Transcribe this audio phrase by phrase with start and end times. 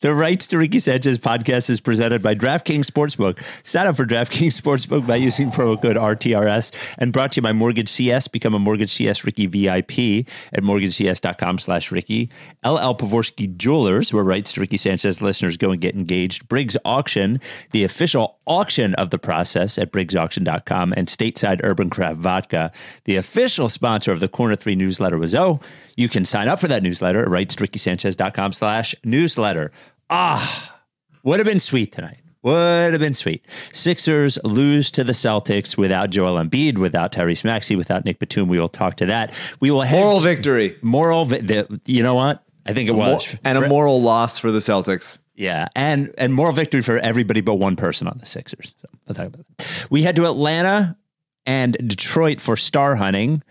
[0.00, 3.42] The Rights to Ricky Sanchez podcast is presented by DraftKings Sportsbook.
[3.64, 7.50] Sign up for DraftKings Sportsbook by using promo code RTRS and brought to you by
[7.50, 8.28] Mortgage CS.
[8.28, 12.30] Become a Mortgage CS Ricky VIP at mortgagecs.com slash Ricky.
[12.64, 16.46] LL Pavorsky Jewelers, where Rights to Ricky Sanchez listeners go and get engaged.
[16.46, 17.40] Briggs Auction,
[17.72, 20.94] the official auction of the process at briggsauction.com.
[20.96, 22.70] And Stateside Urban Craft Vodka,
[23.02, 25.58] the official sponsor of the Corner 3 newsletter was Oh.
[25.96, 29.72] You can sign up for that newsletter at rightstorickysanchez.com slash newsletter.
[30.10, 30.78] Ah,
[31.22, 32.18] would have been sweet tonight.
[32.42, 33.44] Would have been sweet.
[33.72, 38.48] Sixers lose to the Celtics without Joel Embiid, without Tyrese Maxey, without Nick Batum.
[38.48, 39.32] We will talk to that.
[39.60, 41.24] We will head Moral victory moral.
[41.24, 42.42] vi- The, you know what?
[42.64, 45.18] I think it was and a moral loss for the Celtics.
[45.34, 48.74] yeah, and and moral victory for everybody but one person on the Sixers.
[48.80, 49.86] So I'll talk about that.
[49.90, 50.96] We head to Atlanta
[51.44, 53.42] and Detroit for star hunting.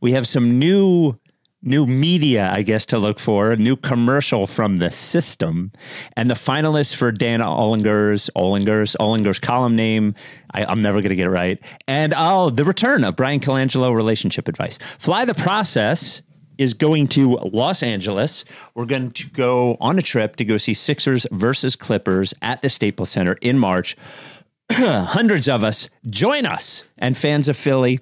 [0.00, 1.18] We have some new
[1.66, 3.50] new media, I guess, to look for.
[3.50, 5.72] A new commercial from the system,
[6.16, 10.14] and the finalists for Dan Olinger's Olinger's Olinger's column name.
[10.52, 11.58] I, I'm never going to get it right.
[11.86, 14.78] And oh, the return of Brian Colangelo relationship advice.
[14.98, 16.22] Fly the process
[16.58, 18.44] is going to Los Angeles.
[18.74, 22.68] We're going to go on a trip to go see Sixers versus Clippers at the
[22.68, 23.96] Staples Center in March.
[24.72, 28.00] Hundreds of us join us, and fans of Philly.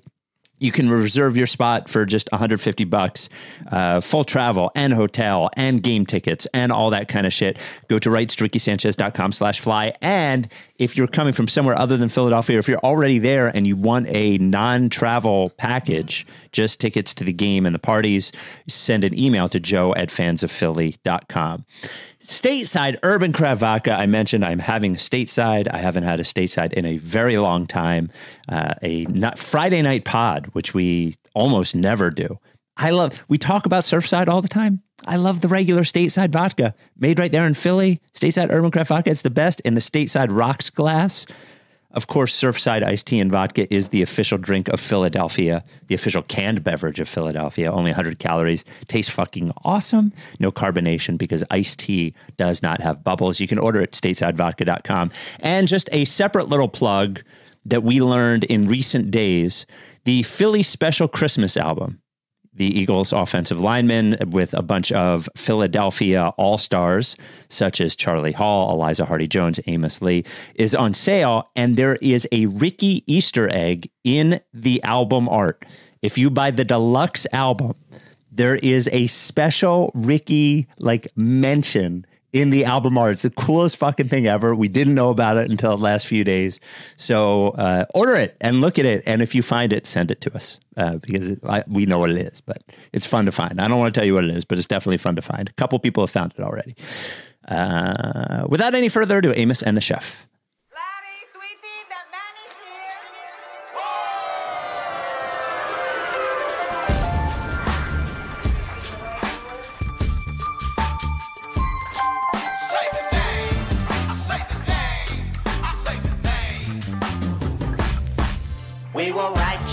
[0.64, 3.28] You can reserve your spot for just 150 bucks,
[3.70, 7.58] uh, full travel and hotel and game tickets and all that kind of shit.
[7.88, 9.92] Go to rightstorickysanchez.com slash fly.
[10.00, 10.48] And
[10.78, 13.76] if you're coming from somewhere other than Philadelphia, or if you're already there and you
[13.76, 18.32] want a non-travel package, just tickets to the game and the parties,
[18.66, 21.66] send an email to joe at fansofphilly.com.
[22.24, 23.92] Stateside Urban Craft Vodka.
[23.92, 25.68] I mentioned I'm having stateside.
[25.70, 28.10] I haven't had a stateside in a very long time.
[28.48, 32.38] Uh, a not Friday night pod, which we almost never do.
[32.78, 33.22] I love.
[33.28, 34.82] We talk about Surfside all the time.
[35.04, 38.00] I love the regular stateside vodka made right there in Philly.
[38.14, 39.10] Stateside Urban Craft Vodka.
[39.10, 41.26] It's the best in the stateside rocks glass.
[41.94, 46.22] Of course, Surfside iced tea and vodka is the official drink of Philadelphia, the official
[46.22, 47.70] canned beverage of Philadelphia.
[47.70, 48.64] Only 100 calories.
[48.88, 50.12] Tastes fucking awesome.
[50.40, 53.38] No carbonation because iced tea does not have bubbles.
[53.38, 55.12] You can order it at statesidevodka.com.
[55.38, 57.22] And just a separate little plug
[57.64, 59.64] that we learned in recent days
[60.04, 62.00] the Philly Special Christmas album
[62.54, 67.16] the Eagles offensive lineman with a bunch of Philadelphia All Stars,
[67.48, 71.50] such as Charlie Hall, Eliza Hardy Jones, Amos Lee, is on sale.
[71.56, 75.64] And there is a Ricky Easter egg in the album art.
[76.02, 77.74] If you buy the deluxe album,
[78.30, 83.12] there is a special Ricky like mention in the album art.
[83.12, 84.54] It's the coolest fucking thing ever.
[84.56, 86.58] We didn't know about it until the last few days.
[86.96, 89.04] So uh, order it and look at it.
[89.06, 92.00] And if you find it, send it to us uh, because it, I, we know
[92.00, 92.62] what it is, but
[92.92, 93.60] it's fun to find.
[93.60, 95.48] I don't want to tell you what it is, but it's definitely fun to find.
[95.48, 96.74] A couple people have found it already.
[97.46, 100.26] Uh, without any further ado, Amos and the chef.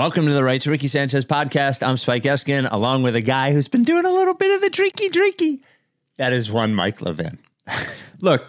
[0.00, 1.86] Welcome to the Right to Ricky Sanchez podcast.
[1.86, 4.70] I'm Spike Eskin, along with a guy who's been doing a little bit of the
[4.70, 5.60] drinky drinky.
[6.16, 7.38] That is one Mike Levin.
[8.18, 8.42] Look,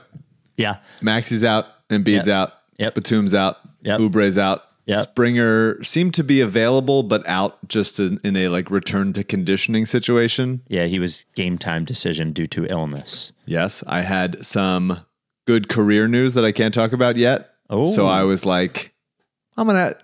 [0.55, 0.77] Yeah.
[1.01, 2.29] Maxey's out, Embiid's Yep.
[2.29, 2.95] out, Yep.
[2.95, 3.99] Batum's out, Yep.
[3.99, 4.63] Oubre's out.
[4.85, 4.97] Yep.
[4.99, 9.85] Springer seemed to be available, but out just in, in a like return to conditioning
[9.85, 10.61] situation.
[10.69, 13.33] Yeah, he was game time decision due to illness.
[13.45, 15.01] Yes, I had some
[15.45, 17.49] good career news that I can't talk about yet.
[17.69, 17.87] Oh.
[17.87, 18.93] So I was like,
[19.57, 19.95] I'm gonna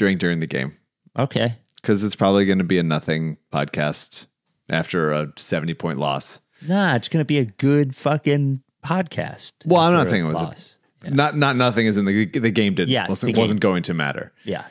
[0.00, 0.76] drink during the game
[1.18, 1.54] Okay.
[1.80, 4.26] because it's probably going to be a nothing podcast
[4.68, 6.40] after a 70 point loss.
[6.66, 9.52] Nah, it's going to be a good fucking podcast.
[9.66, 10.76] Well, I'm not saying it was a- loss.
[11.08, 13.40] Not not nothing is in the the game didn't Yes, wasn't, game.
[13.40, 14.34] wasn't going to matter.
[14.44, 14.64] Yeah.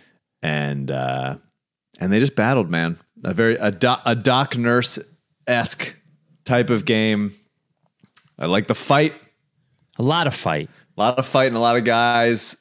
[0.44, 1.38] and uh,
[2.00, 3.00] and they just battled, man.
[3.24, 5.00] A very a, doc, a Doc Nurse
[5.48, 5.96] esque
[6.46, 7.34] type of game.
[8.38, 9.16] I like the fight.
[9.98, 10.70] A lot of fight.
[10.96, 12.56] A lot of fighting, a lot of guys.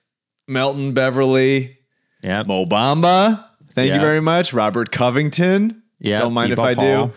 [0.49, 1.78] Melton Beverley,
[2.23, 2.43] Yeah.
[2.45, 3.45] Mo Bamba.
[3.73, 4.53] Thank you very much.
[4.53, 5.83] Robert Covington.
[6.01, 7.07] Yeah, Don't mind if I Paul.
[7.09, 7.13] do.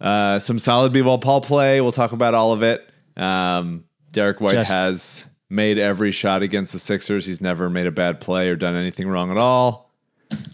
[0.00, 1.80] Uh, some solid b-ball Paul play.
[1.80, 2.86] We'll talk about all of it.
[3.16, 7.26] Um, Derrick White Just- has made every shot against the Sixers.
[7.26, 9.90] He's never made a bad play or done anything wrong at all.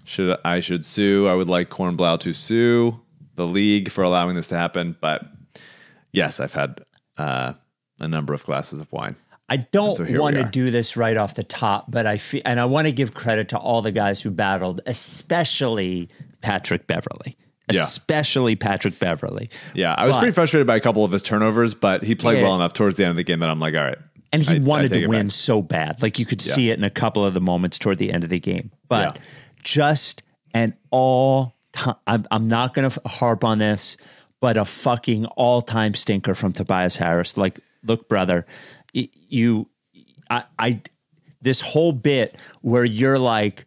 [0.04, 1.26] Should I should sue?
[1.28, 2.98] I would like Cornblau to sue
[3.34, 4.96] the league for allowing this to happen.
[5.00, 5.22] But
[6.12, 6.82] yes, I've had
[7.18, 7.52] uh,
[8.00, 9.16] a number of glasses of wine.
[9.48, 12.58] I don't so want to do this right off the top, but I feel, and
[12.58, 16.08] I want to give credit to all the guys who battled, especially
[16.40, 17.36] Patrick Beverley.
[17.72, 17.82] Yeah.
[17.82, 19.50] Especially Patrick Beverley.
[19.74, 22.38] Yeah, I was But- pretty frustrated by a couple of his turnovers, but he played
[22.38, 22.44] Yeah.
[22.44, 23.98] well enough towards the end of the game that I'm like, all right.
[24.32, 25.32] And he I- I wanted take to win back.
[25.32, 26.00] so bad.
[26.02, 28.30] Like you could see it in a couple of the moments toward the end of
[28.30, 28.70] the game.
[28.88, 29.22] But Yeah.
[29.62, 30.22] just
[30.54, 33.96] an all time, I'm, I'm not going to harp on this,
[34.40, 37.36] but a fucking all time stinker from Tobias Harris.
[37.36, 38.46] Like, look, brother,
[38.96, 39.68] you,
[40.30, 40.80] I, I,
[41.42, 43.66] this whole bit where you're like,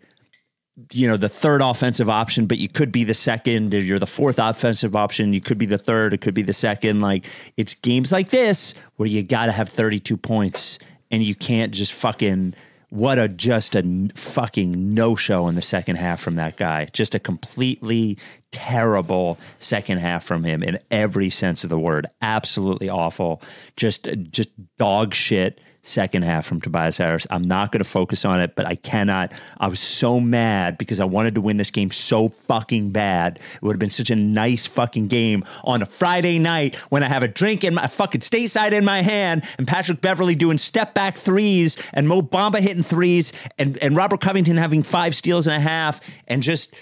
[0.94, 4.08] you know, the third offensive option, but you could be the second, or you're the
[4.08, 5.34] fourth offensive option.
[5.34, 7.02] You could be the third, it could be the second.
[7.02, 10.80] Like it's games like this where you got to have 32 points
[11.12, 12.54] and you can't just fucking,
[12.90, 16.86] what a just a fucking no show in the second half from that guy.
[16.92, 18.18] Just a completely
[18.52, 22.08] terrible second half from him in every sense of the word.
[22.22, 23.42] Absolutely awful.
[23.76, 27.26] Just, just dog shit second half from Tobias Harris.
[27.30, 29.32] I'm not going to focus on it, but I cannot.
[29.58, 33.40] I was so mad because I wanted to win this game so fucking bad.
[33.56, 37.08] It would have been such a nice fucking game on a Friday night when I
[37.08, 40.94] have a drink in my fucking stateside in my hand and Patrick Beverley doing step
[40.94, 45.56] back threes and Mo Bamba hitting threes and, and Robert Covington having five steals and
[45.56, 46.74] a half and just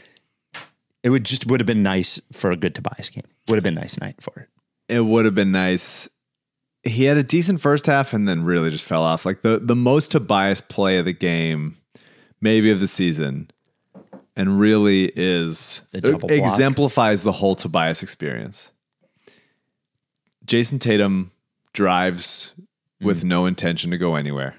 [1.03, 3.23] it would just would have been nice for a good Tobias game.
[3.49, 4.49] Would have been nice night for it.
[4.93, 6.09] It would have been nice.
[6.87, 9.25] He had a decent first half and then really just fell off.
[9.25, 11.77] Like the the most Tobias play of the game,
[12.41, 13.49] maybe of the season,
[14.35, 16.31] and really is The double block.
[16.31, 18.71] exemplifies the whole Tobias experience.
[20.45, 21.31] Jayson Tatum
[21.73, 22.53] drives
[23.01, 23.25] with Mm.
[23.25, 24.55] no intention to go anywhere.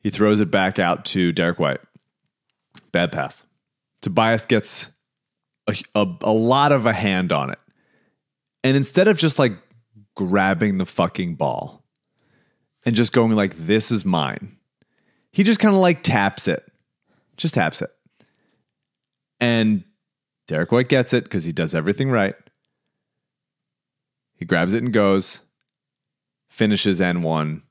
[0.00, 1.80] He throws it back out to Derrick White.
[2.92, 3.44] Bad pass.
[4.02, 4.90] Tobias gets
[5.66, 7.58] a, a, a lot of a hand on it.
[8.64, 9.52] And instead of just like
[10.14, 11.84] grabbing the fucking ball
[12.84, 14.56] and just going like, this is mine,
[15.32, 16.64] he just kind of like taps it.
[17.36, 17.90] Just taps it.
[19.40, 19.84] And
[20.46, 22.34] Derrick White gets it because he does everything right.
[24.36, 25.40] He grabs it and goes,
[26.48, 27.62] finishes N1.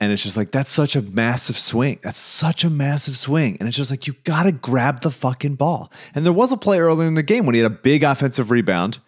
[0.00, 1.98] And it's just like, that's such a massive swing.
[2.02, 3.58] That's such a massive swing.
[3.60, 5.92] And it's just like, you got to grab the fucking ball.
[6.14, 8.50] And there was a play earlier in the game when he had a big offensive
[8.50, 8.98] rebound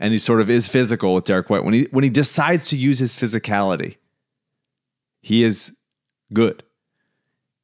[0.00, 1.64] and he sort of is physical with Derrick White.
[1.64, 3.96] When he, when he decides to use his physicality,
[5.20, 5.76] he is
[6.32, 6.62] good.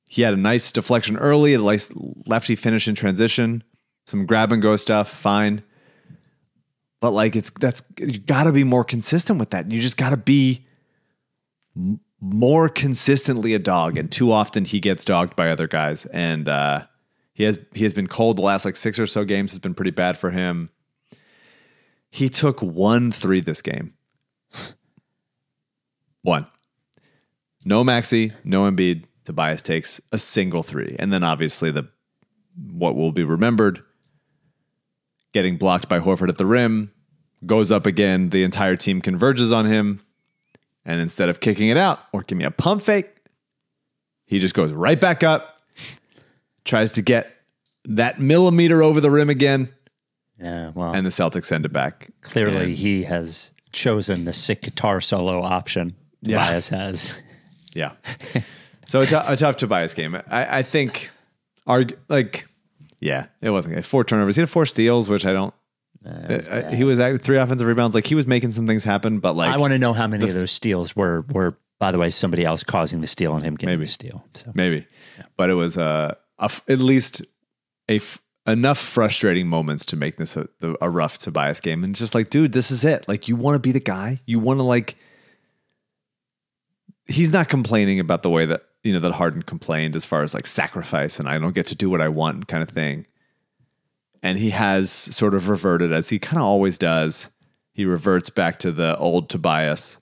[0.06, 1.90] He had a nice deflection early, a nice
[2.26, 3.64] lefty finish in transition,
[4.06, 5.62] some grab and go stuff, fine.
[7.00, 9.70] But like it's that's you got to be more consistent with that.
[9.70, 10.66] You just got to be
[12.20, 16.06] more consistently a dog, and too often he gets dogged by other guys.
[16.06, 16.86] And uh,
[17.34, 19.52] he has he has been cold the last like six or so games.
[19.52, 20.70] Has been pretty bad for him.
[22.14, 23.92] He took one three this game.
[26.22, 26.46] One.
[27.64, 29.06] No Maxey, no Embiid.
[29.24, 31.88] Tobias takes a single three, and then obviously the
[32.70, 33.82] what will be remembered
[35.32, 36.92] getting blocked by Horford at the rim,
[37.46, 38.30] goes up again.
[38.30, 40.00] The entire team converges on him.
[40.84, 43.12] And instead of kicking it out or give me a pump fake,
[44.24, 45.58] he just goes right back up,
[46.64, 47.34] tries to get
[47.86, 49.73] that millimeter over the rim again,
[50.40, 52.10] Yeah, well, and the Celtics send it back.
[52.22, 55.94] clearly And- he has chosen the sick guitar solo option.
[56.22, 56.38] Yeah.
[56.38, 57.14] Tobias has.
[57.74, 57.92] Yeah.
[58.86, 60.14] so a, a tough Tobias game.
[60.14, 61.10] I, I think,
[61.66, 62.46] arg- like,
[63.00, 63.84] yeah, it wasn't good.
[63.84, 64.36] Four turnovers.
[64.36, 65.52] He had four steals, which I don't.
[66.06, 67.94] uh, he was at three offensive rebounds.
[67.96, 70.28] Like he was making some things happen, but like I want to know how many
[70.28, 73.56] of those steals were were by the way somebody else causing the steal and him
[73.56, 73.86] getting Maybe.
[73.86, 74.24] the steal.
[74.34, 74.86] So maybe,
[75.36, 77.22] but it was uh, a f- at least
[77.88, 80.48] a f- enough frustrating moments to make this a,
[80.80, 81.82] a rough Tobias game.
[81.84, 83.08] And just like, dude, this is it.
[83.08, 84.20] Like you want to be the guy.
[84.26, 84.96] You want to like.
[87.06, 90.32] He's not complaining about the way that you know that Harden complained as far as
[90.34, 93.06] like sacrifice and I don't get to do what I want kind of thing.
[94.22, 97.30] And he has sort of reverted as he kind of always does.
[97.72, 99.98] He reverts back to the old Tobias.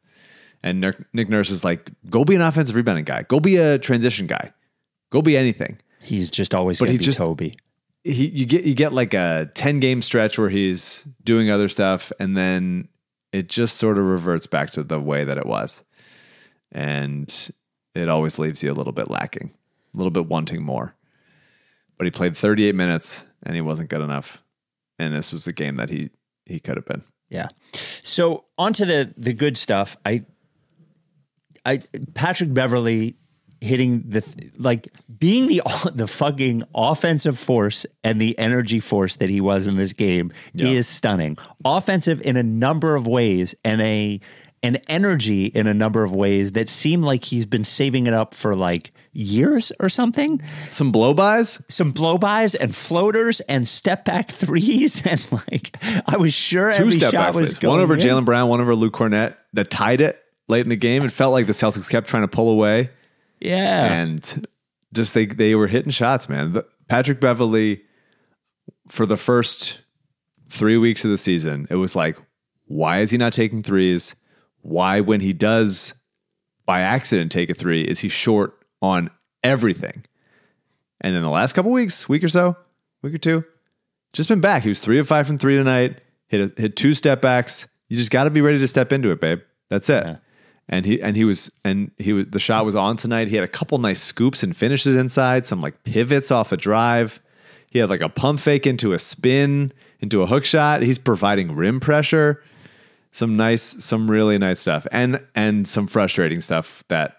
[0.62, 0.80] And
[1.12, 3.24] Nick, Nurse is like, go be an offensive rebounding guy.
[3.24, 4.52] Go be a transition guy.
[5.10, 5.78] Go be anything.
[6.00, 7.56] he's just always But he just- Toby.
[8.04, 12.10] He you get you get like a 10 game stretch where he's doing other stuff
[12.18, 12.88] and then
[13.32, 15.82] it just sort of reverts back to the way that it was.
[16.72, 17.50] and
[17.94, 19.52] it always leaves you a little bit lacking,
[19.94, 20.94] a little bit wanting more.
[21.98, 24.42] But he played 38 minutes and he wasn't good enough.
[24.98, 26.10] And this was the game that he
[26.46, 27.02] he could have been.
[27.28, 27.48] Yeah.
[28.02, 29.96] So onto the the good stuff.
[30.04, 30.24] I
[31.64, 31.82] I
[32.14, 33.16] Patrick Beverley
[33.62, 34.24] hitting the
[34.56, 34.88] like
[35.18, 35.62] being the
[35.94, 40.88] the fucking offensive force and the energy force that he was in this game is
[40.88, 41.38] stunning.
[41.64, 44.20] Offensive in a number of ways and a
[44.64, 48.32] an energy in a number of ways that seem like he's been saving it up
[48.32, 50.40] for like years or something.
[50.70, 51.60] Some blow-bys?
[51.68, 55.76] Some blow-bys and floaters and step back threes and like
[56.06, 57.96] I was sure Two every step shot back was One over.
[57.96, 61.04] Jaylen Brown, one over Luke Kornet that tied it late in the game.
[61.04, 62.90] It felt like the Celtics kept trying to pull away.
[63.44, 63.92] Yeah.
[63.92, 64.46] and
[64.92, 66.52] just they they were hitting shots, man.
[66.52, 67.82] The, Patrick Beverley
[68.88, 69.78] for the first
[70.50, 72.18] three weeks of the season, it was like,
[72.66, 74.14] why is he not taking threes?
[74.60, 75.94] Why, when he does
[76.66, 79.10] by accident take a three, is he short on
[79.42, 80.04] everything?
[81.00, 82.56] And then the last couple weeks, week or so,
[83.02, 83.44] week or two,
[84.12, 84.62] just been back.
[84.62, 85.98] He was three of five from three tonight.
[86.28, 87.66] Hit a, hit two step backs.
[87.88, 89.40] You just got to be ready to step into it, babe.
[89.68, 90.18] That's it.
[90.68, 93.28] And he and he was and he was the shot was on tonight.
[93.28, 97.20] He had a couple nice scoops and finishes inside, some like pivots off a drive.
[97.70, 100.82] He had like a pump fake into a spin, into a hook shot.
[100.82, 102.42] He's providing rim pressure.
[103.10, 104.86] Some nice, some really nice stuff.
[104.92, 107.16] And and some frustrating stuff that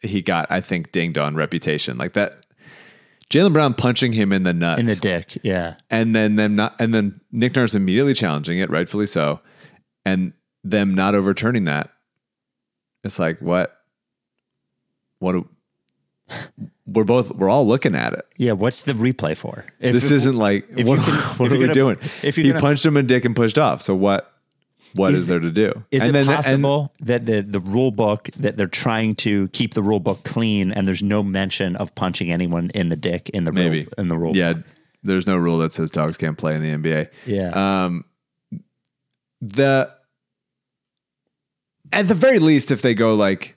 [0.00, 1.96] he got, I think, dinged on reputation.
[1.96, 2.44] Like that
[3.30, 5.38] Jaylen Brown punching him in the nuts in the dick.
[5.42, 5.76] Yeah.
[5.90, 9.40] and then them not and then Nick Nurse immediately challenging it, rightfully so,
[10.04, 10.34] and
[10.64, 11.90] them not overturning that.
[13.04, 13.76] It's like what?
[15.18, 15.32] What?
[15.32, 15.48] do-
[16.86, 18.26] We're both we're all looking at it.
[18.36, 18.52] Yeah.
[18.52, 19.64] What's the replay for?
[19.80, 21.96] If- This isn't like what, can- what are we gonna- doing?
[22.22, 23.82] if he gonna- punched him in the dick and pushed off.
[23.82, 24.28] So what?
[24.94, 25.84] What is, Is- there to do?
[25.90, 29.48] Is and it then and- possible that the, the rule book that they're trying to
[29.48, 33.30] keep the rule book clean and there's no mention of punching anyone in the dick
[33.30, 34.36] in the maybe rule, in the rule?
[34.36, 34.64] Yeah, book?
[35.02, 37.08] there's no rule that says dogs can't play in the NBA.
[37.24, 37.84] Yeah.
[37.84, 38.04] Um,
[39.40, 39.90] the
[41.92, 43.56] at the very least, if they go like,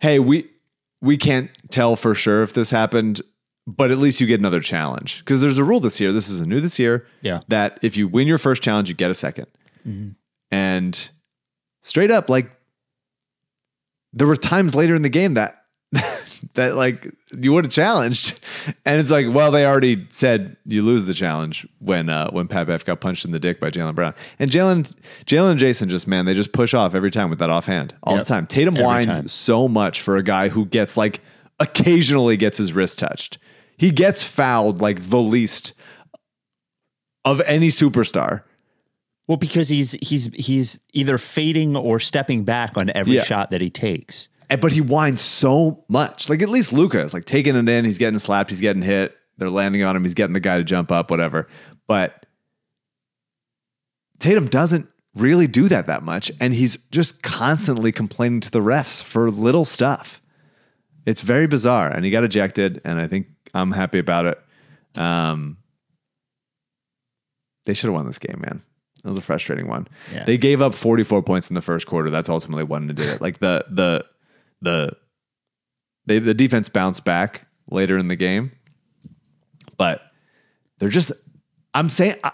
[0.00, 0.50] "Hey, we
[1.00, 3.22] we can't tell for sure if this happened,
[3.66, 6.12] but at least you get another challenge." Because there's a rule this year.
[6.12, 7.06] This is a new this year.
[7.22, 7.40] Yeah.
[7.48, 9.46] That if you win your first challenge, you get a 2nd
[9.86, 10.08] mm-hmm.
[10.50, 11.10] And
[11.82, 12.50] straight up, like
[14.12, 15.64] there were times later in the game that
[16.54, 18.40] that like you would have challenged,
[18.84, 22.66] and it's like, well, they already said you lose the challenge when uh, when Pat
[22.66, 24.92] Bev got punched in the dick by Jaylen Brown, and Jaylen
[25.26, 28.14] Jaylen and Jayson just man, they just push off every time with that offhand all
[28.16, 28.24] Yep.
[28.24, 28.46] the time.
[28.46, 29.28] Tatum Every whines time.
[29.28, 31.20] so much for a guy who gets like
[31.60, 33.38] occasionally gets his wrist touched.
[33.78, 35.72] He gets fouled like the least
[37.24, 38.42] of any superstar.
[39.28, 43.24] Well, because he's he's he's either fading or stepping back on every Yeah.
[43.24, 44.28] shot that he takes.
[44.50, 46.28] And- but he whines so much.
[46.30, 47.84] Like at least Luka is like taking it in.
[47.84, 48.50] He's getting slapped.
[48.50, 49.16] He's getting hit.
[49.38, 50.02] They're landing on him.
[50.02, 51.10] He's getting the guy to jump up.
[51.10, 51.48] Whatever.
[51.86, 52.26] But
[54.18, 59.02] Tatum doesn't really do that that much, and he's just constantly complaining to the refs
[59.02, 60.20] for little stuff.
[61.04, 64.38] It's very bizarre, and he got ejected, and I think I'm happy about it.
[65.00, 65.58] Um,
[67.64, 68.62] they should have won this game, man.
[69.04, 69.86] It was a frustrating one.
[70.12, 70.24] Yeah.
[70.24, 72.10] They gave up 44 points in the first quarter.
[72.10, 73.20] That's ultimately they did it.
[73.20, 74.04] Like the the
[74.60, 74.96] the
[76.06, 78.52] they the defense bounced back later in the game,
[79.76, 80.02] but
[80.78, 81.12] they're just.
[81.74, 82.32] I'm saying I,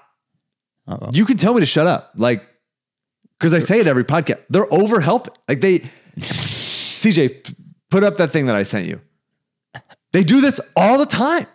[1.11, 2.47] you can tell me to shut up, like
[3.39, 4.41] because I say it every podcast.
[4.51, 5.35] They're over helping.
[5.49, 5.81] Like they,
[6.19, 7.55] CJ,
[7.91, 9.01] put up that thing that I sent you.
[10.13, 11.47] They do this all the time.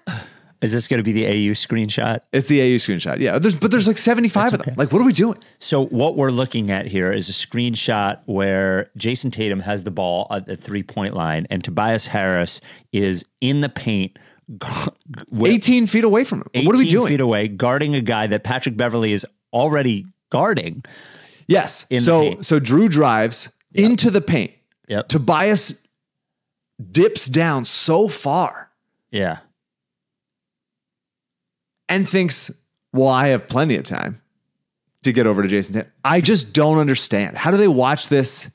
[0.61, 2.19] Is this going to be the AU screenshot?
[2.33, 3.19] It's the AU screenshot.
[3.19, 4.73] Yeah, there's but there's like 75 of them.
[4.75, 5.37] Like, what are we doing?
[5.59, 10.27] So what we're looking at here is a screenshot where Jayson Tatum has the ball
[10.31, 12.59] at the three point line, and Tobias Harris
[12.91, 14.17] is in the paint,
[15.29, 16.65] with 18 feet away from him.
[16.65, 17.07] What are we 18 doing?
[17.13, 20.83] Feet away, guarding a guy that Patrick Beverley is already guarding.
[21.47, 21.85] Yes.
[21.99, 24.51] so so Jrue drives into the paint.
[24.87, 25.09] Yep.
[25.09, 25.81] Tobias
[26.91, 28.69] dips down so far
[29.11, 29.39] Yeah.
[31.89, 32.51] And thinks,
[32.93, 34.21] "Well, I have plenty of time
[35.03, 37.37] to get over to Jayson Tatum." I just don't understand.
[37.37, 38.49] How do they watch this?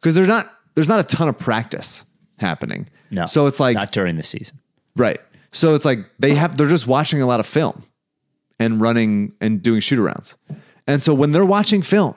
[0.00, 2.04] Because there's not there's not a ton of practice
[2.38, 2.88] happening.
[3.10, 3.26] No.
[3.26, 4.58] So it's like not during the season.
[4.96, 5.20] Right.
[5.52, 7.84] So it's like they have they're just watching a lot of film
[8.58, 10.36] and running and doing shoot arounds.
[10.86, 12.14] And so when they're watching film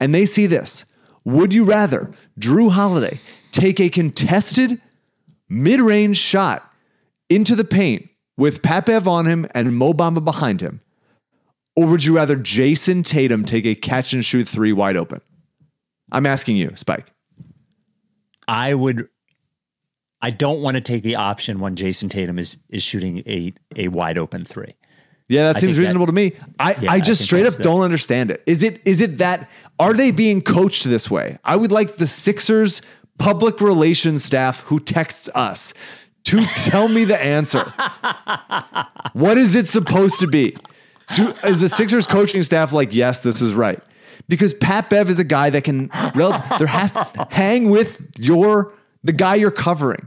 [0.00, 0.84] and they see this,
[1.24, 3.20] would you rather Jrue Holiday
[3.52, 4.80] take a contested
[5.48, 6.68] mid-range shot
[7.28, 10.80] into the paint with Pat Bev on him and Mo Bamba behind him?
[11.76, 15.20] Or would you rather Jayson Tatum take a catch and shoot three wide open?
[16.10, 17.10] I'm asking you, Spike.
[18.46, 19.08] I would.
[20.20, 23.88] I don't want to take the option when Jayson Tatum is is shooting a a
[23.88, 24.74] wide open three.
[25.28, 26.32] Yeah, that I seems think that- reasonable to me.
[26.58, 28.42] I, Yeah, I I just think straight up the- don't understand it.
[28.46, 29.48] Is it is it that
[29.78, 31.38] are they being coached this way?
[31.44, 32.82] I would like the Sixers
[33.18, 35.72] public relations staff who texts us
[36.32, 37.60] to tell me the answer.
[39.12, 40.56] what is it supposed to be?
[41.14, 43.80] Do, is the Sixers coaching staff like, yes, this is right?
[44.28, 48.74] Because Pat Bev is a guy that can there has to hang with your
[49.04, 50.06] the guy you're covering.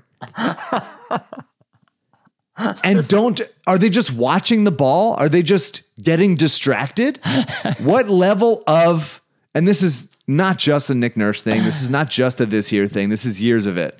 [2.84, 5.14] And don't are they just watching the ball?
[5.16, 7.20] Are they just getting distracted?
[7.80, 9.22] what level of
[9.54, 11.64] and this is not just a Nick Nurse thing.
[11.64, 13.10] This is not just a this year thing.
[13.10, 14.00] This is years of it.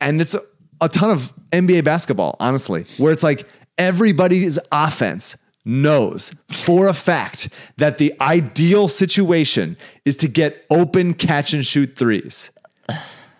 [0.00, 0.36] And it's
[0.80, 7.50] a, ton of NBA basketball, honestly, where it's like everybody's offense knows for a fact
[7.76, 12.50] that the ideal situation is to get open catch and shoot threes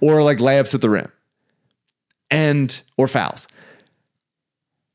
[0.01, 1.11] or like layups at the rim
[2.31, 3.49] and or fouls.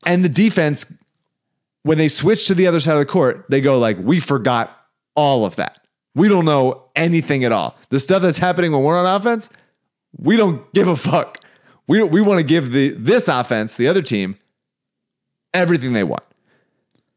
[0.06, 0.92] And the defense,
[1.82, 4.84] when they switch to the other side of the court, they go like, "We forgot
[5.16, 5.86] all of that.
[6.14, 7.76] We don't know anything at all.
[7.88, 9.50] The stuff that's happening when we're on offense,
[10.16, 11.38] we don't give a fuck.
[11.86, 14.38] We we want to give the this offense, the other team,
[15.52, 16.24] everything they want.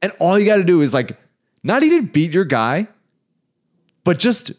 [0.01, 1.17] And all you got to do is like
[1.63, 2.87] not even beat your guy,
[4.03, 4.51] but just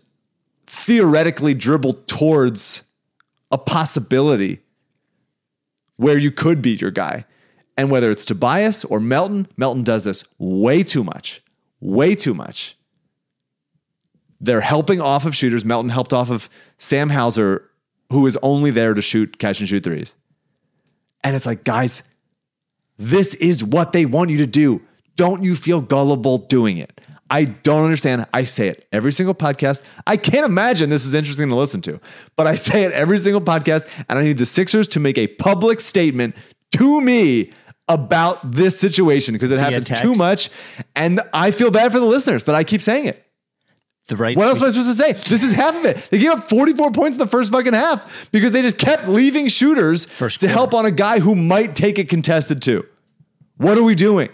[0.66, 2.82] theoretically dribble towards
[3.50, 4.60] a possibility
[5.96, 7.24] where you could beat your guy.
[7.76, 11.42] And whether it's Tobias or Melton, Melton does this way too much,
[11.80, 12.76] way too much.
[14.40, 15.64] They're helping off of shooters.
[15.64, 16.48] Melton helped off of
[16.78, 17.67] Sam Hauser,
[18.10, 20.16] who is only there to shoot, catch and shoot threes.
[21.22, 22.02] And it's like, guys,
[22.96, 24.80] this is what they want you to do.
[25.16, 27.00] Don't you feel gullible doing it?
[27.30, 28.26] I don't understand.
[28.32, 29.82] I say it every single podcast.
[30.06, 32.00] I can't imagine this is interesting to listen to,
[32.36, 33.86] but I say it every single podcast.
[34.08, 36.34] And I need the Sixers to make a public statement
[36.72, 37.52] to me
[37.88, 40.02] about this situation because it happens text?
[40.02, 40.50] too much.
[40.94, 43.27] And I feel bad for the listeners, but I keep saying it.
[44.08, 44.36] The right.
[44.36, 45.12] What else am I supposed to say?
[45.12, 45.96] This is half of it.
[46.10, 49.48] They gave up 44 points in the first fucking half because they just kept leaving
[49.48, 50.54] shooters First to quarter.
[50.54, 52.86] help on a guy who might take it contested too.
[53.58, 54.30] What are we doing?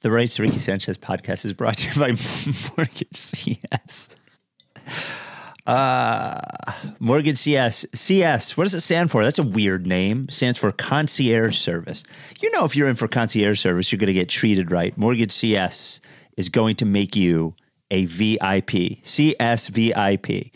[0.00, 2.08] The Rights Ricky Sanchez podcast is brought to you by
[2.76, 4.10] Mortgage CS.
[5.66, 6.40] Uh,
[6.98, 7.86] Mortgage CS.
[7.94, 9.22] CS, what does it stand for?
[9.24, 10.28] That's a weird name.
[10.28, 12.02] stands for concierge service.
[12.42, 14.96] You know, if you're in for concierge service, you're going to get treated right.
[14.98, 16.00] Mortgage CS
[16.36, 17.54] is going to make you
[17.90, 18.98] a VIP.
[19.02, 20.52] CS VIP.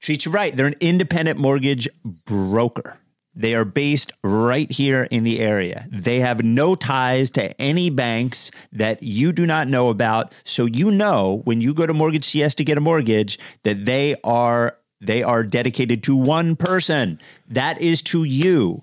[0.00, 0.54] Treat you right.
[0.56, 2.98] They're an independent mortgage broker.
[3.34, 5.88] They are based right here in the area.
[5.90, 10.32] They have no ties to any banks that you do not know about.
[10.44, 14.14] So you know when you go to Mortgage CS to get a mortgage that they
[14.22, 17.20] are they are dedicated to one person.
[17.48, 18.82] That is to you.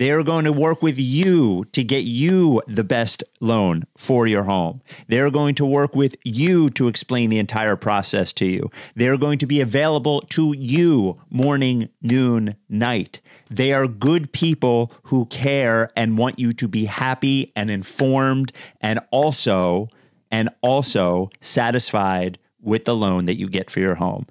[0.00, 4.44] They are going to work with you to get you the best loan for your
[4.44, 4.80] home.
[5.08, 8.70] They're going to work with you to explain the entire process to you.
[8.96, 13.20] They're going to be available to you morning, noon, night.
[13.50, 19.00] They are good people who care and want you to be happy and informed and
[19.10, 19.90] also
[20.30, 24.26] and also satisfied with the loan that you get for your home.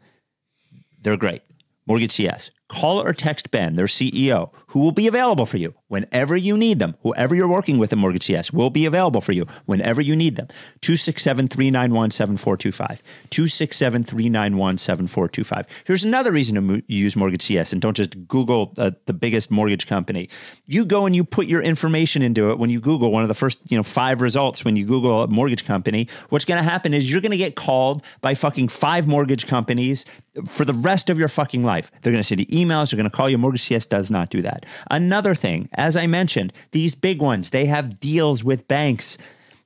[0.99, 1.43] They're great.
[1.86, 2.49] Mortgage CS.
[2.69, 6.80] Call or text Ben, their CEO, who will be available for you whenever you need
[6.80, 6.95] them.
[7.04, 10.38] Whoever you're working with in Mortgage CS will be available for you whenever you need
[10.38, 10.47] them.
[10.82, 13.04] 267 391 7425.
[13.30, 15.84] 267 391 7425.
[15.86, 19.52] Here's another reason to mo- use Mortgage CS and don't just Google uh, the biggest
[19.52, 20.30] mortgage company.
[20.65, 23.34] You go and you put your information into it when you Google one of the
[23.34, 26.08] first, you know, five results when you Google a mortgage company.
[26.30, 30.06] What's going to happen is you're going to get called by fucking five mortgage companies
[30.47, 31.91] for the rest of your fucking life.
[32.02, 32.91] They're going to send you emails.
[32.91, 33.38] They're going to call you.
[33.38, 34.65] Mortgage CS does not do that.
[34.91, 39.17] Another thing, as I mentioned, these big ones, they have deals with banks.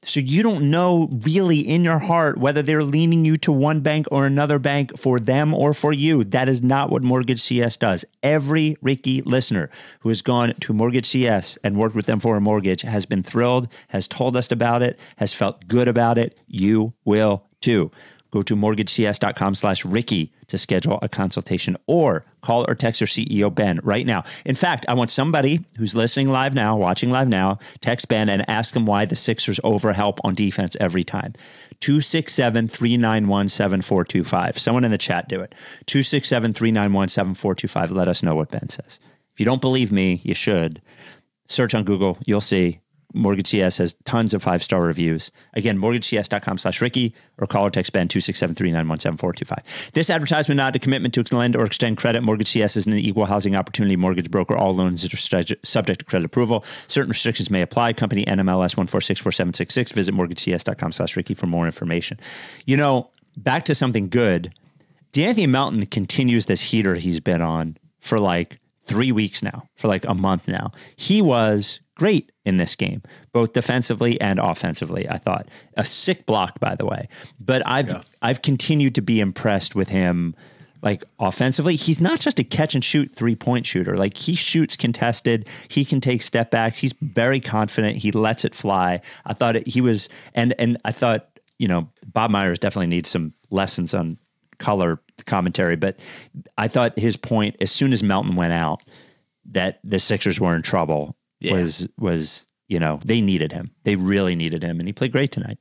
[0.03, 4.05] So you don't know really in your heart whether they're leaning you to one bank
[4.11, 6.23] or another bank for them or for you.
[6.23, 8.05] That is not what Mortgage CS does.
[8.21, 9.69] Every Ricky listener
[10.01, 13.23] who has gone to Mortgage CS and worked with them for a mortgage has been
[13.23, 16.39] thrilled, has told us about it, has felt good about it.
[16.47, 17.89] You will too.
[18.33, 23.53] Go to mortgagecs.com slash Ricky to schedule a consultation or call or text your CEO,
[23.53, 24.23] Ben, right now.
[24.43, 28.43] In fact, I want somebody who's listening live now, watching live now, text Ben and
[28.49, 31.33] ask him why the Sixers overhelp on defense every time.
[31.81, 34.57] 267 391 7425.
[34.57, 35.53] Someone in the chat do it.
[35.85, 37.91] 267 391 7425.
[37.91, 38.97] Let us know what Ben says.
[39.31, 40.81] If you don't believe me, you should.
[41.47, 42.79] Search on Google, you'll see
[43.13, 45.31] Mortgage CS has tons of five star reviews.
[45.53, 48.55] Again, mortgagecs.com slash Ricky or call or text Ben 267
[49.93, 52.21] This advertisement not a commitment to lend or extend credit.
[52.21, 54.55] Mortgage CS is an equal housing opportunity mortgage broker.
[54.55, 56.65] All loans are subject to credit approval.
[56.87, 57.93] Certain restrictions may apply.
[57.93, 59.93] Company NMLS 1464766.
[59.93, 62.19] Visit mortgagecs.com slash Ricky for more information.
[62.65, 64.53] You know, back to something good.
[65.13, 70.05] De'Anthony Melton continues this heater he's been on for like three weeks now, for like
[70.05, 70.71] a month now.
[70.95, 73.01] He was great in this game,
[73.31, 75.07] both defensively and offensively.
[75.09, 77.07] I thought a sick block, by the way.
[77.39, 80.35] But I've I've continued to be impressed with him.
[80.81, 83.95] Like offensively, he's not just a catch and shoot three point shooter.
[83.95, 86.79] Like he shoots contested, he can take step backs.
[86.79, 87.97] He's very confident.
[87.97, 89.01] He lets it fly.
[89.25, 93.09] I thought it, he was, and and I thought you know Bob Myers definitely needs
[93.09, 94.17] some lessons on
[94.57, 95.99] color commentary, but
[96.57, 98.81] I thought his point as soon as Melton went out
[99.51, 101.15] that the Sixers were in trouble
[101.51, 103.71] was was you know they needed him.
[103.83, 105.59] They really needed him, and he played great tonight.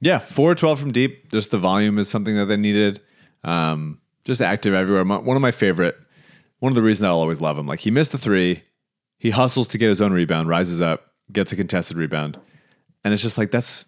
[0.00, 1.30] Yeah, four twelve from deep.
[1.30, 3.00] Just the volume is something that they needed.
[3.44, 5.04] Um, just active everywhere.
[5.04, 5.96] My- One of my favorite.
[6.58, 7.66] One of the reasons I'll always love him.
[7.66, 8.62] Like he missed the three,
[9.18, 12.38] he hustles to get his own rebound, rises up, gets a contested rebound,
[13.04, 13.84] and it's just like that's.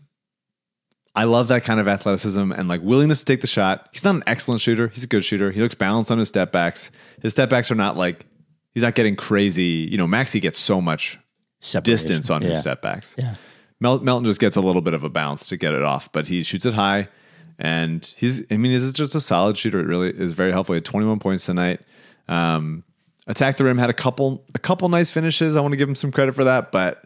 [1.17, 3.89] I love that kind of athleticism and like willingness to take the shot.
[3.93, 4.89] He's not an excellent shooter.
[4.89, 5.53] He's a good shooter.
[5.53, 6.91] He looks balanced on his step backs.
[7.23, 8.27] His step backs are not like
[8.75, 9.89] he's not getting crazy.
[9.91, 11.19] You know, Maxey gets so much
[11.61, 11.93] Separation.
[11.93, 12.49] distance on Yeah.
[12.49, 13.15] his step backs.
[13.19, 13.35] Yeah.
[13.81, 16.29] Mel- Melton just gets a little bit of a bounce to get it off, but
[16.29, 17.09] he shoots it high,
[17.59, 18.43] and he's.
[18.51, 19.81] I mean, he's just a solid shooter.
[19.81, 20.75] It really is very helpful.
[20.75, 21.81] He had 21 points tonight.
[22.29, 22.85] Um,
[23.27, 25.57] attack the rim had a couple a couple nice finishes.
[25.57, 27.05] I want to give him some credit for that, but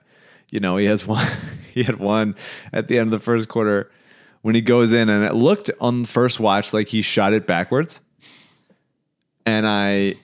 [0.50, 1.26] you know he has one.
[1.74, 2.36] he had one
[2.72, 3.90] at the end of the first quarter
[4.42, 7.46] when he goes in, and it looked on the first watch like he shot it
[7.46, 8.00] backwards,
[9.46, 10.14] and I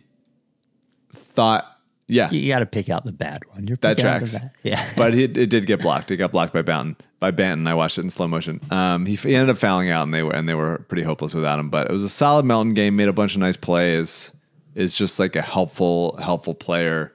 [1.35, 1.71] thought,
[2.07, 3.67] yeah, You got to pick out the bad one.
[3.67, 4.33] You're that picking out the tracks.
[4.45, 4.91] bad- Yeah.
[4.97, 6.11] but it, it did get blocked.
[6.11, 6.97] It got blocked by Banton.
[7.19, 8.61] By Banton, I watched it in slow motion.
[8.71, 11.33] Um, he, he ended up fouling out, and they were and they were pretty hopeless
[11.33, 11.71] without him.
[11.71, 12.97] But it was a solid Melton game.
[12.97, 14.31] Made a bunch of nice plays.
[14.75, 17.15] Is just like a helpful helpful player.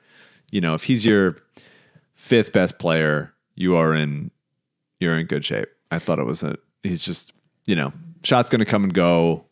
[0.51, 1.37] You know, if he's your
[2.15, 4.31] fifth best player, you are in
[4.99, 5.69] you're in good shape.
[5.91, 6.57] I thought it was a.
[6.81, 7.33] He's just
[7.65, 9.45] you know, shots going to come and go.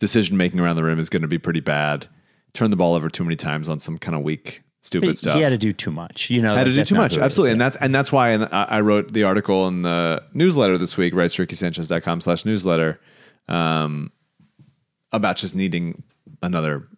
[0.00, 2.08] Decision making around the rim is going to be pretty bad.
[2.54, 5.36] Turned the ball over too many times on some kind of weak, stupid But stuff
[5.36, 6.28] He had to do too much.
[6.28, 7.12] You know, had to do too much.
[7.14, 7.24] he is.
[7.24, 7.52] Absolutely.
[7.52, 7.68] And Yeah.
[7.70, 11.30] that's and that's why I I wrote the article in the newsletter this week, right?
[11.30, 13.00] RickySanchez.com slash newsletter,
[13.48, 14.12] um,
[15.12, 16.02] about just needing
[16.42, 16.88] another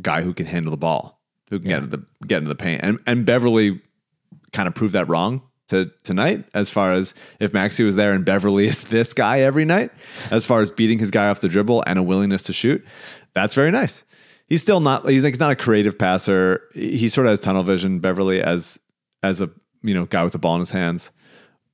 [0.00, 2.80] guy who can handle the ball, who can get into the get into the paint.
[2.84, 3.80] And and Beverley
[4.52, 8.24] kind of proved that wrong to tonight, as far as if Maxey was there and
[8.24, 9.90] Beverley is this guy every night,
[10.30, 12.84] as far as beating his guy off the dribble and a willingness to shoot.
[13.34, 14.04] That's very nice.
[14.48, 16.62] He's still not he's like he's not a creative passer.
[16.74, 18.80] He sort of has tunnel vision, Beverley, as
[19.22, 19.50] as a
[19.82, 21.10] you know guy with the ball in his hands.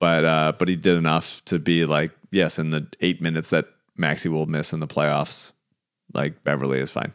[0.01, 3.67] But uh but he did enough to be like, yes, in the eight minutes that
[3.97, 5.53] Maxey will miss in the playoffs,
[6.13, 7.13] like Beverley is fine.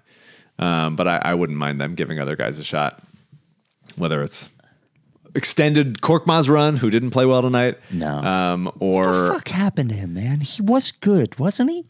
[0.60, 3.02] Um, but I, I wouldn't mind them giving other guys a shot,
[3.96, 4.50] whether it's
[5.36, 7.78] extended Korkmaz run, who didn't play well tonight.
[7.92, 8.10] No.
[8.18, 10.42] Um, What or the fuck happened to him, man?
[10.42, 11.86] He was good, wasn't he?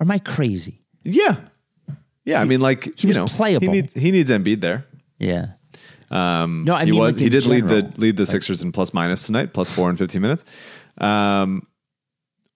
[0.00, 0.80] Or am I crazy?
[1.04, 1.36] yeah,
[2.24, 2.40] yeah.
[2.40, 3.66] I mean, like he was you know, playable.
[3.66, 4.86] He needs he needs Embiid there.
[5.18, 5.52] Yeah.
[6.10, 8.72] Um, No, I he mean, was like, he did lead the lead the Sixers in
[8.72, 10.44] plus minus tonight, plus four in fifteen minutes.
[10.98, 11.66] Um,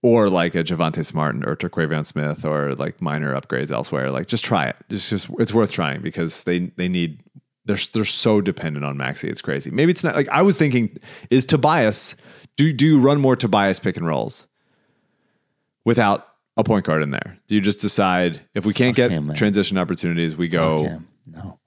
[0.02, 4.10] or like a Javonte Smart or Terquavion Smith, or like minor upgrades elsewhere.
[4.10, 4.76] Like just try it.
[4.90, 7.20] It's just it's worth trying because they they need
[7.64, 9.28] they're they're so dependent on Maxey.
[9.28, 9.70] It's crazy.
[9.70, 10.96] Maybe it's not like I was thinking
[11.30, 12.14] is Tobias.
[12.56, 14.46] Do do you run more Tobias pick and rolls
[15.84, 16.27] without
[16.58, 17.38] a point guard in there?
[17.46, 19.36] Do you just decide if we can't Fuck get him, man.
[19.36, 21.08] transition opportunities, we Fuck go him.
[21.26, 21.58] No.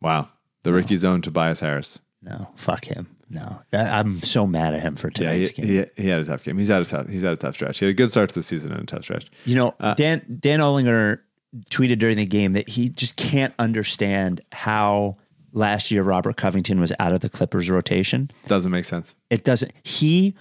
[0.00, 0.28] wow
[0.64, 2.00] the Ricky zone Tobias Harris.
[2.20, 2.48] No.
[2.56, 3.14] Fuck him.
[3.30, 3.60] No.
[3.72, 5.66] I, I'm so mad at him for Yeah, he, tonight's game.
[5.66, 6.58] he, he had a tough game.
[6.58, 7.08] He's had a tough.
[7.08, 7.78] He's had a tough stretch.
[7.78, 9.30] He had a good start to the season and a tough stretch.
[9.44, 11.20] You know, Uh, Dan Dan Olinger
[11.70, 15.14] tweeted during the game that he just can't understand how
[15.52, 18.30] last year Robert Covington was out of the Clippers rotation.
[18.46, 19.14] Doesn't make sense.
[19.30, 19.72] It doesn't.
[19.84, 20.34] He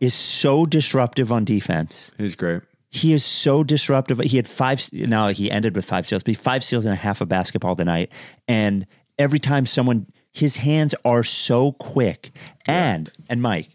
[0.00, 2.12] is so disruptive on defense.
[2.18, 2.62] He's great.
[2.90, 4.18] He is so disruptive.
[4.20, 4.88] He had five.
[4.92, 8.10] Now he ended with five steals, but five steals and a half of basketball tonight.
[8.48, 8.86] And
[9.18, 12.30] every time someone, his hands are so quick.
[12.66, 13.70] And and Mike,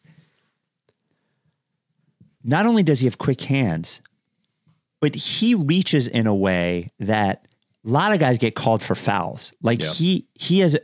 [2.43, 4.02] not only does he have quick hands,
[5.00, 7.47] but he reaches in a way that
[7.86, 9.54] a lot of guys get called for fouls.
[9.62, 9.91] Like Yeah.
[9.91, 10.78] he he has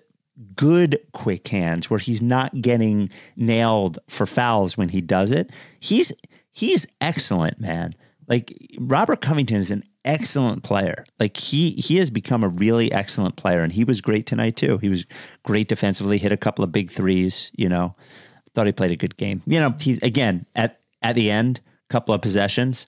[0.55, 5.49] good quick hands where he's not getting nailed for fouls when he does it.
[5.79, 6.11] He's
[6.51, 7.95] he is excellent, man.
[8.27, 11.05] Like Robert Covington is an excellent player.
[11.19, 14.77] Like he he has become a really excellent player and he was great tonight too.
[14.79, 15.05] He was
[15.43, 17.95] great defensively, hit a couple of big threes, you know.
[18.53, 19.41] thought he played a good game.
[19.45, 22.87] You know, he's again at at the end, couple of possessions.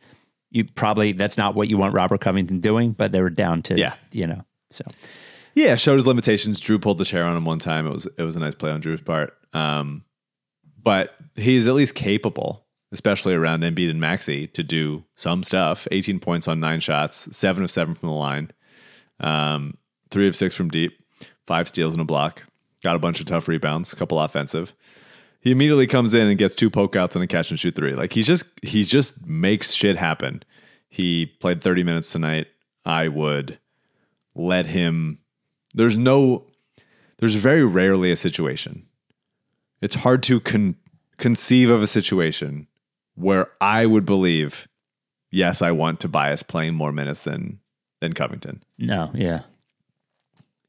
[0.52, 3.78] You probably that's not what you want Robert Covington doing, but they were down to
[3.78, 3.94] Yeah.
[4.12, 4.42] you know.
[4.72, 4.84] So
[5.56, 6.60] Yeah, showed his limitations.
[6.60, 7.88] Jrue pulled the chair on him one time.
[7.88, 9.34] It was it was a nice play on Jrue's part.
[9.54, 10.04] Um,
[10.82, 15.88] but he's at least capable, especially around Embiid and Maxey, to do some stuff.
[15.92, 18.52] 18 points on nine shots, seven of seven from the line,
[19.20, 19.78] um,
[20.10, 21.00] three of six from deep,
[21.46, 22.44] five steals and a block.
[22.84, 24.74] Got a bunch of tough rebounds, a couple offensive.
[25.42, 27.94] He immediately comes in and gets two poke outs and a catch and shoot three.
[27.94, 30.44] Like he's just he just makes shit happen.
[30.90, 32.48] He played 30 minutes tonight.
[32.86, 33.60] I would
[34.36, 35.20] let him
[35.74, 36.46] there's no
[37.20, 38.86] there's very rarely a situation
[39.82, 40.76] it's hard to con-
[41.18, 42.68] conceive of a situation
[43.20, 44.68] where i would believe
[45.32, 47.60] yes i want tobias playing more minutes than
[48.02, 49.42] than covington no, yeah.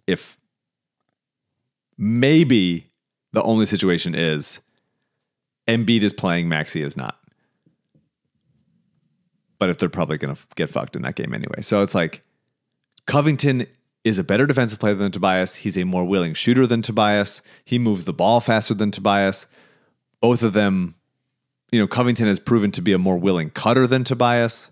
[0.07, 0.37] if
[1.97, 2.91] maybe
[3.33, 4.61] the only situation is
[5.69, 7.19] Embiid is playing maxi is not
[9.59, 12.25] but if they're probably going to get fucked in that game anyway so it's like
[13.11, 13.67] Covington
[14.05, 15.57] is a better defensive player than Tobias.
[15.57, 17.43] He's a more willing shooter than Tobias.
[17.65, 19.47] He moves the ball faster than Tobias.
[20.21, 20.95] Both of them,
[21.73, 24.71] you know, Covington has proven to be a more willing cutter than Tobias.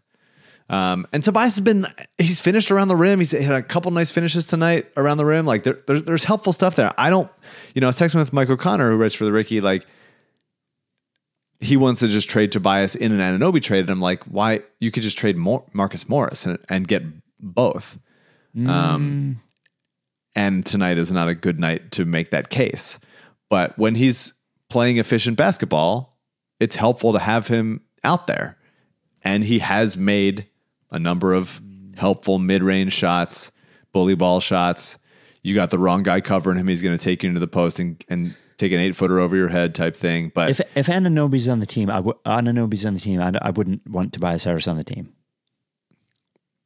[0.70, 1.86] Um, and Tobias has been,
[2.18, 3.20] he's finished around the rim.
[3.20, 5.46] He's had a couple nice finishes tonight around the rim.
[5.46, 6.92] Like there, there, there's helpful stuff there.
[6.98, 7.30] I don't,
[7.74, 9.86] you know, I was texting with Mike O'Connor, who writes for the Ricky, like,
[11.60, 13.80] he wants to just trade Tobias in an Anunoby trade.
[13.80, 14.60] And I'm like, why?
[14.78, 17.02] You could just trade more Marcus Morris and, and get
[17.40, 17.98] both.
[18.68, 19.42] Um,
[20.36, 23.00] and tonight is not a good night to make that case.
[23.50, 24.34] But when he's
[24.70, 26.14] playing efficient basketball,
[26.60, 28.56] it's helpful to have him out there.
[29.22, 30.46] And he has made
[30.90, 31.60] a number of
[31.96, 33.50] helpful mid range shots,
[33.92, 34.96] bully ball shots.
[35.42, 36.68] You got the wrong guy covering him.
[36.68, 39.36] He's going to take you into the post and, and take an eight footer over
[39.36, 40.30] your head type thing.
[40.34, 43.20] But If if Anunoby's on the team, I w- Anunoby's on the team.
[43.20, 45.12] I, I wouldn't want Tobias Harris on the team.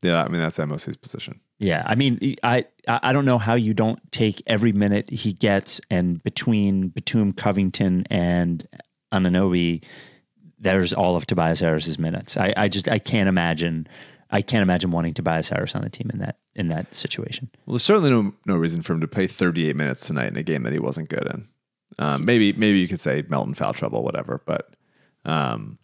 [0.02, 1.40] yeah, I mean, that's MOC's position.
[1.58, 5.32] Yeah, I mean, I I I don't know how you don't take every minute he
[5.32, 8.66] gets, and between Batum, Covington, and
[9.12, 9.82] Anunoby,
[10.58, 12.36] there's all of Tobias Harris's minutes.
[12.36, 13.86] I, I just I can't imagine,
[14.30, 17.50] I can't imagine wanting Tobias Harris on the team in that in that situation.
[17.66, 20.42] Well, there's certainly no no reason for him to play 38 minutes tonight in a
[20.42, 21.48] game that he wasn't good in.
[21.98, 24.40] Um, maybe maybe you could say Melton foul trouble, whatever.
[24.46, 24.74] But
[25.24, 25.78] um,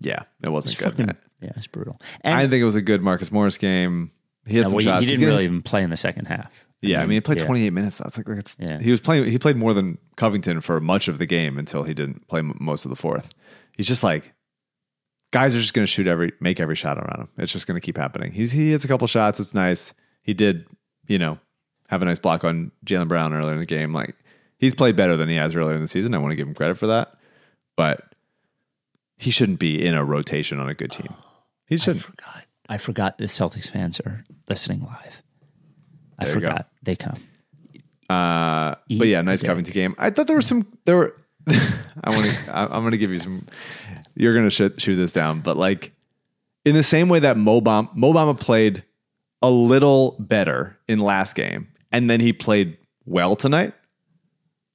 [0.00, 0.90] yeah, it wasn't It's good.
[0.92, 2.00] fucking, yeah, it's brutal.
[2.20, 4.10] And I think it was a good Marcus Morris game.
[4.46, 5.00] He had no, some well, shots.
[5.06, 6.65] he didn't really even play in the second half.
[6.88, 7.46] Yeah, I mean, he played yeah.
[7.46, 7.98] 28 minutes.
[7.98, 8.78] That's like it's, Yeah.
[8.80, 9.24] he was playing.
[9.30, 12.56] He played more than Covington for much of the game until he didn't play m-
[12.60, 13.30] most of the fourth.
[13.72, 14.32] He's just like
[15.32, 17.28] guys are just going to shoot every make every shot around him.
[17.38, 18.32] It's just going to keep happening.
[18.32, 19.38] He's he hits a couple shots.
[19.40, 19.92] It's nice.
[20.22, 20.66] He did
[21.08, 21.38] you know
[21.88, 23.92] have a nice block on Jaylen Brown earlier in the game.
[23.92, 24.14] Like
[24.58, 26.14] he's played better than he has earlier in the season.
[26.14, 27.14] I want to give him credit for that,
[27.76, 28.14] but
[29.18, 31.12] he shouldn't be in a rotation on a good team.
[31.66, 32.04] He I shouldn't.
[32.04, 32.46] forgot.
[32.68, 35.22] I forgot the Celtics fans are listening live.
[36.18, 37.16] I There forgot they come.
[38.08, 39.42] Uh, but yeah, nice.
[39.42, 39.94] Covington game.
[39.98, 40.66] I thought there were some.
[40.84, 41.16] There were.
[41.48, 42.40] I want to.
[42.48, 43.46] I'm going to give you some.
[44.14, 45.92] You're going to shoot, shoot this down, but like
[46.64, 48.82] in the same way that Mo Bamba Mobama played
[49.42, 53.74] a little better in last game, and then he played well tonight.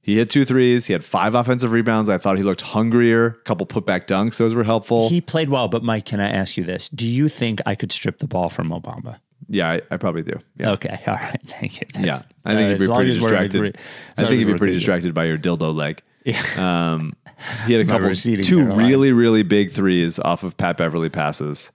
[0.04, 0.88] He hit two threes.
[0.88, 2.10] He had five offensive rebounds.
[2.10, 3.27] I thought he looked hungrier.
[3.27, 4.38] A couple putback dunks.
[4.38, 5.10] Those were helpful.
[5.10, 6.89] He played well, but Mike, can I ask you this?
[6.89, 9.19] Do you think I could strip the ball from Obama?
[9.51, 10.39] Yeah, I, I probably do.
[10.57, 10.71] Yeah.
[10.71, 11.87] Okay, all right, thank you.
[11.99, 13.77] Yeah, I think uh, you'd be pretty distracted.
[14.17, 16.01] I think you'd be pretty distracted by your dildo leg.
[16.23, 16.41] Yeah.
[16.57, 17.13] Um,
[17.65, 21.71] he had a couple, two really, really big threes off of Pat Beverley passes.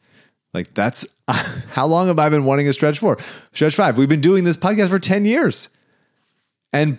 [0.55, 3.19] Like that's how long have I been wanting a stretch for?
[3.53, 3.99] Stretch five.
[3.99, 5.69] We've been doing this podcast for ten years,
[6.73, 6.99] and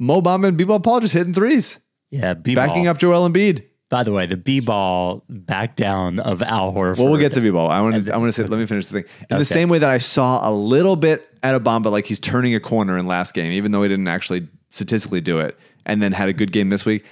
[0.00, 1.78] Mo Bamba and B-ball Paul just hitting threes,
[2.10, 3.64] Yeah, B backing up Joel Embiid.
[3.90, 6.98] By the way, the B ball back down of Al Horford.
[6.98, 7.68] Well, we'll get to B-ball.
[7.68, 8.14] I want to.
[8.14, 8.46] I want to say.
[8.46, 9.10] Let me finish the thing.
[9.28, 12.04] In the same way that I saw a little bit at a bomb, but like
[12.04, 15.58] he's turning a corner in last game, even though he didn't actually statistically do it,
[15.86, 17.04] and then had a good game this week.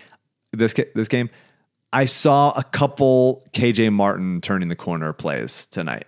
[0.53, 1.31] This this game,
[1.93, 6.07] I saw a couple KJ Martin turning the corner plays tonight,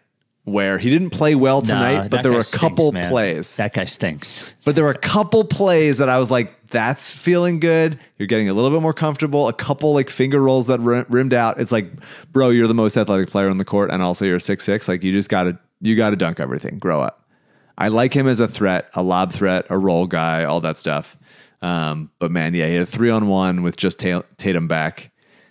[0.50, 3.10] where he didn't play well Nah, tonight, but there were a stinks, couple man.
[3.10, 3.56] plays.
[3.56, 4.54] That guy stinks.
[4.64, 7.98] But there were a couple plays that I was like, that's feeling good.
[8.18, 9.48] You're getting a little bit more comfortable.
[9.48, 11.58] A couple like finger rolls that rim- rimmed out.
[11.60, 11.90] It's like,
[12.32, 14.86] bro, you're the most athletic player on the court, and also you're six six.
[14.88, 16.78] Like you just gotta you gotta dunk everything.
[16.78, 17.24] Grow up.
[17.78, 21.16] I like him as a threat, a lob threat, a roll guy, all that stuff.
[21.62, 25.10] Um, but man, yeah, he had a three on one with just Tatum back,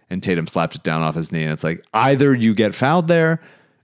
[0.09, 1.43] and Tatum slapped it down off his knee.
[1.43, 3.41] And it's like either you get fouled there,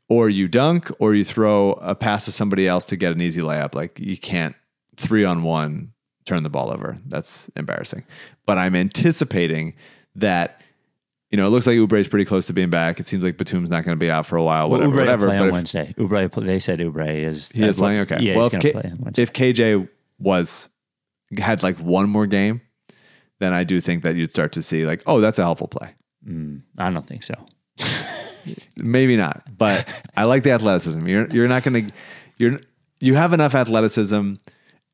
[0.09, 3.41] or you dunk, or you throw a pass to somebody else to get an easy
[3.41, 3.73] layup.
[3.75, 4.55] Like you can't
[4.97, 5.91] three on one
[6.25, 6.95] turn the ball over.
[7.07, 8.03] That's embarrassing.
[8.45, 9.73] But I'm anticipating
[10.15, 10.61] that
[11.31, 12.99] you know it looks like Oubre's pretty close to being back.
[12.99, 14.69] It seems like Batum's not going to be out for a while.
[14.69, 15.25] Well, Whatever, Oubre whatever.
[15.27, 15.95] play But on if Wednesday.
[15.97, 18.17] Oubre, they said Oubre is he is playing, okay.
[18.21, 19.89] Yeah, well, if, K- play if KJ
[20.19, 20.69] was
[21.37, 22.61] had like one more game,
[23.39, 25.93] then I do think that you'd start to see like, oh, that's a helpful play.
[26.27, 27.33] Mm, I don't think so.
[28.77, 31.05] Maybe not, but I like the athleticism.
[31.07, 31.93] You're you're not going to
[32.37, 32.59] you're
[32.99, 34.33] you have enough athleticism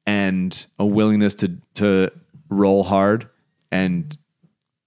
[0.05, 2.11] and a willingness to to
[2.49, 3.29] roll hard,
[3.71, 4.15] and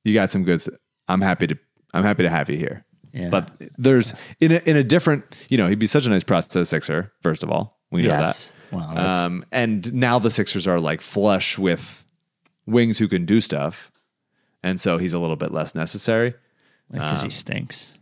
[0.05, 0.68] you got some goods.
[1.09, 1.59] I'm happy to
[1.92, 2.85] I'm happy to have you here.
[3.12, 3.29] Yeah.
[3.29, 6.68] But there's in a, in a different you know he'd be such a nice process
[6.68, 7.12] sixer.
[7.22, 8.48] First of all, we know Yes.
[8.48, 8.55] that.
[8.77, 12.05] Well, um, and now the Sixers are like flush with
[12.66, 13.92] wings who can do stuff,
[14.64, 16.35] and so he's a little bit less necessary.
[16.90, 17.92] because um, he stinks.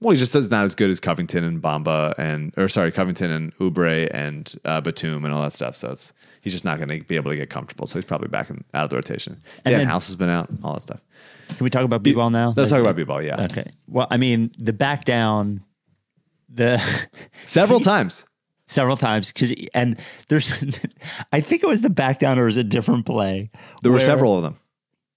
[0.00, 3.30] Well, he just is not as good as Covington and Bamba and or sorry, Covington
[3.32, 5.74] and Oubre and uh, Batum and all that stuff.
[5.74, 7.86] So it's he's just not going to be able to get comfortable.
[7.88, 9.42] So he's probably back in, out of the rotation.
[9.64, 11.00] And Dan then- House has been out, all that stuff.
[11.48, 12.52] Can we talk about b-ball now?
[12.56, 13.22] Let's talk about b-ball.
[13.22, 13.70] Yeah, Okay.
[13.88, 15.64] Well, I mean, the back down,
[16.48, 16.80] the
[17.46, 18.24] several times.
[18.66, 20.52] several times because and there's,
[21.32, 23.50] I think it was the back down or it was a different play.
[23.82, 24.58] There were several of them.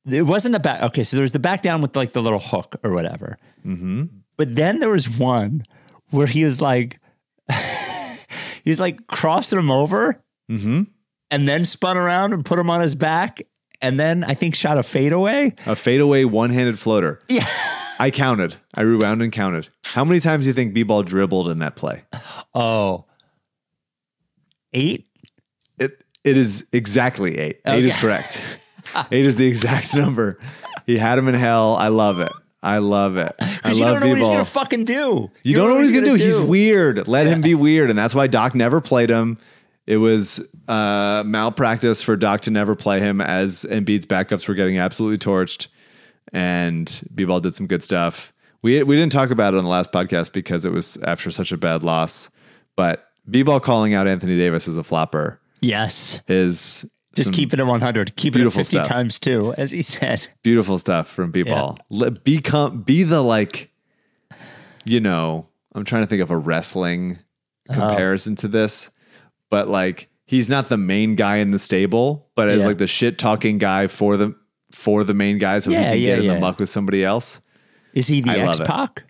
[0.10, 0.82] It wasn't the back.
[0.82, 3.38] Okay, so there was the back down with like the little hook or whatever.
[3.64, 4.06] Mm-hmm.
[4.42, 5.62] But then there was one
[6.10, 7.00] where he was like,
[8.64, 10.82] he was like crossing him over, Mm-hmm.
[11.30, 13.40] and then spun around and put him on his back,
[13.84, 15.54] and then I think shot a fadeaway.
[15.68, 17.22] A fadeaway one-handed floater.
[17.30, 17.46] Yeah.
[18.00, 18.56] I counted.
[18.74, 19.70] I rewound and counted.
[19.84, 22.02] How many times do you think b-ball dribbled in that play?
[22.56, 23.06] Oh,
[24.74, 25.08] eight.
[25.78, 27.60] It it is exactly eight.
[27.66, 28.42] Eight is correct.
[29.12, 30.40] eight is the exact number.
[30.88, 31.76] He had him in hell.
[31.76, 32.32] I love it.
[32.64, 33.34] I love it.
[33.40, 35.32] I Because you love don't know what he's gonna fucking do.
[35.44, 36.14] You don't know what he's gonna do.
[36.16, 37.08] He's weird.
[37.08, 39.38] Let him be weird, and that's why Doc never played him.
[39.88, 44.78] It was uh, malpractice for Doc to never play him, as Embiid's backups were getting
[44.78, 45.68] absolutely torched,
[46.32, 48.32] and B-ball did some good stuff.
[48.62, 51.52] We we didn't talk about it on the last podcast because it was after such
[51.52, 52.30] a bad loss.
[52.76, 56.20] But B-ball calling out Anthony Davis as a flopper Yes.
[56.28, 58.16] is Just keep it at 100.
[58.16, 58.88] Keep it at beautiful 50 stuff.
[58.88, 60.28] times too, as he said.
[60.44, 61.78] beautiful stuff from B-ball.
[61.90, 63.70] Let Become be the like,
[64.86, 67.20] you know, I'm trying to think of a wrestling
[67.72, 68.90] comparison to this,
[69.50, 72.68] but like he's not the main guy in the stable, but as Yeah.
[72.68, 74.36] like the shit talking guy for the
[74.72, 76.34] for the main guy, so Yeah, he can yeah, get in yeah.
[76.36, 77.42] the muck with somebody else.
[77.94, 79.04] Is he the X Pac?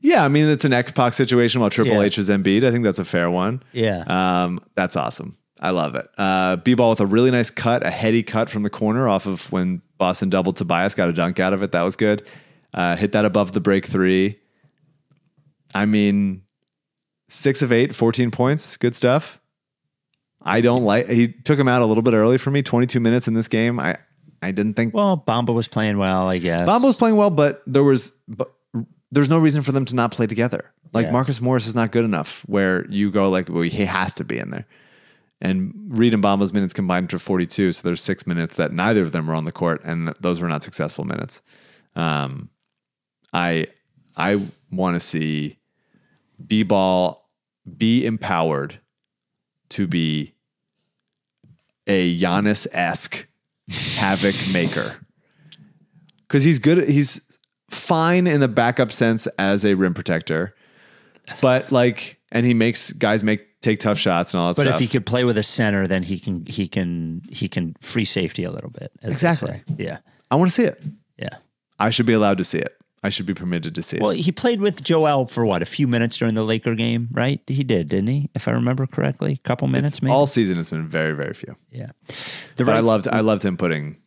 [0.00, 2.00] Yeah, I mean it's an X Pac situation while Triple Yeah.
[2.02, 2.64] H is Embiid.
[2.64, 3.62] I think that's a fair one.
[3.72, 4.00] Yeah.
[4.08, 5.36] Um, that's awesome.
[5.60, 6.08] I love it.
[6.18, 9.50] Uh, B-ball with a really nice cut, a heady cut from the corner off of
[9.50, 11.72] when Boston doubled Tobias, got a dunk out of it.
[11.72, 12.26] That was good.
[12.74, 14.38] Uh, hit that above the break three.
[15.74, 16.42] I mean,
[17.28, 18.76] six of eight, 14 points.
[18.76, 19.40] Good stuff.
[20.42, 23.26] I don't like, he took him out a little bit early for me, 22 minutes
[23.26, 23.80] in this game.
[23.80, 23.96] I,
[24.42, 26.68] I didn't think well, Bamba was playing well, I guess.
[26.68, 28.52] Bamba was playing well, but there was but
[29.10, 30.70] there's no reason for them to not play together.
[30.92, 31.12] Like Yeah.
[31.12, 34.38] Marcus Morris is not good enough where you go like, well, he has to be
[34.38, 34.66] in there.
[35.40, 39.12] And Reed and Bamba's minutes combined to 42, so there's six minutes that neither of
[39.12, 41.42] them were on the court, and those were not successful minutes.
[41.94, 42.48] Um,
[43.32, 43.66] I
[44.16, 45.58] I want to see
[46.44, 47.28] B ball
[47.76, 48.80] be empowered
[49.70, 50.34] to be
[51.86, 53.26] a Giannis esque
[53.68, 54.96] havoc maker
[56.26, 56.88] because he's good.
[56.88, 57.20] He's
[57.70, 60.54] fine in the backup sense as a rim protector,
[61.40, 64.64] but like, and he makes guys make take tough shots and all that stuff.
[64.64, 64.80] But stuff.
[64.82, 68.04] if he could play with a center, then he can he can he can free
[68.04, 68.90] safety a little bit.
[69.02, 69.62] as they Exactly.
[69.68, 69.74] say.
[69.78, 69.98] Yeah.
[70.30, 70.82] I want to see it.
[71.18, 71.30] Yeah.
[71.78, 72.76] I should be allowed to see it.
[73.02, 74.02] I should be permitted to see it.
[74.02, 74.18] Well, it.
[74.20, 77.40] he played with Joel for what a few minutes during the Laker game, right?
[77.46, 78.30] He did, didn't he?
[78.34, 80.12] If I remember correctly, a couple minutes, maybe.
[80.12, 81.54] All season, it's been very, very few.
[81.70, 81.90] yeah.
[82.56, 83.98] The But I loved, I loved him putting,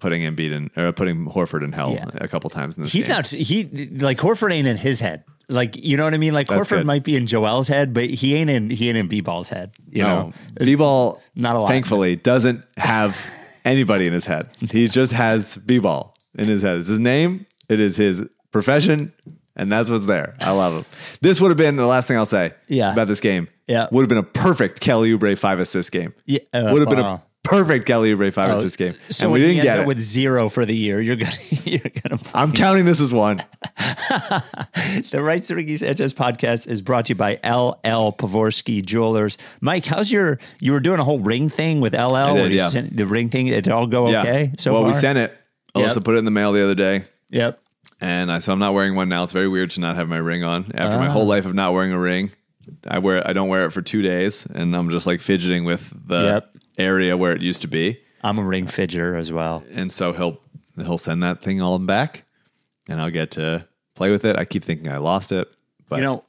[0.00, 2.06] putting Embiid in, or putting Horford in hell Yeah.
[2.14, 3.16] a couple times in this He's game.
[3.16, 3.28] not.
[3.28, 3.64] He
[4.00, 5.22] like Horford ain't in his head.
[5.48, 6.34] Like you know what I mean.
[6.34, 6.86] Like That's Horford good.
[6.86, 9.72] might be in Joel's head, but he ain't in he ain't in B-ball's head.
[9.90, 10.32] You know.
[10.58, 11.68] B-ball, Not a lot.
[11.68, 13.18] thankfully, doesn't have
[13.64, 14.48] anybody in his head.
[14.70, 16.78] He just has B-ball in his head.
[16.78, 17.46] It's his name.
[17.68, 19.12] It is his profession.
[19.56, 20.36] And that's what's there.
[20.40, 20.84] I love him.
[21.20, 22.92] This would have been the last thing I'll say Yeah.
[22.92, 23.48] about this game.
[23.66, 23.88] Yeah.
[23.90, 26.14] Would have been a perfect Kelly Oubre five assist game.
[26.26, 28.94] Yeah, uh, would have been a perfect Kelly Oubre five Oh, assist game.
[29.10, 29.86] So and we didn't get it.
[29.86, 31.32] with zero for the year, you're gonna
[31.64, 32.20] you're gonna.
[32.34, 33.44] I'm counting this as one.
[35.10, 39.38] The Rights to Ricky Sanchez podcast is brought to you by LL Pavorsky Jewelers.
[39.60, 40.38] Mike, how's your?
[40.60, 42.34] You were doing a whole ring thing with LL.
[42.34, 42.70] did, yeah.
[42.90, 43.46] the ring thing.
[43.46, 44.52] Did it all go okay?
[44.58, 45.36] So well, we sent it.
[45.74, 46.04] Alyssa Yep.
[46.04, 47.04] put it in the mail the other day.
[47.30, 47.60] Yep.
[48.00, 49.24] And I, so I'm not wearing one now.
[49.24, 51.00] It's very weird to not have my ring on after Ah.
[51.00, 52.30] my whole life of not wearing a ring.
[52.86, 55.92] I wear I don't wear it for two days, and I'm just like fidgeting with
[56.06, 56.54] the Yep.
[56.78, 58.00] Area where it used to be.
[58.22, 59.64] I'm a ring fidgeter as well.
[59.72, 60.40] And so he'll
[60.76, 62.24] he'll send that thing all back,
[62.88, 64.36] and I'll get to play with it.
[64.36, 65.48] I keep thinking I lost it,
[65.88, 66.24] but you know,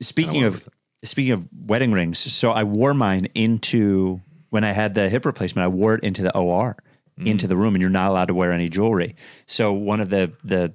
[0.00, 0.68] speaking of
[1.04, 5.64] speaking of wedding rings, so I wore mine into when I had the hip replacement.
[5.64, 6.76] I wore it into the OR,
[7.18, 7.26] Mm.
[7.26, 9.16] into the room, and you're not allowed to wear any jewelry.
[9.46, 10.72] So one of the the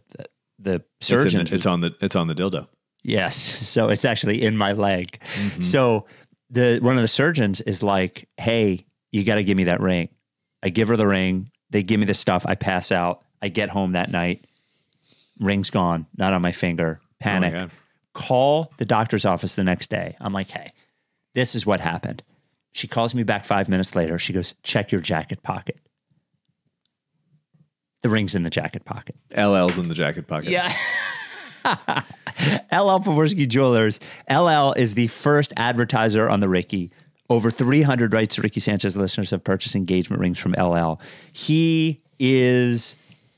[0.59, 2.67] the it's, in- surgeons, it's on the it's on the dildo.
[3.03, 3.35] yes,
[3.69, 5.17] so it's actually in my leg.
[5.35, 5.61] Mm-hmm.
[5.63, 6.05] So
[6.49, 8.85] the one of the surgeons is like, "Hey,
[9.17, 10.09] you got to give me that ring."
[10.63, 11.51] I give her the ring.
[11.69, 12.45] They give me the stuff.
[12.45, 13.21] I pass out.
[13.41, 14.45] I get home that night.
[15.39, 16.99] Ring's gone, not on my finger.
[17.19, 17.53] Panic.
[17.55, 17.71] Oh God.
[18.13, 20.15] Call the doctor's office the next day.
[20.19, 20.71] I'm like, hey,
[21.35, 22.23] this is what happened.
[22.71, 24.17] She calls me back five minutes later.
[24.17, 25.79] She goes, check your jacket pocket.
[28.01, 29.15] The ring's in the jacket pocket.
[29.35, 30.49] LL's in the jacket pocket.
[30.49, 30.73] Yeah.
[31.65, 33.99] LL Pavorsky Jewelers.
[34.29, 36.91] LL is the first advertiser on the Ricky.
[37.29, 40.99] Over 300 rights to Ricky Sanchez listeners have purchased engagement rings from LL.
[41.33, 42.95] He is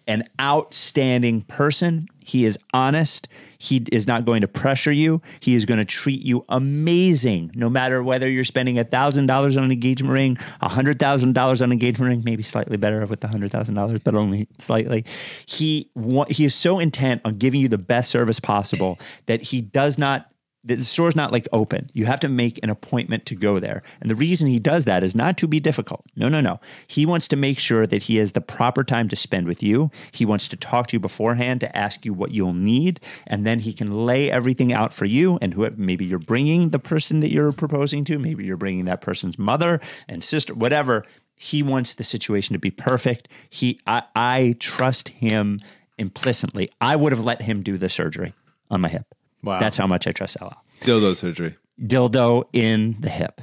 [0.10, 2.08] an outstanding person.
[2.20, 3.28] He is honest.
[3.60, 5.22] He is not going to pressure you.
[5.40, 9.72] He is going to treat you amazing, no matter whether you're spending $1,000 on an
[9.72, 14.48] engagement ring, $100,000 on an engagement ring, maybe slightly better with the $100,000, but only
[14.58, 15.06] slightly.
[15.46, 15.92] He,
[16.30, 20.29] he is so intent on giving you the best service possible that he does not
[20.64, 21.88] the store's not like open.
[21.94, 23.82] You have to make an appointment to go there.
[24.02, 26.04] And the reason he does that is not to be difficult.
[26.16, 26.60] No, no, no.
[26.88, 29.90] He wants to make sure that he has the proper time to spend with you.
[30.12, 33.00] He wants to talk to you beforehand to ask you what you'll need.
[33.26, 35.40] And then he can lay everything out for you.
[35.42, 39.02] And who, maybe you're bringing the person that you're proposing to, maybe you're bringing that
[39.02, 39.80] person's mother
[40.10, 41.06] and sister, whatever.
[41.36, 43.30] He wants the situation to be perfect.
[43.50, 45.62] He, I, I trust him
[45.98, 46.70] implicitly.
[46.82, 48.34] I would have let him do the surgery
[48.70, 49.16] on my hip.
[49.44, 49.60] Wow.
[49.60, 50.54] That's how much I trust LL.
[50.82, 51.56] Dildo surgery.
[51.82, 53.42] Dildo in the hip.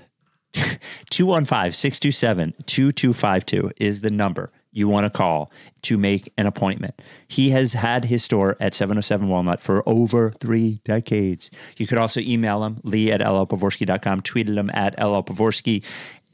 [1.10, 5.50] 215 627 2252 is the number you want to call
[5.82, 7.00] to make an appointment.
[7.28, 11.50] He has had his store at 707 Walnut for over three decades.
[11.78, 15.82] You could also email him, lee at llpavorsky.com, tweeted him at llpavorsky,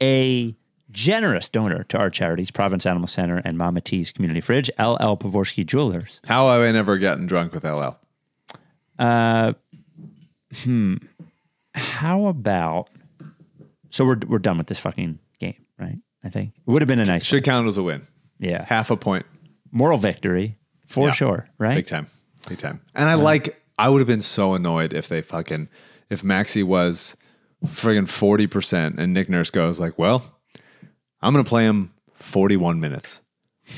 [0.01, 0.55] a
[0.91, 5.65] generous donor to our charities, Providence Animal Center and Mama T's Community Fridge, LL Pavorsky
[5.65, 6.19] Jewelers.
[6.25, 7.97] How have I never gotten drunk with LL?
[8.99, 9.53] Uh,
[10.63, 10.95] hmm.
[11.73, 12.89] How about
[13.89, 15.97] so we're we're done with this fucking game, right?
[16.23, 18.07] I think it would have been a nice Should count as a win.
[18.39, 19.25] yeah Half a point.
[19.71, 21.13] moral victory for Yeah.
[21.13, 21.75] sure, right?
[21.75, 22.07] Big time.
[22.47, 22.81] Big time.
[22.93, 25.67] And I like, I would have been so annoyed if they fucking,
[26.09, 27.15] if Maxey was
[27.65, 30.23] friggin' 40% and Nick Nurse goes like, well,
[31.21, 33.21] I'm going to play him 41 minutes.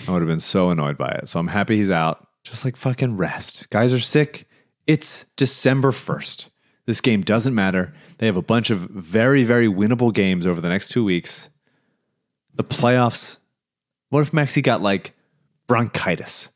[0.07, 1.29] I would have been so annoyed by it.
[1.29, 2.27] So I'm happy he's out.
[2.43, 3.69] Just like fucking rest.
[3.69, 4.47] Guys are sick.
[4.87, 6.47] It's December 1st.
[6.85, 7.93] This game doesn't matter.
[8.19, 11.49] They have a bunch of very, very winnable games over the next two weeks.
[12.53, 13.39] The playoffs.
[14.09, 15.13] What if Maxey got like
[15.67, 16.49] bronchitis?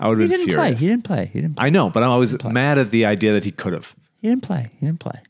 [0.00, 0.56] I would have been furious.
[0.56, 0.74] play.
[0.74, 1.26] He didn't play.
[1.26, 1.56] He didn't.
[1.56, 1.66] Play.
[1.66, 3.94] I know, but I'm always mad at the idea that he could have.
[4.20, 4.70] He didn't play.
[4.80, 5.20] He didn't play.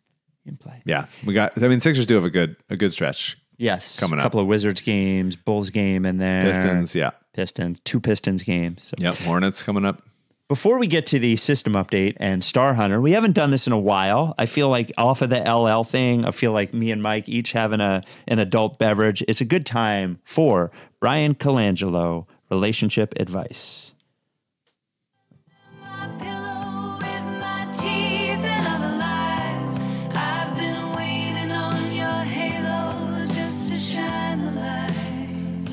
[0.45, 0.83] He didn't play.
[0.87, 1.63] Yeah, we got.
[1.63, 3.37] I mean, Sixers do have a good a good stretch.
[3.59, 4.23] Yes, Coming up.
[4.23, 4.31] a up.
[4.33, 8.83] couple of Wizards games, Bulls game in there, Pistons, yeah, Pistons, two Pistons games.
[8.85, 9.15] So yep.
[9.17, 10.03] Hornets coming up.
[10.53, 13.73] Before we get to the system update and Star Hunter, we haven't done this in
[13.73, 14.35] a while.
[14.37, 17.53] I feel like off of the LL thing, I feel like me and Mike each
[17.53, 19.25] having a an adult beverage.
[19.27, 23.92] It's a good time for Brian Colangelo relationship advice.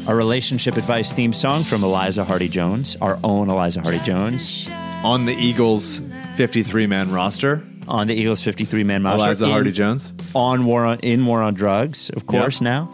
[0.10, 4.68] Our relationship advice theme song from Eliza Hardy Jones, our own Eliza Hardy Jones,
[5.03, 6.01] On the Eagles'
[6.36, 9.26] 53 man roster, on the Eagles 53 man roster.
[9.28, 12.60] Eliza in- Hardy Jones, on war on in war on drugs, of course.
[12.60, 12.91] Now,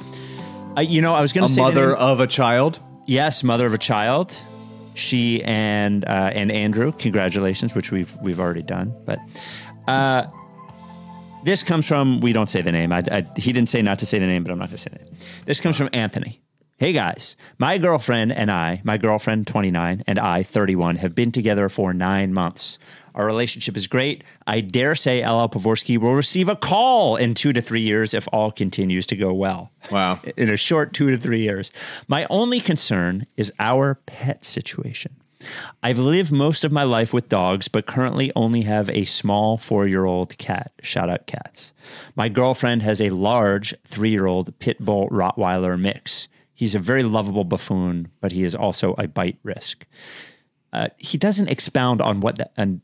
[0.75, 2.79] I, you know, I was going a to say the mother of a child.
[3.05, 4.35] Yes, mother of a child.
[4.93, 8.93] She and uh, and Andrew, congratulations, which we've we've already done.
[9.05, 9.19] But
[9.87, 10.25] uh,
[11.45, 12.91] this comes from we don't say the name.
[12.91, 14.83] I, I, he didn't say not to say the name, but I'm not going to
[14.83, 15.13] say the name.
[15.45, 16.41] This comes from Anthony.
[16.77, 21.69] Hey guys, my girlfriend and I, my girlfriend 29 and I 31, have been together
[21.69, 22.77] for nine months.
[23.13, 24.25] Our relationship is great.
[24.45, 28.27] I dare say LL Pavorsky will receive a call in two to three years if
[28.33, 30.19] all continues to go well Wow.
[30.35, 31.71] in a short two to three years.
[32.09, 35.15] My only concern is our pet situation.
[35.81, 39.87] I've lived most of my life with dogs, but currently only have a small four
[39.87, 40.73] year old cat.
[40.81, 41.71] Shout out cats.
[42.17, 46.27] My girlfriend has a large three year old pit bull Rottweiler mix.
[46.55, 49.85] He's a very lovable buffoon, but he is also a bite risk.
[50.73, 52.81] Uh, he doesn't expound on what the, and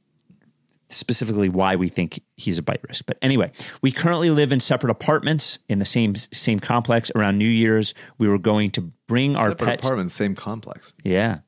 [0.90, 3.06] specifically why we think he's a bite risk.
[3.06, 3.52] But anyway,
[3.82, 7.12] we currently live in separate apartments in the same same complex.
[7.16, 9.86] Around New Year's, we were going to bring our Separate pets.
[9.86, 10.94] apartments, same complex.
[11.04, 11.40] Yeah.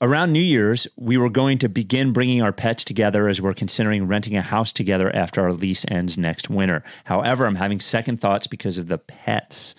[0.00, 4.08] Around New Year's, we were going to begin bringing our pets together as we're considering
[4.08, 6.82] renting a house together after our lease ends next winter.
[7.04, 9.76] However, I'm having second thoughts because of the pets.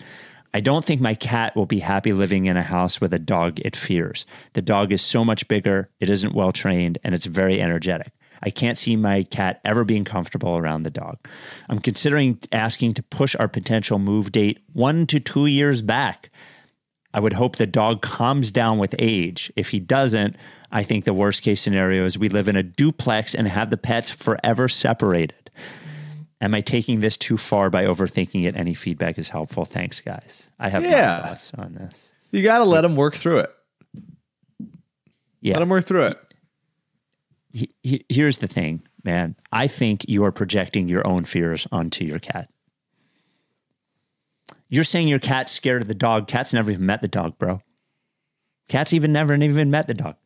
[0.54, 3.58] I don't think my cat will be happy living in a house with a dog
[3.64, 4.24] it fears.
[4.52, 8.12] The dog is so much bigger, it isn't well trained, and it's very energetic.
[8.40, 11.18] I can't see my cat ever being comfortable around the dog.
[11.68, 16.30] I'm considering asking to push our potential move date one to two years back.
[17.12, 19.52] I would hope the dog calms down with age.
[19.56, 20.36] If he doesn't,
[20.70, 23.76] I think the worst case scenario is we live in a duplex and have the
[23.76, 25.43] pets forever separated.
[26.44, 28.54] Am I taking this too far by overthinking it?
[28.54, 29.64] Any feedback is helpful.
[29.64, 30.46] Thanks, guys.
[30.60, 31.20] I have Yeah.
[31.22, 32.12] my thoughts on this.
[32.32, 33.50] You got to let them work through it.
[35.40, 35.54] Yeah.
[35.54, 36.18] Let them work through it.
[37.50, 39.36] he, he- here's the thing, man.
[39.52, 42.50] I think you are projecting your own fears onto your cat.
[44.68, 46.26] You're saying your cat's scared of the dog.
[46.28, 47.62] Cat's never even met the dog, bro.
[48.68, 50.16] Cat's even never even met the dog.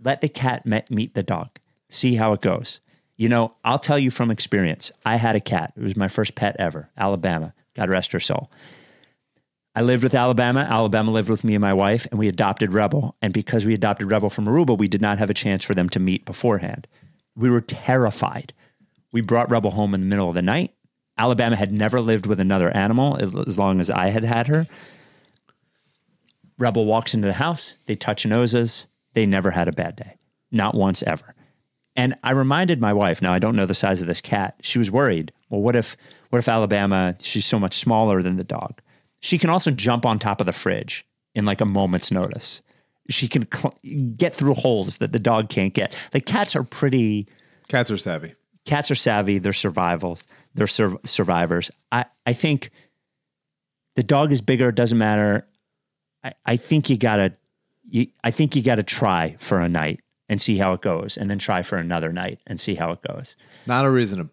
[0.00, 1.58] Let the cat met, meet the dog.
[1.90, 2.80] See how it goes.
[3.16, 4.90] You know, I'll tell you from experience.
[5.06, 5.72] I had a cat.
[5.76, 6.90] It was my first pet ever.
[6.96, 7.54] Alabama.
[7.74, 8.50] God rest her soul.
[9.76, 10.60] I lived with Alabama.
[10.60, 13.16] Alabama lived with me and my wife, and we adopted Rebel.
[13.20, 15.88] And because we adopted Rebel from Aruba, we did not have a chance for them
[15.90, 16.86] to meet beforehand.
[17.36, 18.52] We were terrified.
[19.10, 20.72] We brought Rebel home in the middle of the night.
[21.18, 24.66] Alabama had never lived with another animal as long as I had had her.
[26.58, 28.86] Rebel walks into the house, they touch noses.
[29.12, 30.16] They never had a bad day,
[30.50, 31.34] not once ever.
[31.96, 34.56] And I reminded my wife, now I don't know the size of this cat.
[34.62, 35.30] She was worried.
[35.48, 35.96] Well, what if
[36.30, 38.80] what if Alabama, she's so much smaller than the dog.
[39.20, 42.60] She can also jump on top of the fridge in like a moment's notice.
[43.08, 43.78] She can cl-
[44.16, 45.96] get through holes that the dog can't get.
[46.10, 47.28] The cats are pretty
[47.68, 48.34] Cats are savvy.
[48.64, 49.38] cats are savvy.
[49.38, 50.26] They're survivals.
[50.54, 51.70] They're sur- survivors.
[51.92, 52.70] I, I think
[53.94, 54.70] the dog is bigger.
[54.70, 55.46] It doesn't matter.
[56.24, 57.34] I, I think you gotta.
[57.88, 61.30] You, I think you gotta try for a night and see how it goes, and
[61.30, 63.36] then try for another night and see how it goes.
[63.66, 64.28] Not a reason to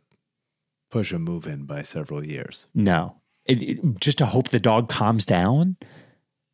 [0.89, 2.67] push a move in by several years.
[2.73, 5.77] No, it, it- just to hope the dog calms down.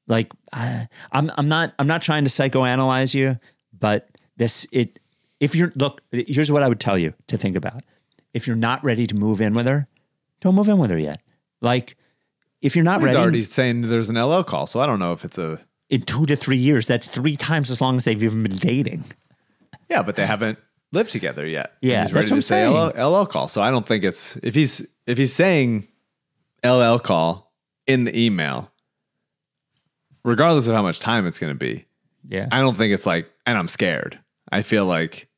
[0.08, 3.38] Like I, I'm, I'm not, I'm not trying to psychoanalyze you,
[3.78, 5.00] but this, it,
[5.40, 7.84] if you're look, here's what I would tell you to think about.
[8.34, 9.88] If you're not ready to move in with her,
[10.42, 11.22] don't move in with her yet.
[11.62, 11.96] Like,
[12.62, 13.10] if you're not ready.
[13.10, 15.60] He's ready already saying there's an LL call, so I don't know if it's a
[15.90, 19.06] in two to three years, that's three times as long as they've even been dating.
[19.90, 20.60] Yeah, but they haven't
[20.92, 21.74] lived together yet.
[21.82, 23.48] Yeah, he's that's ready what to say I'm LL, LL call.
[23.48, 25.88] So I don't think it's if he's if he's saying
[26.64, 27.54] LL call
[27.86, 28.72] in the email,
[30.24, 31.86] regardless of how much time it's going to be.
[32.28, 32.48] Yeah.
[32.52, 34.20] I don't think it's like, and I'm scared.
[34.52, 35.30] I feel like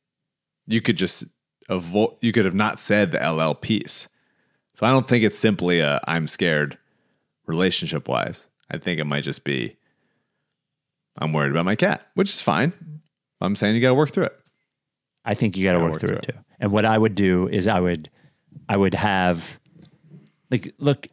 [0.66, 1.24] you could just
[1.68, 4.08] avoid, you could have not said the LL piece.
[4.74, 6.78] So I don't think it's simply a I'm scared
[7.46, 8.46] relationship wise.
[8.70, 9.76] I think it might just be
[11.18, 12.72] I'm worried about my cat, which is fine.
[13.40, 14.39] I'm saying you got to work through it.
[15.30, 16.38] I think you got to Gotta work, through it too.
[16.58, 18.10] And what I would do is I would,
[18.68, 19.60] I would have,
[20.50, 21.06] like, look,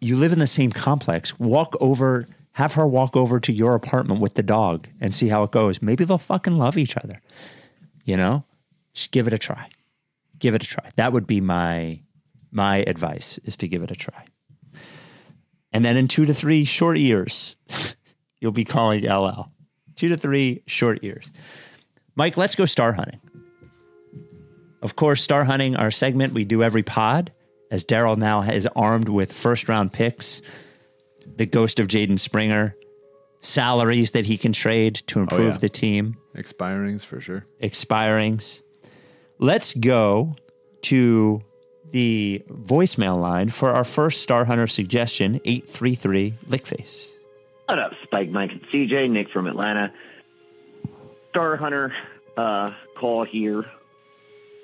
[0.00, 1.38] you live in the same complex.
[1.38, 5.44] Walk over, have her walk over to your apartment with the dog and see how
[5.44, 5.80] it goes.
[5.80, 7.22] Maybe they'll fucking love each other.
[8.04, 8.44] You know,
[8.94, 9.68] just give it a try.
[10.40, 10.90] Give it a try.
[10.96, 12.00] That would be my
[12.50, 14.24] my advice is to give it a try.
[15.72, 17.54] And then in two to three short years,
[18.40, 19.52] you'll be calling LL.
[19.94, 21.30] Two to three short years.
[22.16, 23.20] Mike, let's go star hunting.
[24.82, 27.32] Of course, star hunting, our segment we do every pod,
[27.70, 30.42] as Daryl now is armed with first round picks,
[31.36, 32.76] the ghost of Jaden Springer,
[33.40, 35.58] salaries that he can trade to improve yeah.
[35.58, 37.46] the team, Expirings for sure.
[37.62, 38.62] expirings.
[39.38, 40.36] Let's go
[40.82, 41.42] to
[41.92, 47.12] the voicemail line for our first Star Hunter suggestion 833 Lickface.
[47.66, 49.10] What up, Spike, Mike, and CJ?
[49.10, 49.92] Nick from Atlanta.
[51.30, 51.92] Star Hunter
[52.36, 53.64] uh, call here.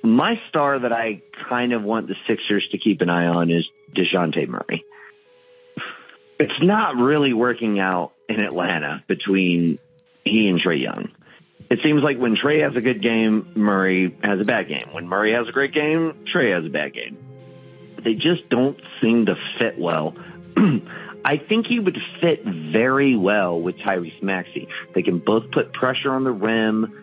[0.02, 3.68] My star that I kind of want the Sixers to keep an eye on is
[3.94, 4.84] DeJounte Murray.
[6.38, 9.78] It's not really working out in Atlanta between
[10.24, 11.10] he and Trae Young.
[11.70, 14.88] It seems like when Trae has a good game, Murray has a bad game.
[14.92, 17.16] When Murray has a great game, Trae has a bad game.
[18.02, 20.16] They just don't seem to fit well.
[21.24, 24.68] I think he would fit very well with Tyrese Maxey.
[24.94, 27.01] They can both put pressure on the rim.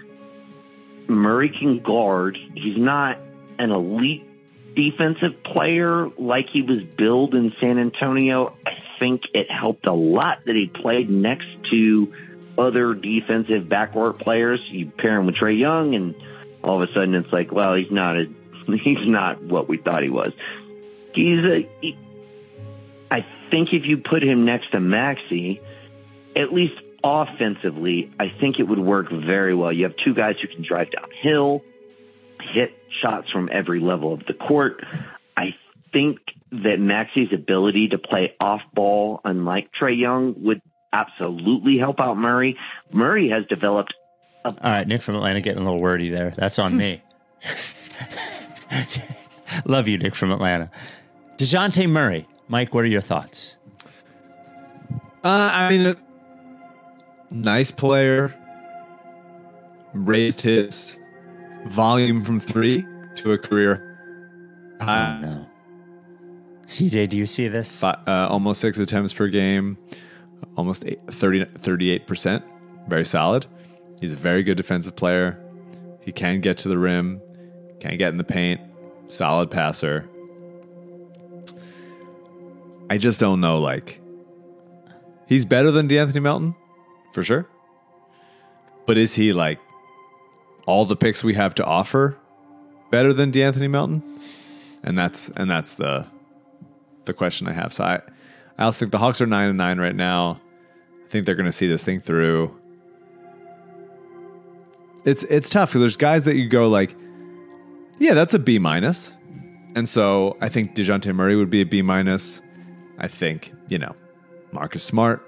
[1.10, 2.38] Murray can guard.
[2.56, 3.18] He's not
[3.58, 4.26] an elite
[4.76, 8.56] defensive player like he was billed in San Antonio.
[8.66, 12.14] I think it helped a lot that he played next to
[12.58, 14.60] other defensive backcourt players.
[14.70, 16.16] You pair him with Trae Young, and
[16.64, 18.26] all of a sudden it's like, well, he's not a,
[18.78, 20.34] he's not what we thought he was.
[21.14, 21.70] He's a.
[21.82, 21.98] He,
[23.12, 25.62] I think if you put him next to Maxey,
[26.36, 29.72] at least offensively, I think it would work very well.
[29.72, 31.62] You have two guys who can drive downhill,
[32.42, 32.72] hit
[33.02, 34.84] shots from every level of the court.
[35.36, 35.56] I
[35.94, 36.20] think
[36.52, 42.58] that Maxey's ability to play off ball, unlike Trae Young, would absolutely help out Murray.
[42.92, 43.94] Murray has developed
[44.44, 46.32] All right, Nick from Atlanta getting a little wordy there.
[46.32, 47.04] That's on me.
[49.66, 50.72] Love you, Nick from Atlanta.
[51.38, 52.28] DeJounte Murray.
[52.48, 53.58] Mike, what are your thoughts?
[55.24, 55.96] Uh, I mean,
[57.32, 58.34] nice player.
[59.94, 61.00] Raised his
[61.66, 63.90] volume from three to a career
[64.82, 65.20] high.
[65.22, 65.46] No.
[66.68, 67.80] CJ, do you see this?
[67.80, 69.78] Fi- uh, almost six attempts per game,
[70.56, 72.44] almost eight, 30, 38%.
[72.88, 73.48] Very solid.
[74.00, 75.44] He's a very good defensive player.
[76.02, 77.22] He can get to the rim,
[77.80, 78.62] can get in the paint,
[79.08, 80.08] solid passer.
[82.90, 83.60] I just don't know.
[83.60, 84.00] Like,
[85.28, 86.56] he's better than De'Anthony Melton,
[87.12, 87.48] for sure.
[88.86, 89.60] But is he like
[90.66, 92.18] all the picks we have to offer
[92.92, 94.04] better than De'Anthony Melton?
[94.84, 96.08] And that's and that's the
[97.06, 97.74] the question I have.
[97.74, 98.02] So I,
[98.58, 100.40] I also think the Hawks are nine and nine right now.
[101.06, 102.56] I think they're going to see this thing through.
[105.06, 106.96] It's it's tough because there's guys that you go like,
[108.00, 109.16] yeah, that's a B minus,
[109.76, 112.42] and so I think Dejounte Murray would be a B minus.
[112.98, 113.96] I think you know,
[114.52, 115.26] Marcus Smart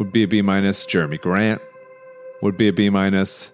[0.00, 0.84] would be a B minus.
[0.84, 1.60] Jerami Grant
[2.42, 3.52] would be a B minus.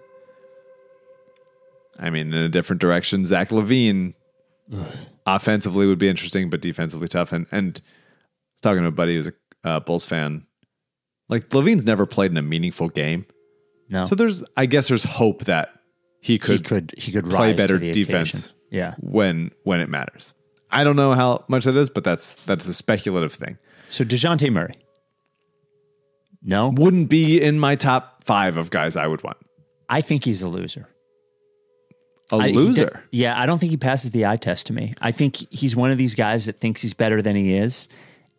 [1.99, 4.13] I mean, in a different direction, Zach LaVine
[5.25, 7.31] offensively would be interesting, but defensively tough.
[7.33, 7.89] And and I
[8.55, 9.33] was talking to a buddy who's a
[9.63, 10.45] uh, Bulls fan.
[11.29, 13.25] Like LaVine's never played in a meaningful game,
[13.89, 14.05] No.
[14.05, 15.69] so there's I guess there's hope that
[16.21, 18.55] he could he could he could play better defense occasion.
[18.71, 18.95] Yeah.
[18.99, 20.33] when when it matters.
[20.71, 23.57] I don't know how much that is, but that's that's a speculative thing.
[23.89, 24.73] So DeJounte Murray.
[26.47, 29.37] No, Wouldn't be in my top five of guys I would want.
[29.89, 30.87] I think he's a loser.
[32.31, 32.85] A I- loser.
[32.85, 34.93] did- yeah, I don't think he passes the eye test to me.
[35.01, 37.87] I think he's one of these guys that thinks he's better than he is,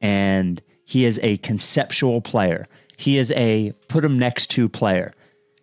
[0.00, 2.66] and he is a conceptual player.
[2.96, 5.12] He is a put him next to player.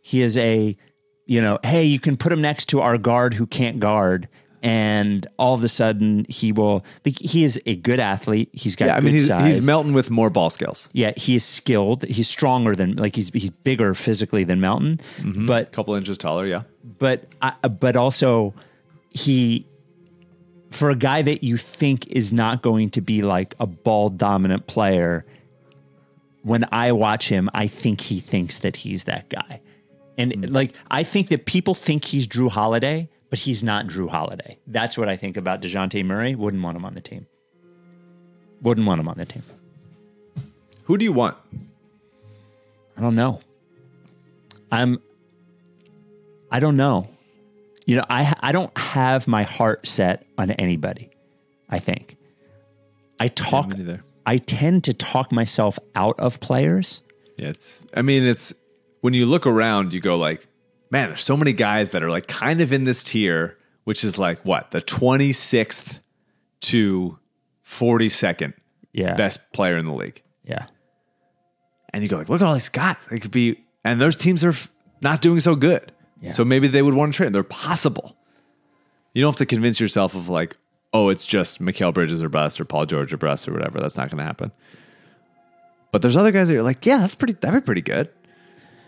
[0.02, 0.78] He is a,
[1.26, 4.28] you know, hey, you can put him next to our guard who can't guard,
[4.66, 6.84] and all of a sudden he will.
[7.06, 8.50] like, He is a good athlete.
[8.52, 9.46] He's got yeah, I good mean he's size.
[9.58, 10.90] he's Melton with more ball skills.
[10.92, 12.04] Yeah, he is skilled.
[12.06, 15.46] He's stronger than like he's he's bigger physically than melton Mm-hmm.
[15.46, 16.64] but A couple inches taller, yeah.
[17.00, 18.54] but I, but also
[19.12, 19.66] he
[20.72, 24.66] for a guy that you think is not going to be like a ball dominant
[24.68, 25.26] player
[26.42, 29.62] when i watch him i think he thinks that he's that guy
[30.18, 30.52] and mm.
[30.52, 34.98] like i think that people think he's jrue holiday but he's not jrue holiday that's
[34.98, 37.28] what i think about dejounte murray wouldn't want him on the team
[38.62, 39.44] wouldn't want him on the team
[40.86, 41.36] Who do you want?
[42.98, 43.42] I don't know.
[44.72, 45.02] I'm.
[46.52, 47.10] I don't know.
[47.86, 51.10] You know, I I don't have my heart set on anybody.
[51.70, 52.18] I think.
[53.20, 53.76] I talk.
[53.76, 54.04] neither.
[54.26, 57.02] I tend to talk myself out of players.
[57.38, 57.84] Yeah, it's.
[57.94, 58.54] I mean, it's
[59.02, 60.48] when you look around, you go like,
[60.96, 64.18] man, there's so many guys that are like kind of in this tier, which is
[64.18, 66.00] like what the 26th
[66.62, 67.20] to
[67.66, 68.54] 42nd
[68.94, 69.16] Yeah.
[69.16, 70.68] best player in the league, Yeah.
[71.92, 72.96] and you go like, look at all these guys.
[73.12, 74.72] They could be, and those teams are f-
[75.02, 75.92] not doing so good.
[76.22, 76.32] Yeah.
[76.32, 77.34] So maybe they would want to trade.
[77.34, 78.16] They're possible.
[79.14, 80.56] You don't have to convince yourself of like,
[80.94, 83.80] oh, it's just Mikal Bridges or bust or Paul George or bust or whatever.
[83.82, 84.52] That's not going to happen.
[85.92, 87.34] But there's other guys that are like, yeah, that's pretty.
[87.34, 88.10] That'd be pretty good.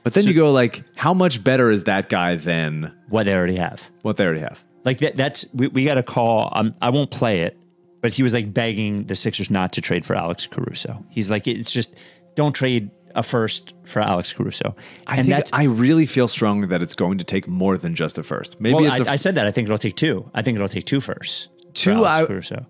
[0.08, 3.58] But then you go like, how much better is that guy than What they already
[3.58, 3.82] have.
[4.04, 4.64] what they already have?
[4.86, 5.16] Like that.
[5.18, 6.50] That's we, we got a call.
[6.54, 7.58] Um, I won't play it,
[8.02, 11.04] but he was like begging the Sixers not to trade for Alex Caruso.
[11.10, 11.96] He's like, it's just
[12.36, 14.76] don't trade a first for Alex Caruso.
[15.08, 18.24] I think I really feel strongly that it's going to take more than just a
[18.24, 18.62] first.
[18.62, 19.46] Maybe well, it's I a I said that.
[19.46, 20.30] I think it'll take two.
[20.34, 21.50] I think it'll take two firsts.
[21.74, 22.66] Two, Alex I- Caruso.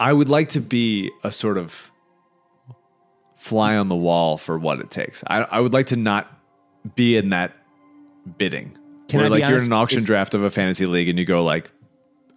[0.00, 1.90] I would like to be a sort of
[3.36, 5.24] fly on the wall for what it takes.
[5.26, 6.32] I, I would like to not
[6.94, 7.52] be in that
[8.38, 8.76] bidding.
[9.08, 11.18] Can where I like you're in an auction If- draft of a fantasy league and
[11.18, 11.70] you go like,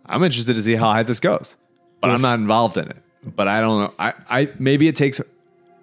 [0.05, 1.57] I'm interested to see how high this goes,
[2.01, 2.97] but I'm not involved in it.
[3.23, 3.93] But I don't know.
[3.99, 5.21] I, I maybe it takes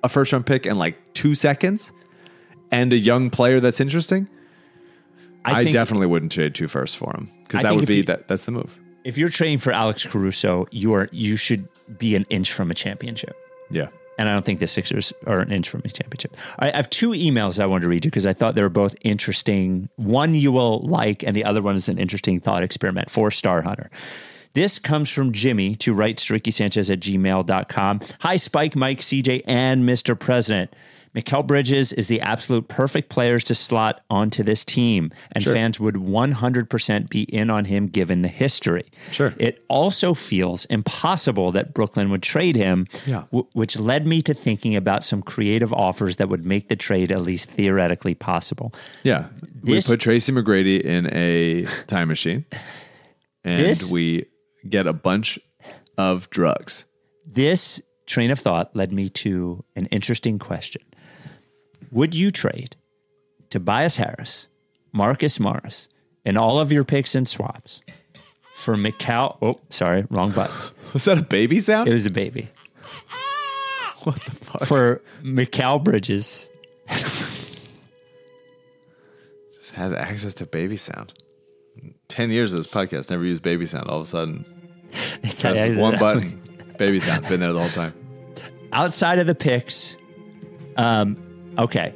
[0.02, 1.92] a first round pick and like two seconds
[2.70, 4.28] and a young player that's interesting.
[5.44, 8.28] I, think definitely wouldn't trade two firsts for him because that would be you- that.
[8.28, 8.76] That's the move.
[9.04, 12.74] if you're trading for Alex Caruso, you are you should be an inch from a
[12.74, 13.36] championship.
[13.70, 13.88] Yeah.
[14.19, 16.37] And I don't think the Sixers are an inch from a championship.
[16.59, 18.97] I have two emails I wanted to read you because I thought they were both
[19.03, 19.89] interesting.
[19.97, 23.62] One you will like, and the other one is an interesting thought experiment for Star
[23.62, 23.91] Hunter.
[24.55, 28.01] This comes from Jimmy to writes to Ricky Sanchez at gmail.com.
[28.21, 30.19] Hi, Spike, Mike, CJ, and Mr.
[30.19, 30.75] President.
[31.14, 35.94] Mikal Bridges is the absolute perfect players to slot onto this team, and fans would
[35.96, 38.84] 100% be in on him given the history.
[39.11, 39.34] Sure.
[39.38, 43.24] It also feels impossible that Brooklyn would trade him, Yeah.
[43.32, 47.11] w- which led me to thinking about some creative offers that would make the trade
[47.11, 48.74] at least theoretically possible.
[49.02, 49.28] Yeah.
[49.62, 52.44] This- we put Tracy McGrady in a time machine
[53.44, 54.26] and This- we
[54.68, 55.38] get a bunch
[55.96, 56.84] of drugs.
[57.26, 60.82] This train of thought led me to an interesting question.
[61.91, 62.76] Would you trade
[63.51, 64.49] Tobias Harris,
[64.93, 65.89] Marcus Morris,
[66.24, 67.83] and all of your picks and swaps
[68.55, 69.37] for Mikal?
[69.43, 70.57] Oh, sorry, wrong button.
[70.93, 71.89] Was that a baby sound?
[71.89, 72.49] It was a baby.
[74.05, 74.64] what the fuck?
[74.66, 76.49] For Mikal Bridges,
[76.89, 77.61] Just
[79.74, 81.12] Has access to baby sound.
[82.09, 83.89] 10 years of this podcast, never used baby sound.
[83.89, 84.45] All of a sudden,
[85.22, 86.41] press one button,
[86.79, 87.29] baby sound.
[87.29, 87.93] Been there the whole time.
[88.72, 89.97] outside of the picks,
[90.76, 91.16] um,
[91.59, 91.94] okay.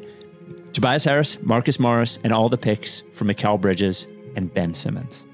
[0.73, 4.07] Tobias Harris, Marcus Morris, and all the picks for Mikal Bridges
[4.37, 5.25] and Ben Simmons.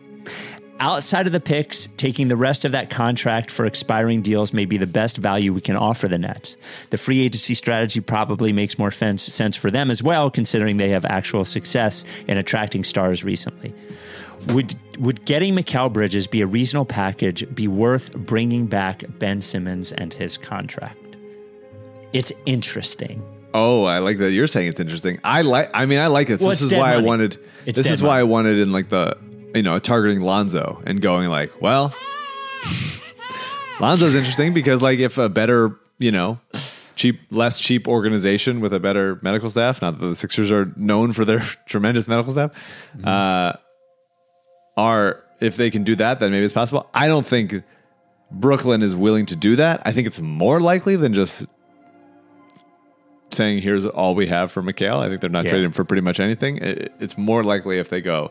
[0.80, 4.76] Outside of the picks, taking the rest of that contract for expiring deals may be
[4.76, 6.56] the best value we can offer the Nets.
[6.90, 11.04] The free agency strategy probably makes more sense for them as well, considering they have
[11.04, 13.74] actual success in attracting stars recently.
[14.48, 19.90] Would would getting Mikal Bridges be a reasonable package be worth bringing back Ben Simmons
[19.90, 21.16] and his contract?
[22.12, 23.20] It's interesting.
[23.54, 25.20] Oh, I like that you're saying it's interesting.
[25.24, 25.70] I like.
[25.74, 26.40] I mean, I like it.
[26.40, 27.04] Well, this is why money.
[27.04, 27.48] I wanted.
[27.66, 28.20] It's this is why.
[28.20, 29.16] I wanted in like the
[29.54, 31.94] you know targeting Lonzo and going like, well,
[33.80, 36.38] Lonzo's interesting because like if a better you know
[36.98, 39.80] cheap, less cheap organization with a better medical staff.
[39.80, 42.52] Not that the Sixers are known for their tremendous medical staff.
[42.96, 43.08] Mm-hmm.
[43.08, 43.52] Uh,
[44.76, 46.88] are if they can do that, then maybe it's possible.
[46.92, 47.62] I don't think
[48.30, 49.82] Brooklyn is willing to do that.
[49.84, 51.46] I think it's more likely than just
[53.38, 54.98] saying here's all we have for Mikal.
[54.98, 55.52] I think they're not Yeah.
[55.52, 56.58] trading for pretty much anything.
[56.58, 58.30] It- It's more likely if they go,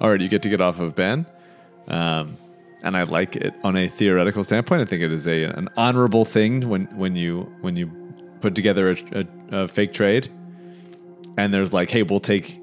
[0.00, 1.26] all right, you get to get off of Ben.
[1.88, 2.36] Um,
[2.82, 4.80] and I like it on a theoretical standpoint.
[4.82, 7.86] I think it is a an honorable thing when when you when you
[8.40, 9.24] put together a, a,
[9.62, 10.28] a fake trade,
[11.36, 12.58] and there's like, hey, we'll take.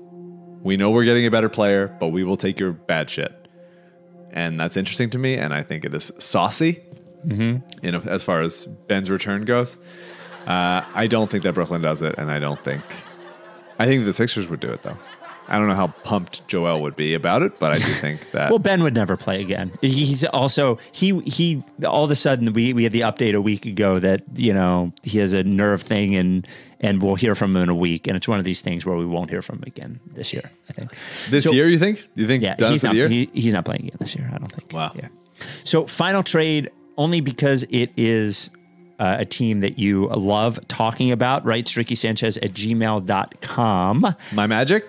[0.61, 3.33] We know we're getting a better player, but we will take your bad shit,
[4.31, 5.35] and that's interesting to me.
[5.35, 6.79] And I think it is saucy,
[7.29, 7.61] in
[7.95, 9.77] a, as far as Ben's return goes.
[10.45, 12.83] Uh, I don't think that Brooklyn does it, and I don't think.
[13.79, 14.97] I think the Sixers would do it though.
[15.47, 18.49] I don't know how pumped Joel would be about it, but I do think that.
[18.49, 19.71] Well, Ben would never play again.
[19.81, 21.63] He's also he he.
[21.85, 24.93] All of a sudden, we we had the update a week ago that you know
[25.03, 26.47] he has a nerve thing, and
[26.79, 28.07] and we'll hear from him in a week.
[28.07, 30.49] And it's one of these things where we won't hear from him again this year.
[30.69, 30.91] I think
[31.29, 32.05] this So- year, you think?
[32.15, 32.95] You think Yeah, he's not.
[32.95, 34.29] He, he's not playing again this year.
[34.33, 34.71] I don't think.
[34.71, 34.93] Wow.
[34.95, 35.07] Yeah.
[35.65, 38.49] So final trade only because it is.
[38.99, 44.15] Uh, a team that you love talking about, writes Ricky Sanchez at gmail.com.
[44.33, 44.85] My magic.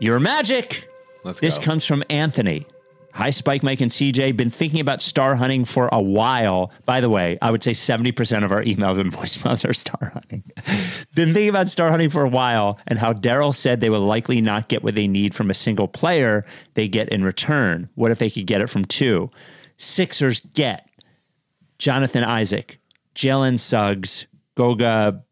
[0.00, 0.88] Your magic.
[1.24, 1.64] Let's This go.
[1.64, 2.66] comes from Anthony.
[3.14, 4.36] Hi, Spike, Mike, and CJ.
[4.36, 6.70] Been thinking about star hunting for a while.
[6.86, 10.44] By the way, I would say 70% of our emails and voicemails are star hunting.
[11.14, 14.40] Been thinking about star hunting for a while and how Daryl said they will likely
[14.40, 17.88] not get what they need from a single player they get in return.
[17.96, 19.28] What if they could get it from two?
[19.78, 20.88] Sixers get
[21.78, 22.77] Jonathan Isaac,
[23.18, 25.24] Jalen Suggs, Goga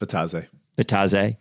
[0.00, 0.46] Bitadze.
[0.78, 1.36] Bitadze.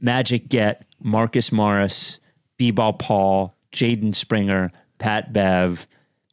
[0.00, 2.20] Magic get Marcus Morris,
[2.56, 5.88] B-Ball Paul, Jaden Springer, Pat Bev.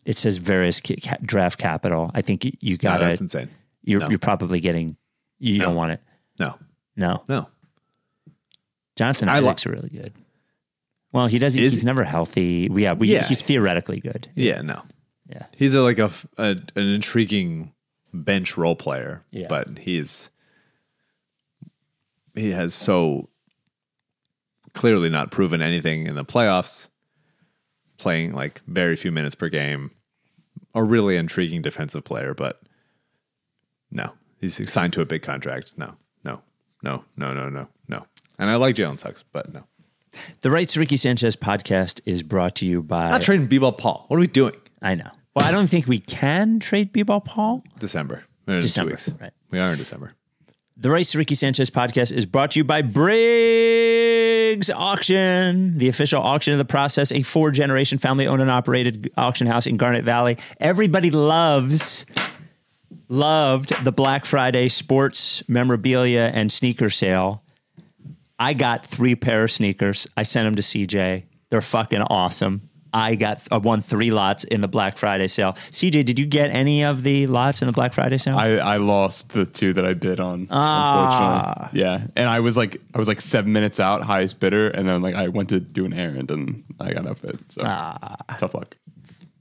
[0.05, 2.11] It says various ca- draft capital.
[2.13, 3.23] I think you, you No, got that's it.
[3.23, 3.49] insane.
[3.83, 4.09] You're, No.
[4.09, 4.97] you're probably getting.
[5.39, 5.65] You No.
[5.65, 6.01] don't want it.
[6.37, 6.55] No,
[6.95, 7.47] No, no.
[8.95, 10.13] Jonathan Isaac's really good.
[11.11, 11.59] Well, he doesn't.
[11.59, 12.69] Is he's never healthy.
[12.71, 13.23] Yeah, we, Yeah.
[13.25, 14.27] he's theoretically good.
[14.35, 14.83] Yeah, no.
[15.27, 15.45] Yeah.
[15.57, 17.71] He's a, like a an intriguing
[18.13, 19.47] bench role player, Yeah.
[19.49, 20.29] but he's
[22.35, 23.29] he has so
[24.73, 26.87] clearly not proven anything in the playoffs.
[27.97, 29.91] Playing like very few minutes per game,
[30.73, 32.61] a really intriguing defensive player, but
[33.91, 35.73] no, he's signed to a big contract.
[35.75, 36.41] No, no,
[36.81, 38.05] no, no, no, no, no.
[38.37, 39.63] And I like Jalen Suggs, but no.
[40.41, 43.09] The Rights Ricky Sanchez podcast is brought to you by.
[43.09, 44.05] Not trading B-ball Paul.
[44.07, 44.55] What are we doing?
[44.81, 45.11] I know.
[45.35, 47.63] Well, I don't think we can trade B-Ball Paul.
[47.77, 48.23] December.
[48.47, 49.09] We're in two December, weeks.
[49.19, 49.31] right.
[49.51, 50.13] We are in December.
[50.75, 56.21] The Rights to Ricky Sanchez podcast is brought to you by Briggs Auction, the official
[56.21, 60.05] auction of the process, a four generation family owned and operated auction house in Garnet
[60.05, 60.37] Valley.
[60.59, 62.05] Everybody loves,
[63.09, 67.43] loved the Black Friday sports memorabilia and sneaker sale.
[68.39, 70.07] I got three pair of sneakers.
[70.15, 71.23] I sent them to CJ.
[71.49, 72.68] They're fucking awesome.
[72.93, 75.53] I got uh, won three lots in the Black Friday sale.
[75.71, 78.37] CJ, did you get any of the lots in the Black Friday sale?
[78.37, 80.47] I, I lost the two that I bid on.
[80.49, 81.69] Ah.
[81.71, 84.87] Unfortunately, yeah, and I was like, I was like seven minutes out, highest bidder, and
[84.89, 87.39] then like I went to do an errand and I got outbid.
[87.51, 88.15] So Ah.
[88.39, 88.75] tough luck.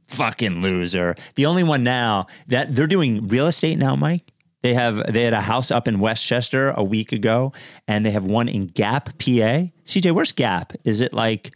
[0.09, 1.15] Fucking loser.
[1.35, 4.33] The only one now that they're doing real estate now, Mike.
[4.63, 7.53] They have they had a house up in Westchester a week ago,
[7.87, 9.69] and they have one in Gap, PA.
[9.85, 10.73] CJ, where's Gap?
[10.85, 11.53] Is it like?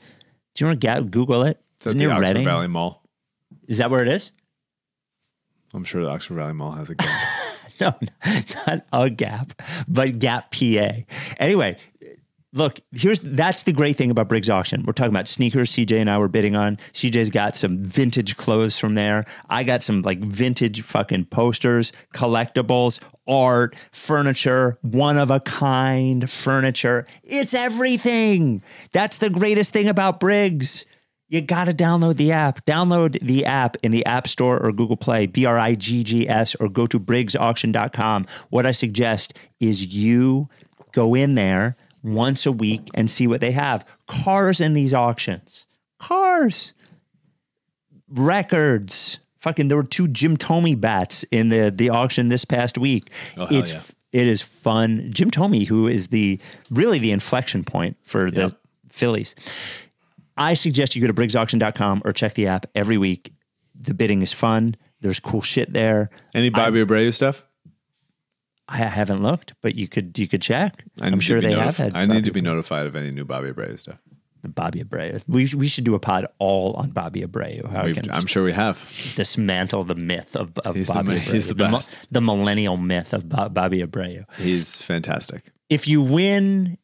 [0.55, 1.11] Do you want to Gap?
[1.11, 1.59] Google it.
[1.83, 2.45] It's at Isn't the it Oxford Reading?
[2.45, 3.03] Valley Mall.
[3.67, 4.31] Is that where it is?
[5.75, 7.09] I'm sure the Oxford Valley Mall has a gap.
[7.81, 7.93] No,
[8.69, 10.91] not a Gap, but Gap, PA.
[11.41, 11.77] Anyway,
[12.53, 14.85] look, here's that's the great thing about Briggs Auction.
[14.87, 15.73] We're talking about sneakers.
[15.73, 16.77] CJ and I were bidding on.
[16.93, 19.25] CJ's got some vintage clothes from there.
[19.51, 27.05] I got some like vintage fucking posters, collectibles, art, furniture, one of a kind furniture.
[27.25, 28.63] It's everything.
[28.93, 30.85] That's the greatest thing about Briggs.
[31.33, 32.63] You got to download the app.
[32.67, 36.29] Download the app in the App Store or Google Play, B R I G G
[36.29, 38.27] S, or go to briggsauction.com.
[38.51, 40.51] What I suggest is you
[40.93, 43.83] go in there once a week and see what they have.
[44.07, 45.65] Cars in these auctions.
[45.99, 46.75] Cars.
[48.11, 49.19] Records.
[49.41, 53.11] Fucking, there were two Jim Thome bats in the, the auction this past week.
[53.39, 54.21] Oh, it's yeah.
[54.21, 55.09] it is fun.
[55.15, 56.39] Jim Thome, who is the
[56.71, 58.53] really the inflection point for the Yep.
[58.91, 59.35] Phillies.
[60.37, 63.33] I suggest you go to briggsauction.com or check the app every week.
[63.75, 64.77] The bidding is fun.
[65.01, 66.11] There's cool shit there.
[66.35, 67.45] Any Bobby Abreu stuff?
[68.69, 70.85] I haven't looked, but you could you could check.
[71.01, 71.95] I I'm sure they have had.
[71.97, 73.99] I need to be notified of any new Bobby Abreu stuff.
[74.43, 75.23] The Bobby Abreu.
[75.29, 78.11] We we should do a pod all on Bobby Abreu.
[78.11, 78.79] I'm sure we have.
[79.17, 81.33] dismantle the myth of, of He's Bobby ma- Abreu.
[81.33, 81.99] he's the mi- best.
[82.11, 84.25] the millennial myth of Bo- Bobby Abreu.
[84.39, 85.53] He's fantastic.
[85.69, 86.79] if you win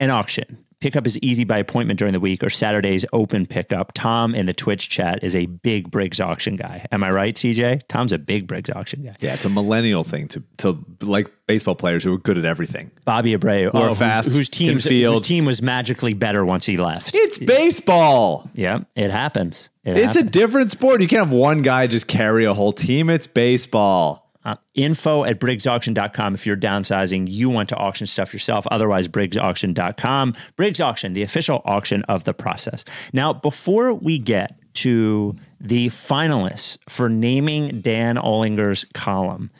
[0.00, 3.92] an auction, pickup is easy by appointment during the week or Saturday's open pickup.
[3.94, 6.86] Tom in the Twitch chat is a big Briggs auction guy.
[6.92, 7.82] Am I right, CJ?
[7.88, 9.16] Tom's a big Briggs auction guy.
[9.20, 12.90] Yeah, it's a millennial thing to to like baseball players who are good at everything.
[13.04, 16.76] Bobby Abreu, oh, whose- fast, whose, can teams, whose team was magically better once he
[16.76, 17.14] left.
[17.14, 18.50] It's baseball.
[18.54, 19.70] yeah, it happens.
[19.84, 21.00] It It's a different sport.
[21.00, 23.08] You can't have one guy just carry a whole team.
[23.08, 24.27] It's baseball.
[24.48, 28.66] Uh, info at briggsauction.com if you're downsizing you want to auction stuff yourself.
[28.70, 32.82] Otherwise briggsauction.com briggs auction the official auction of the process.
[33.12, 39.50] Now before we get to the finalists for naming dan olinger's column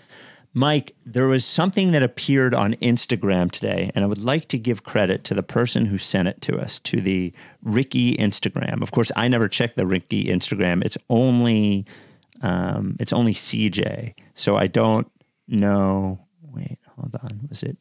[0.55, 4.84] mike there was something that appeared on instagram today and i would like to give
[4.84, 7.30] credit to the person who sent it to us to the
[7.62, 8.80] ricky instagram.
[8.80, 10.82] Of course i never check the ricky instagram.
[10.82, 11.84] It's only
[12.43, 15.11] um, it's only CJ, so I don't
[15.47, 16.20] know.
[16.43, 17.49] Wait, hold on.
[17.49, 17.76] Was it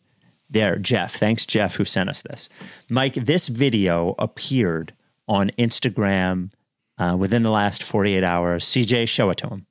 [0.49, 0.77] there?
[0.77, 1.15] Jeff.
[1.15, 2.49] Thanks, Jeff, who sent us this.
[2.89, 4.93] Mike, this video appeared
[5.27, 6.51] on Instagram
[6.97, 8.65] uh, within the last 48 hours.
[8.65, 9.65] CJ, show it to him.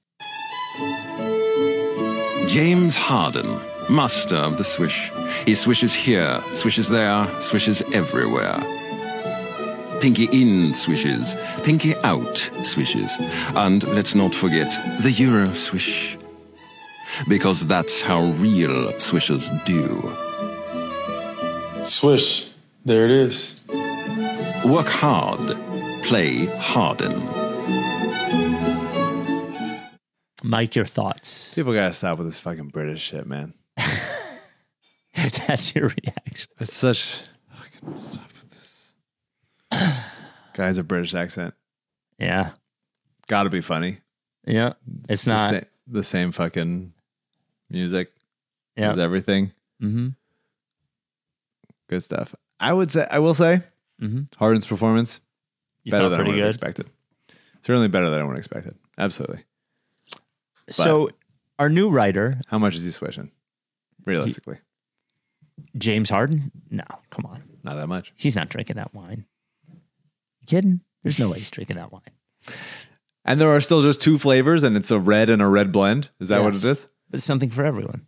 [2.49, 3.61] James Harden,
[3.91, 5.11] master of the swish.
[5.47, 8.63] He swishes here, swishes there, swishes everywhere.
[10.01, 13.17] Pinky in swishes, pinky out swishes.
[13.55, 14.71] And let's not forget
[15.03, 16.19] the Euro swish.
[17.29, 20.15] Because that's how real swishers do.
[21.85, 22.51] Swish.
[22.85, 23.63] There it is.
[24.65, 25.57] Work hard,
[26.03, 27.21] play Harden.
[30.43, 31.55] Mike, your thoughts.
[31.55, 33.55] People gotta stop with this fucking British shit, man.
[35.47, 36.49] That's your reaction.
[36.61, 38.89] It's such fucking stop with this.
[40.55, 41.55] Guys, a British accent.
[42.19, 42.51] Yeah.
[43.29, 43.99] Gotta be funny.
[44.47, 44.75] Yeah.
[45.09, 45.51] It's the not.
[45.53, 46.93] sa- the same fucking
[47.71, 48.13] music.
[48.77, 48.95] Yeah.
[48.99, 49.53] everything.
[49.83, 50.09] Mm-hmm.
[51.89, 52.35] Good stuff.
[52.61, 53.61] I would say I will say
[54.01, 54.23] Mm-hmm.
[54.37, 55.21] Harden's performance
[55.85, 56.67] You better than I pretty would have good.
[56.69, 56.91] expected.
[57.63, 58.75] Certainly better than I would have expected.
[58.99, 59.43] Absolutely.
[60.69, 61.09] So,
[61.59, 63.31] our new writer, How much is he swishing?
[64.05, 64.59] Realistically,
[65.79, 67.43] James Harden, no, come on.
[67.65, 68.13] not that much.
[68.17, 69.25] He's not drinking that wine.
[70.47, 70.81] You kidding?
[71.03, 72.03] There's no way he's drinking that wine.
[73.25, 76.11] And there are still just two flavors, and it's a red and a red blend.
[76.21, 76.87] Is that what it is?
[77.11, 78.07] But it's something for everyone.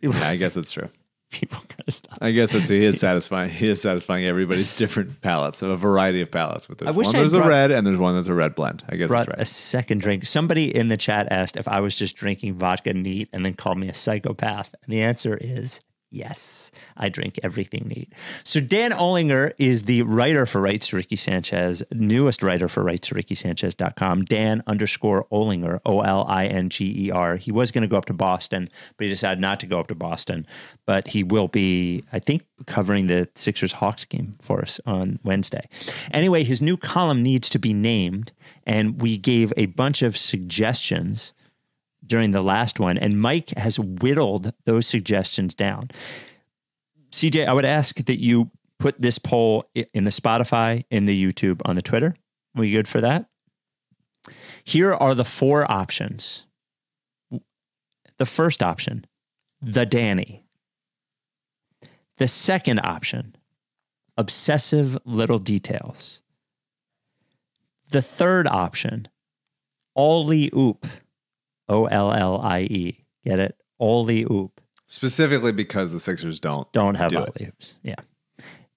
[0.00, 0.88] Yeah, I guess that's true.
[1.30, 2.18] people gotta stop.
[2.20, 3.50] I guess that's he is satisfying.
[3.50, 6.66] He is satisfying everybody's different palates, a variety of palates.
[6.66, 8.54] But I there's wish one I there's a red, and there's one that's a red
[8.54, 8.84] blend.
[8.88, 10.26] I guess Brought that's a second drink.
[10.26, 13.78] Somebody in the chat asked if I was just drinking vodka neat and then called
[13.78, 14.74] me a psychopath.
[14.84, 15.80] And the answer is
[16.14, 18.12] Yes, I drink everything neat.
[18.44, 23.08] So Dan Olinger is the writer for Rights to Ricky Sanchez, newest writer for Rights
[23.08, 24.24] to Ricky Sanchez.com.
[24.24, 27.34] Dan underscore Olinger, O L I N G E R.
[27.34, 29.88] He was going to go up to Boston, but he decided not to go up
[29.88, 30.46] to Boston.
[30.86, 35.68] But he will be, I think, covering the Sixers Hawks game for us on Wednesday.
[36.12, 38.30] Anyway, his new column needs to be named,
[38.64, 41.32] and we gave a bunch of suggestions
[42.06, 45.90] during the last one, and Mike has whittled those suggestions down.
[47.10, 51.60] CJ, I would ask that you put this poll in the Spotify, in the YouTube,
[51.64, 52.16] on the Twitter.
[52.56, 53.26] Are we good for that?
[54.64, 56.44] Here are the four options.
[58.18, 59.06] The first option,
[59.60, 60.44] the Danny.
[62.18, 63.36] The second option,
[64.16, 66.22] obsessive little details.
[67.90, 69.08] The third option,
[69.94, 70.86] Ollie Oop.
[71.68, 73.04] O L L I E.
[73.24, 73.56] Get it?
[73.78, 74.60] Ollie Oop.
[74.86, 77.76] Specifically because the Sixers don't Don't have do alley oops.
[77.82, 77.94] Yeah.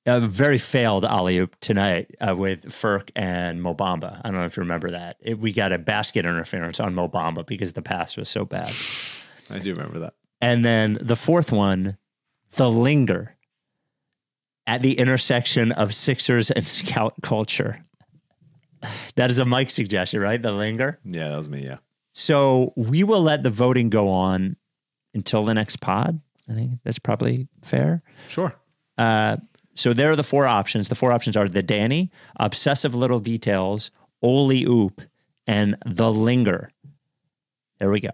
[0.06, 4.22] A very failed alley oop tonight uh, with Firk and Mo Bamba.
[4.24, 5.18] I don't know if you remember that.
[5.20, 8.74] It, we got a basket interference on Mo Bamba because the pass was so bad.
[9.50, 10.14] I do remember that.
[10.40, 11.98] And then the fourth one,
[12.56, 13.36] the linger
[14.66, 17.84] at the intersection of Sixers and scout culture.
[19.16, 20.40] That is a Mike suggestion, right?
[20.40, 21.00] The linger.
[21.04, 21.64] Yeah, that was me.
[21.66, 21.78] Yeah.
[22.20, 24.56] So we will let the voting go on
[25.14, 26.20] until the next pod.
[26.50, 28.02] I think that's probably fair.
[28.28, 28.56] Sure.
[28.98, 29.38] Uh,
[29.76, 30.90] so there are the four options.
[30.90, 32.10] The four options are the Danny,
[32.40, 33.92] obsessive little details,
[34.24, 35.04] Oli Oop,
[35.46, 36.72] and the linger.
[37.80, 38.10] There we go.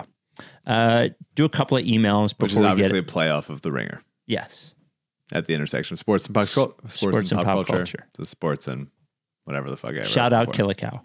[0.67, 3.09] Uh, do a couple of emails Which is before we get obviously it.
[3.09, 4.75] a playoff of the ringer Yes.
[5.31, 8.07] at the intersection of sports and pop, sports, sports and and pop, pop culture, culture.
[8.15, 8.87] to sports and
[9.45, 10.53] whatever the fuck I Shout out before.
[10.55, 11.01] Kill a Cow.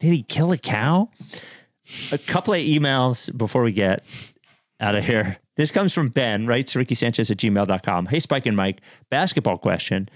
[0.00, 1.08] Did he kill a cow?
[2.12, 4.04] A couple of emails before we get
[4.80, 5.38] out of here.
[5.56, 6.68] This comes from Ben, right?
[6.68, 8.06] So Ricky Sanchez at gmail.com.
[8.06, 8.80] Hey, Spike and Mike,
[9.10, 10.08] basketball question.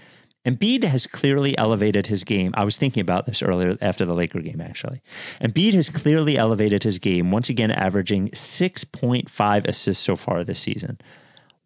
[0.45, 2.51] Embiid has clearly elevated his game.
[2.55, 5.01] I was thinking about this earlier after the Laker game, actually.
[5.39, 10.99] Embiid has clearly elevated his game, once again averaging 6.5 assists so far this season.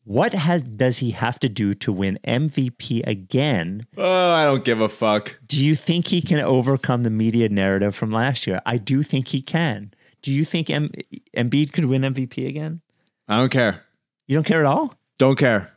[0.04, 4.80] What has does he have to do to win MVP again Oh, I don't give
[4.80, 5.40] a fuck.
[5.48, 8.62] do you think he can overcome the media narrative from last year?
[8.68, 9.94] I do think he can.
[10.26, 10.92] Do you think M-
[11.38, 12.82] Embiid could win MVP again?
[13.28, 13.84] I don't care.
[14.28, 14.94] You don't care at all?
[15.20, 15.72] Don't care.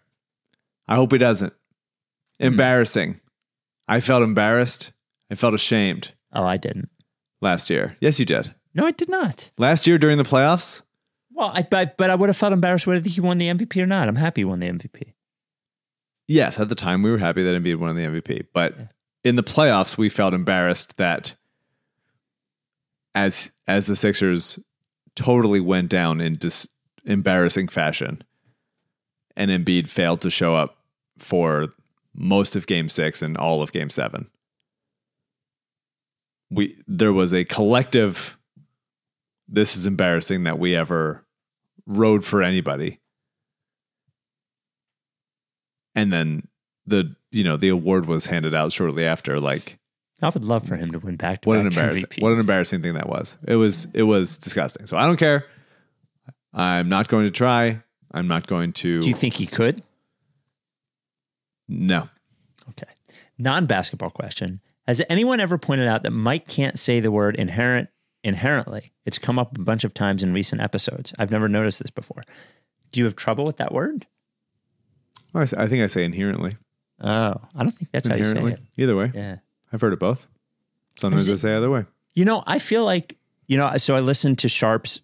[0.87, 1.53] I hope he doesn't.
[2.41, 2.47] Hmm.
[2.47, 3.21] Embarrassing.
[3.87, 4.93] I felt embarrassed.
[5.31, 6.89] I felt ashamed Oh, I didn't.
[7.43, 7.97] last year.
[8.01, 8.55] Yes, you did.
[8.75, 9.51] No, I did not.
[9.59, 10.81] Last year during the playoffs,
[11.33, 13.87] Well, I but, but I would have felt embarrassed whether he won the MVP or
[13.87, 14.09] not.
[14.09, 15.13] I'm happy he won the MVP.
[16.27, 18.75] yes, at the time we were happy that Embiid won the MVP, but
[19.25, 21.35] in the playoffs we felt embarrassed that
[23.15, 24.59] as as the Sixers
[25.17, 26.69] totally went down in dis-
[27.05, 28.23] embarrassing fashion,
[29.37, 30.79] and Embiid failed to show up
[31.19, 31.69] for
[32.15, 34.29] most of Game Six and all of Game Seven.
[36.51, 38.37] We there was a collective.
[39.49, 41.25] This is embarrassing that we ever
[41.87, 43.01] rode for anybody
[45.99, 46.47] and then
[46.87, 49.79] the you know the award was handed out shortly after like
[50.23, 52.23] I would love for him to win back to what an embarrassing MVPs.
[52.23, 55.45] what an embarrassing thing that was it was it was disgusting so i don't care
[56.53, 57.81] i'm not going to try
[58.13, 59.83] i'm not going to Do you think he could?
[61.69, 62.09] no
[62.71, 62.87] Okay.
[63.39, 64.61] Non basketball question.
[64.87, 67.89] Has anyone ever pointed out that Mike can't say the word inherent
[68.25, 68.93] inherently?
[69.07, 71.13] It's come up a bunch of times in recent episodes.
[71.19, 72.23] I've never noticed this before.
[72.93, 74.07] Do you have trouble with that word?
[75.35, 76.57] I think i say inherently
[77.01, 77.07] Oh,
[77.55, 78.61] I don't think that's how you say it.
[78.77, 79.37] either way Yeah.
[79.73, 80.27] I've heard it both
[80.97, 83.17] sometimes Is i say either way You know, I feel like,
[83.47, 84.99] you know, so I listened to Sharp's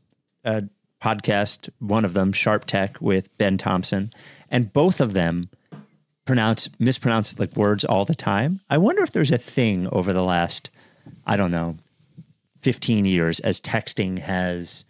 [0.45, 0.63] uh,
[1.01, 4.11] podcast, one of them, Sharp Tech with Ben Thompson,
[4.51, 5.49] and both of them
[6.25, 8.61] pronounce, mispronounce like words all the time.
[8.69, 10.71] I wonder if there's a thing over the last,
[11.25, 11.77] I don't know,
[12.63, 14.85] 15 years as texting has,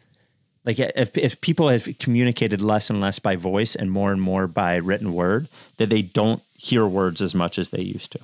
[0.65, 4.47] like if, if people have communicated less and less by voice and more and more
[4.47, 8.21] by written word, that they don't hear words as much as they used to.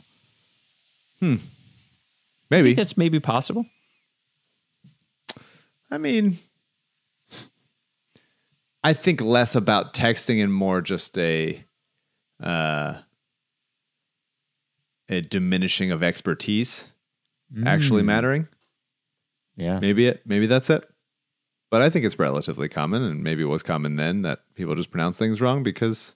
[1.23, 1.39] I
[2.51, 3.67] maybe think that's maybe possible.
[5.91, 6.39] i mean
[8.85, 11.63] i think less about texting and more just a
[12.43, 12.95] uh
[15.09, 16.89] a diminishing of expertise
[17.67, 18.47] actually mattering.
[19.57, 19.81] Yeah.
[19.81, 20.87] maybe it maybe that's it.
[21.71, 24.91] But i think it's relatively common and maybe it was common then that people just
[24.93, 26.15] pronounce things wrong because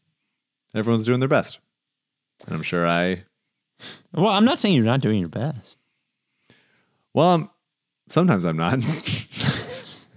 [0.75, 1.59] everyone's doing their best.
[2.47, 3.25] And i'm sure i
[4.13, 5.77] Well, I'm not saying you're not doing your best.
[7.15, 7.51] well I'm,
[8.09, 8.79] sometimes i'm not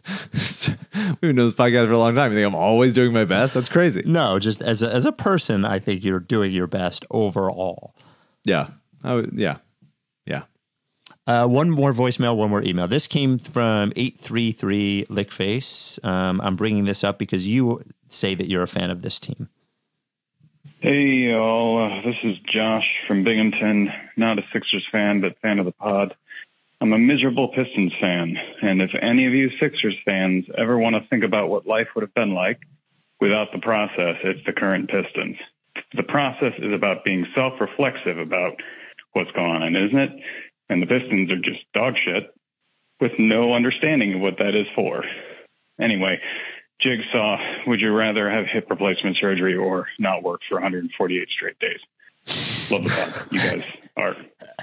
[0.08, 2.32] We've been doing this podcast for a long time.
[2.32, 3.54] You think I'm always doing my best?
[3.54, 4.04] That's crazy.
[4.06, 7.96] No, just as a, as a person, I think you're doing your best overall.
[8.44, 8.70] Yeah.
[9.04, 9.58] Would, yeah.
[10.26, 10.44] Yeah.
[11.26, 12.88] Uh, one more voicemail, one more email.
[12.88, 16.04] This came from 833 Lickface.
[16.06, 19.50] Um, I'm bringing this up because you say that you're a fan of this team.
[20.90, 21.84] Hey, y'all.
[21.84, 23.92] Uh, this is Josh from Binghamton.
[24.16, 26.16] Not a Sixers fan, but fan of the pod.
[26.80, 31.06] I'm a miserable Pistons fan, and if any of you Sixers fans ever want to
[31.10, 32.62] think about what life would have been like
[33.20, 35.36] without the process, it's the current Pistons.
[35.94, 38.54] The process is about being self-reflexive about
[39.12, 40.12] what's going on, isn't it?
[40.70, 42.34] And the Pistons are just dog shit
[43.02, 45.04] with no understanding of what that is for.
[45.82, 46.22] Anyway,
[46.80, 51.80] Jigsaw, would you rather have hip replacement surgery or not work for 148 straight days?
[52.70, 53.28] Love the pod.
[53.32, 53.64] You guys
[53.96, 54.16] are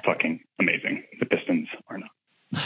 [0.05, 1.05] fucking amazing.
[1.19, 2.63] The Pistons are not.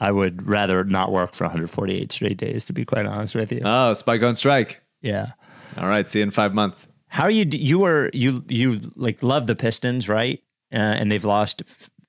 [0.00, 3.60] I would rather not work for 148 straight days, to be quite honest with you.
[3.64, 4.80] Oh, Spike on strike.
[5.00, 5.32] yeah.
[5.78, 6.08] All right.
[6.08, 6.86] See you in five months.
[7.08, 7.46] How are you?
[7.50, 10.40] You were you you like love the Pistons, right?
[10.72, 11.62] Uh, and they've lost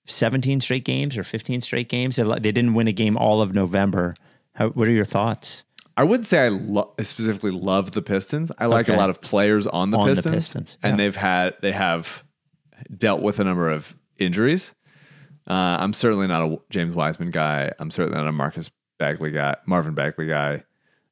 [0.06, 2.16] 17 straight games or 15 straight games.
[2.16, 4.16] They lo- they didn't win a game all of November.
[4.54, 5.64] How, what are your thoughts?
[5.98, 8.52] I wouldn't say I lo- specifically love the Pistons.
[8.58, 8.96] I like Okay.
[8.96, 12.24] a lot of players on the On the Pistons, Pistons, and they've had they have
[12.96, 14.76] dealt with a number of injuries.
[15.48, 17.72] Uh, I'm certainly not a James Wiseman guy.
[17.80, 20.64] I'm certainly not a Marcus Bagley guy, Marvin Bagley guy.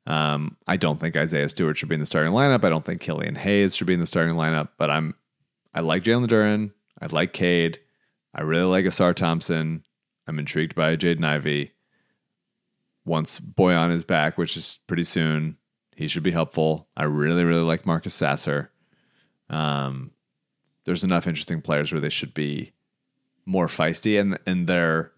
[0.08, 2.64] Um, I don't think Isaiah Stewart should be in the starting lineup.
[2.66, 4.70] I don't think Killian Hayes should be in the starting lineup.
[4.78, 5.14] But I'm
[5.74, 6.72] I like Jalen Duren.
[7.02, 7.80] I like Cade.
[8.36, 9.86] I really like Ausar Thompson.
[10.28, 11.73] I'm intrigued by Jaden Ivey
[13.06, 15.58] once Bojan is back, which is pretty soon,
[15.95, 16.88] he should be helpful.
[16.95, 18.72] I really, really like Marcus Sasser.
[19.49, 20.12] Um,
[20.86, 22.74] there's enough interesting players where they should be
[23.45, 25.12] more feisty, and and they're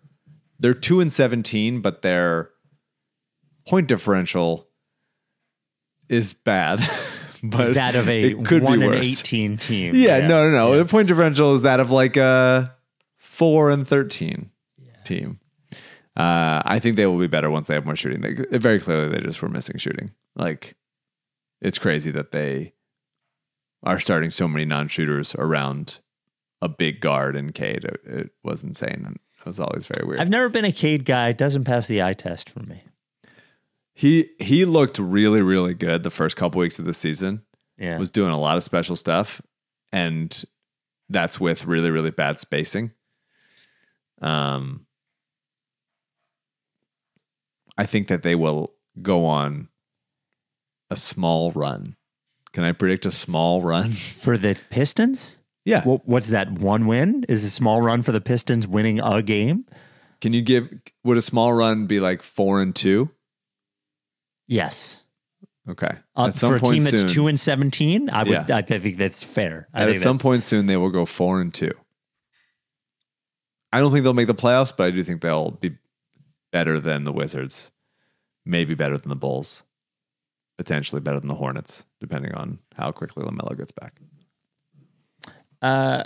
[0.59, 2.51] they're two and seventeen, but their
[3.67, 4.67] point differential
[6.09, 6.79] is bad.
[7.43, 9.21] but Is that of a it could one be and worse.
[9.21, 9.95] 18 team?
[9.95, 10.77] Yeah, no, no, no.
[10.77, 12.75] The point differential is that of like a
[13.17, 14.51] four and thirteen
[15.03, 15.39] team.
[16.15, 18.21] Uh, I think they will be better once they have more shooting.
[18.21, 20.11] They, very clearly, they just were missing shooting.
[20.35, 20.75] Like,
[21.61, 22.73] it's crazy that they
[23.83, 25.99] are starting so many non-shooters around
[26.61, 27.83] a big guard in Cade.
[27.83, 30.21] It, it was insane, and it was always very weird.
[30.21, 31.29] I've never been a Cade guy.
[31.29, 32.83] It Doesn't pass the eye test for me.
[33.93, 37.43] He he looked really really good the first couple weeks of the season.
[37.77, 37.97] Yeah.
[37.97, 39.41] Was doing a lot of special stuff
[39.93, 40.43] and
[41.09, 42.91] that's with really really bad spacing.
[44.21, 44.85] Um
[47.77, 49.69] I think that they will go on
[50.89, 51.95] a small run.
[52.53, 53.91] Can I predict a small run?
[54.15, 55.39] For the Pistons?
[55.65, 55.83] Yeah.
[55.85, 56.51] Well, what's that?
[56.51, 59.65] One win is a small run for the Pistons winning a game.
[60.21, 60.69] Can you give
[61.03, 63.09] would a small run be like 4 and 2?
[64.47, 65.03] Yes.
[65.67, 65.89] Okay.
[66.15, 68.47] Uh, for a team that's soon- two and seventeen, I would.
[68.47, 68.57] Yeah.
[68.57, 69.67] I think that's fair.
[69.73, 71.71] I at some point soon, they will go four and two.
[73.73, 75.75] I don't think they'll make the playoffs, but I do think they'll be
[76.55, 77.69] better than the Wizards,
[78.45, 79.65] maybe better than the Bulls,
[80.57, 83.99] potentially better than the Hornets, depending on how quickly Lamelo gets back.
[85.61, 86.05] Uh,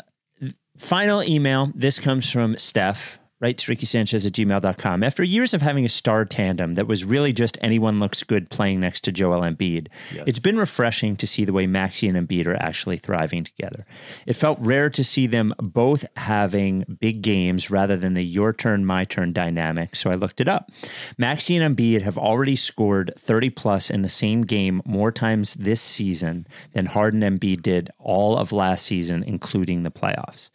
[0.76, 1.72] final email.
[1.76, 3.20] This comes from Steph.
[3.42, 5.04] Writes Ricky Sanchez at gmail.com.
[5.04, 8.80] After years of having a star tandem that was really just anyone looks good playing
[8.80, 9.88] next to Joel Embiid,
[10.28, 13.86] it's been refreshing to see the way Maxey and Embiid are actually thriving together.
[14.26, 18.86] It felt rare to see them both having big games rather than the your turn,
[18.86, 20.72] my turn dynamic, so I looked it up.
[21.18, 25.82] Maxey and Embiid have already scored 30 plus in the same game more times this
[25.82, 30.50] season than Harden and Embiid did all of last season, including the playoffs.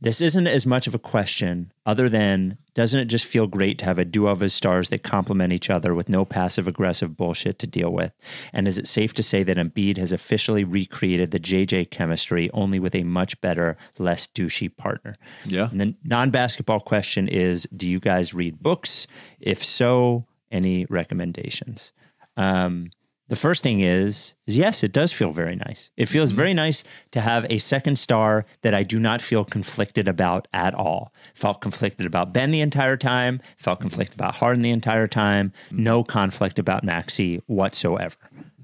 [0.00, 3.84] This isn't as much of a question, other than doesn't it just feel great to
[3.84, 7.58] have a duo of his stars that complement each other with no passive aggressive bullshit
[7.58, 8.12] to deal with?
[8.52, 12.78] And is it safe to say that Embiid has officially recreated the JJ chemistry only
[12.78, 15.16] with a much better, less douchey partner?
[15.44, 15.68] Yeah.
[15.70, 19.06] And the non basketball question is Do you guys read books?
[19.40, 21.92] If so, any recommendations?
[22.36, 22.90] Um,
[23.32, 25.88] the first thing is, is yes, it does feel very nice.
[25.96, 26.36] It feels mm-hmm.
[26.36, 30.74] very nice to have a second star that I do not feel conflicted about at
[30.74, 31.14] all.
[31.32, 33.40] Felt conflicted about Ben the entire time.
[33.56, 33.88] Felt mm-hmm.
[33.88, 35.54] conflicted about Harden the entire time.
[35.68, 35.82] Mm-hmm.
[35.82, 38.16] No conflict about Maxey whatsoever.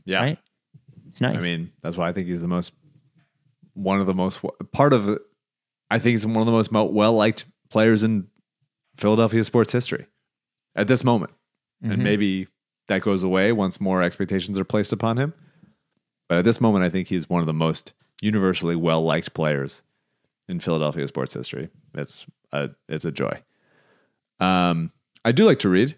[0.05, 0.21] Yeah.
[0.21, 0.39] Right?
[1.09, 1.39] It's nice.
[1.39, 2.73] I mean, that's why I think he's the most,
[3.73, 5.19] one of the most, part of,
[5.91, 8.27] I think he's one of the most well liked players in
[8.99, 10.09] Philadelphia sports history
[10.77, 11.33] at this moment.
[11.83, 11.95] Mhm.
[11.95, 12.49] And maybe
[12.89, 15.35] that goes away once more expectations are placed upon him.
[16.29, 19.83] But at this moment, I think he's one of the most universally well liked players
[20.49, 21.69] in Philadelphia sports history.
[21.95, 23.43] It's a it's a joy.
[24.41, 24.93] Um,
[25.25, 25.97] I do like to read.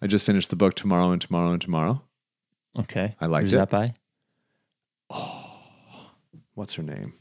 [0.00, 2.02] I just finished the book tomorrow and tomorrow and tomorrow.
[2.78, 3.16] Okay.
[3.20, 3.56] I liked Who's it.
[3.56, 3.94] that by?
[6.54, 7.14] What's her name?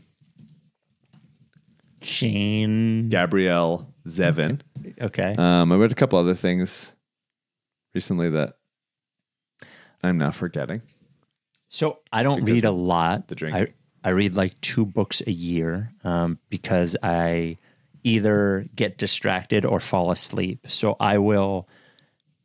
[2.01, 3.09] Jane.
[3.09, 4.61] Gabrielle Zevin.
[5.01, 5.35] Okay.
[5.37, 6.93] Um, I read a couple other things
[7.97, 8.57] recently that
[10.03, 10.83] I'm now forgetting.
[11.67, 13.27] So I don't read a lot.
[13.27, 13.73] the drinking.
[14.03, 17.57] I, I read like two books a year um, because I
[18.03, 20.67] either get distracted or fall asleep.
[20.69, 21.67] So I will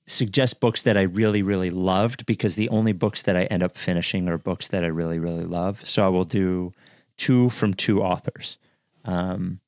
[0.06, 3.76] suggest books that I really, really loved because the only books that I end up
[3.76, 5.86] finishing are books that I really, really love.
[5.86, 6.72] So I will do
[7.18, 8.56] two from two authors.
[9.04, 9.60] Um,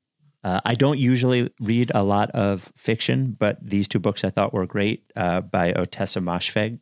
[0.44, 4.52] uh, I don't usually read a lot of fiction, but these two books I thought
[4.52, 6.78] were great uh, by Ottessa Moshfegh.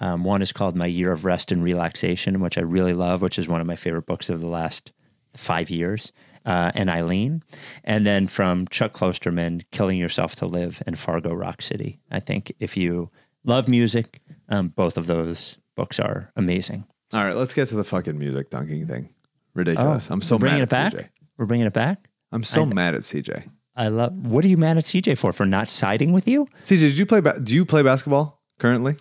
[0.00, 3.38] Um, one is called My Year of Rest and Relaxation, which I really love, which
[3.38, 4.92] is one of my favorite books of the last
[5.36, 6.10] five years,
[6.46, 7.42] uh, and Eileen.
[7.84, 12.00] And then from Chuck Klosterman, Killing Yourself to Live and Fargo Rock City.
[12.10, 13.10] I think if you
[13.44, 16.86] love music, um, both of those books are amazing.
[17.12, 19.10] All right, let's get to the fucking music dunking thing.
[19.54, 20.10] Ridiculous.
[20.10, 20.92] I'm so we're bringing mad it back.
[20.94, 21.08] CJ.
[21.36, 22.08] We're bringing it back.
[22.32, 23.44] I'm so I- mad at CJ.
[23.74, 24.12] I love.
[24.26, 25.32] What are you mad at CJ for?
[25.32, 26.46] For not siding with you?
[26.62, 27.20] CJ, did you play?
[27.20, 28.96] Ba- do you play basketball currently?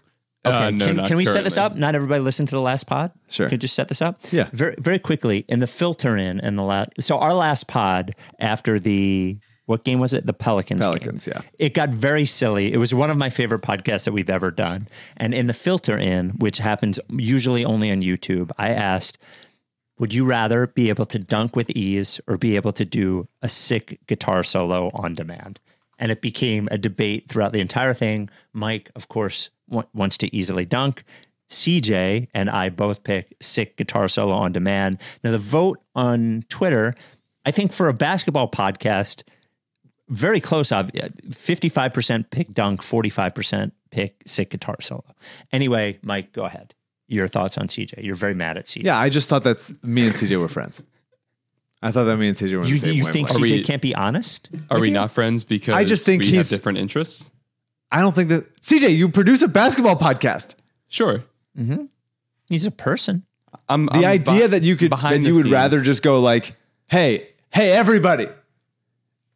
[0.46, 1.76] Okay, Uh, no, can, not can we set this up?
[1.76, 3.12] Not everybody listened to the last pod.
[3.30, 3.48] Sure.
[3.48, 4.20] Can we just set this up?
[4.32, 4.48] Yeah.
[4.54, 6.90] Very very quickly in the filter in and the last.
[7.00, 10.26] So our last pod after the what game was it?
[10.26, 10.80] The Pelicans.
[10.80, 10.88] game.
[10.88, 11.42] Pelicans, yeah.
[11.60, 12.74] It got very silly.
[12.74, 14.88] It was one of my favorite podcasts that we've ever done.
[15.16, 19.18] And in the filter in, which happens usually only on YouTube, I asked,
[20.02, 23.48] would you rather be able to dunk with ease or be able to do a
[23.48, 25.60] sick guitar solo on demand?
[26.00, 28.28] And it became a debate throughout the entire thing.
[28.52, 31.04] Mike, of course, wa- wants to easily dunk.
[31.52, 34.98] CJ and I both pick sick guitar solo on demand.
[35.24, 36.96] Now, the vote on Twitter,
[37.46, 39.22] I think for a basketball podcast,
[40.10, 40.72] very close.
[40.72, 45.06] Uh, ob- 55% pick dunk, 45% pick sick guitar solo.
[45.52, 46.74] Anyway, Mike, go ahead.
[47.12, 48.04] Your thoughts on CJ?
[48.06, 48.84] You're very mad at CJ.
[48.86, 50.82] Yeah, I just thought that's me and CJ were friends.
[51.84, 53.52] I thought that me and CJ were on You, the same you think wavelength.
[53.52, 54.50] CJ we- can't be honest?
[54.70, 54.94] Are we you?
[54.94, 57.30] not friends because I just think we he's- have different interests?
[57.92, 58.96] I don't think that CJ.
[58.96, 60.56] You produce a basketball podcast.
[60.88, 61.26] Sure.
[61.60, 61.86] Mm-hmm.
[62.48, 63.26] He's a person.
[63.68, 65.54] I'm, The idea that you could behind that you would scenes.
[65.54, 66.56] rather just go like,
[66.88, 68.28] hey, hey, everybody,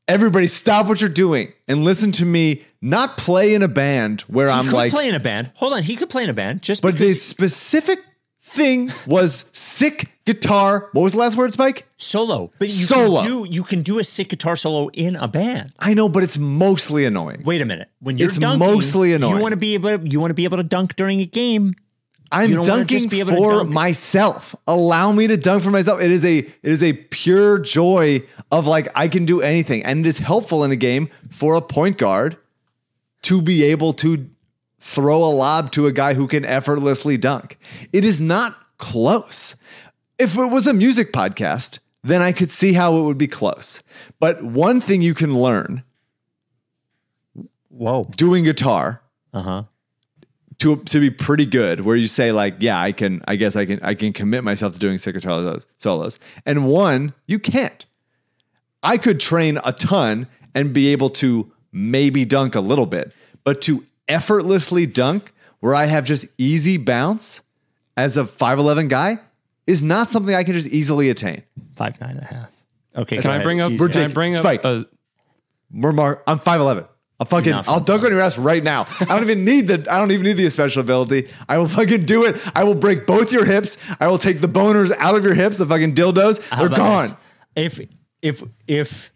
[0.07, 2.64] everybody, stop what you're doing and listen to me.
[2.86, 5.49] Not play in a band where He I'm could like, play in a band.
[5.56, 6.62] Hold on, he could play in a band.
[6.62, 7.98] Just but the specific
[8.44, 10.90] thing was sick guitar.
[10.94, 11.88] What was the last word, Spike?
[11.98, 12.52] solo.
[12.60, 13.22] But you Solo.
[13.22, 15.74] can do you can do a sick guitar solo in a band.
[15.80, 17.41] I know, but it's mostly annoying.
[17.44, 17.90] Wait a minute.
[18.02, 19.36] When you're It's dunking, mostly annoying.
[19.38, 21.74] You want to be able you want to be able to dunk during a game.
[22.32, 23.26] I'm You don't wanna dunking for
[23.64, 23.70] dunk.
[23.70, 24.56] myself.
[24.68, 26.02] Allow me to dunk for myself.
[26.02, 28.22] It is a it is a pure joy
[28.52, 31.62] of like I can do anything, and it is helpful in a game for a
[31.62, 32.38] point guard
[33.26, 34.30] to be able to
[34.80, 37.57] throw a lob to a guy who can effortlessly dunk.
[37.93, 39.56] It is not close.
[40.19, 43.81] If it was a music podcast, then I could see how it would be close.
[44.19, 45.84] But one thing you can learn
[47.69, 48.06] Whoa.
[48.15, 49.02] doing guitar
[49.34, 49.64] Uh-huh.
[50.60, 53.65] to to be pretty good where you say like yeah i can i guess i
[53.65, 57.85] can i can commit myself to doing sick guitar solos- solos and one you can't
[58.81, 63.11] i could train a ton and be able to maybe dunk a little bit
[63.43, 67.41] but to effortlessly dunk where i have just easy bounce
[67.97, 69.19] as a 5'11 guy
[69.68, 71.43] is not something i can just easily attain
[71.76, 72.49] Five nine and a half.
[72.95, 73.18] Okay.
[73.18, 73.73] Can I bring up?
[73.77, 74.41] Can I bring up?
[74.41, 74.64] Spike.
[74.64, 74.85] A,
[75.73, 76.88] We're mar- i'm 5'11
[77.19, 78.88] I'll fucking Not I'll dunk on your ass right now.
[78.99, 81.30] I don't even need the I don't even need the special ability.
[81.47, 82.35] I will fucking do it.
[82.53, 83.77] I will break both your hips.
[84.02, 86.41] I will take the boners out of your hips, the fucking dildos.
[86.49, 87.15] How They're gone.
[87.56, 87.80] this?
[87.80, 87.89] If
[88.22, 89.11] if if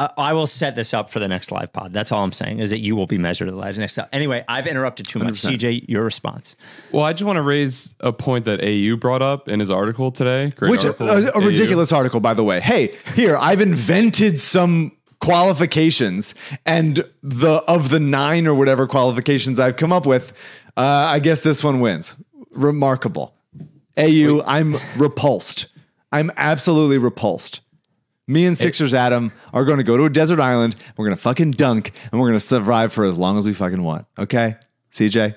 [0.00, 1.92] I, I will set this up for the next live pod.
[1.92, 3.98] That's all I'm saying is that you will be measured at the live next.
[4.12, 5.34] Anyway, I've interrupted too much.
[5.34, 5.58] 100%.
[5.58, 6.56] CJ, your response.
[6.90, 10.10] well, I just want to raise a point that AU brought up in his article
[10.10, 10.50] today.
[10.56, 12.60] Great Which article, a, a ridiculous article, by the way.
[12.60, 19.76] Hey, here I've invented some qualifications, and the of the nine or whatever qualifications I've
[19.76, 20.32] come up with,
[20.78, 22.14] uh, I guess this one wins.
[22.52, 23.34] Remarkable.
[23.98, 25.66] Au, I'm repulsed.
[26.10, 27.60] I'm absolutely repulsed.
[28.30, 30.76] Me and Sixers Adam are going to go to a desert island.
[30.96, 33.52] We're going to fucking dunk, and we're going to survive for as long as we
[33.52, 34.06] fucking want.
[34.16, 34.54] Okay,
[34.92, 35.34] CJ,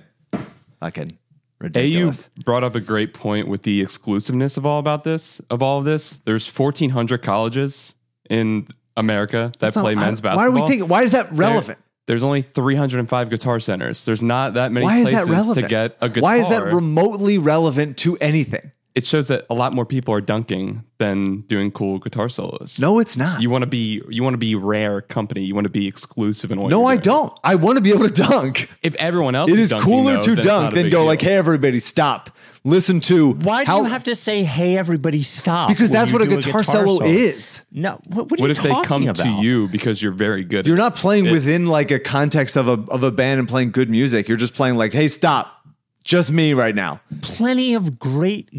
[0.79, 1.17] fucking AU
[1.59, 2.29] ridiculous.
[2.45, 5.85] brought up a great point with the exclusiveness of all about this of all of
[5.85, 6.19] this.
[6.25, 7.95] There's 1,400 colleges
[8.29, 10.35] in America that play Not- men's Why basketball.
[10.37, 10.87] Why are we thinking?
[10.87, 11.79] Why is that There- relevant?
[12.05, 14.03] There's only 305 guitar centers.
[14.05, 16.21] There's not that many Why is places to get a guitar.
[16.21, 18.71] Why is that remotely relevant to anything?
[18.95, 22.77] It shows that a lot more people are dunking than doing cool guitar solos.
[22.79, 23.41] No, it's not.
[23.41, 25.43] You want to be you want to be rare company.
[25.43, 27.01] You want to be exclusive in what no, you're I doing.
[27.01, 27.39] don't.
[27.43, 28.69] I want to be able to dunk.
[28.83, 31.05] If everyone else It is is dunking, cooler though, to dunk than go deal.
[31.05, 32.29] like, "Hey, everybody, stop!
[32.65, 35.67] Listen to Why how do you have to say, "Hey, everybody, stop"?
[35.67, 37.61] because that's what a do guitar, solo, is.
[37.71, 39.17] No, what, what are What you if they talking come about?
[39.17, 40.65] to you because you're very good?
[40.67, 41.31] You're at not playing it?
[41.31, 44.27] within like a context of a of a band and playing good music.
[44.29, 45.62] You're just playing like, "Hey, stop!
[46.03, 48.49] Just me right now." Plenty of great.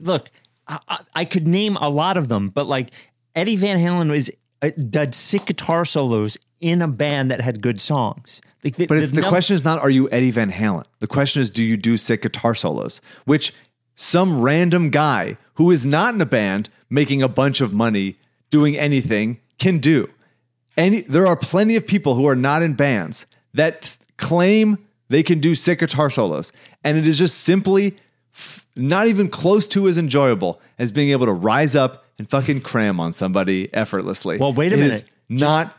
[0.00, 0.30] Look,
[0.66, 2.90] I, I, could name a lot of them, but like
[3.34, 4.30] Eddie Van Halen was
[4.62, 8.40] uh, did sick guitar solos in a band that had good songs.
[8.64, 10.84] Like the, But if the num- question is not, are you Eddie Van Halen?
[10.98, 13.00] The question is, do you do sick guitar solos?
[13.24, 13.54] Which
[13.94, 18.16] some random guy who is not in a band making a bunch of money
[18.50, 20.08] doing anything can do.
[20.76, 25.40] Any, there are plenty of people who are not in bands that claim they can
[25.40, 26.52] do sick guitar solos.
[26.88, 27.96] And it is just simply
[28.34, 32.62] f- not even close to as enjoyable as being able to rise up and fucking
[32.62, 34.38] cram on somebody effortlessly.
[34.38, 35.04] Well, wait a It minute.
[35.28, 35.74] not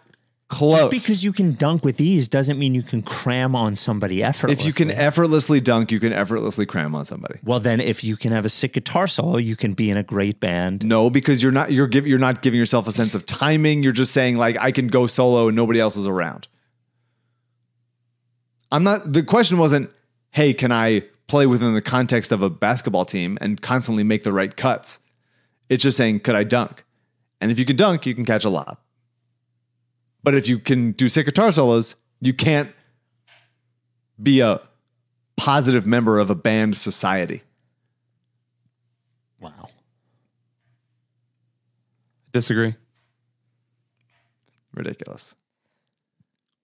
[0.48, 0.80] close.
[0.80, 4.62] Just because you can dunk with ease doesn't mean you can cram on somebody effortlessly.
[4.62, 7.40] If you can effortlessly dunk, you can effortlessly cram on somebody.
[7.44, 10.04] well, then if you can have a sick guitar solo, you can be in a
[10.04, 10.86] great band.
[10.86, 13.84] No, because you're not you're giv you're not giving yourself a sense of timing.
[13.84, 16.48] You're just saying like I can go solo and nobody else is around.
[18.72, 19.90] I'm not the question wasn't,
[20.32, 24.34] "Hey, can I play within the context of a basketball team and constantly make the
[24.34, 25.00] right cuts?"
[25.70, 26.84] It's just saying, "Could I dunk?"
[27.42, 28.78] And if you can dunk, you can catch a lob.
[30.24, 32.74] But if you can do sick guitar solos, you can't
[34.22, 34.62] be a
[35.38, 37.44] positive member of a band society.
[39.40, 39.70] Wow.
[42.34, 42.76] Disagree.
[44.74, 45.36] Ridiculous.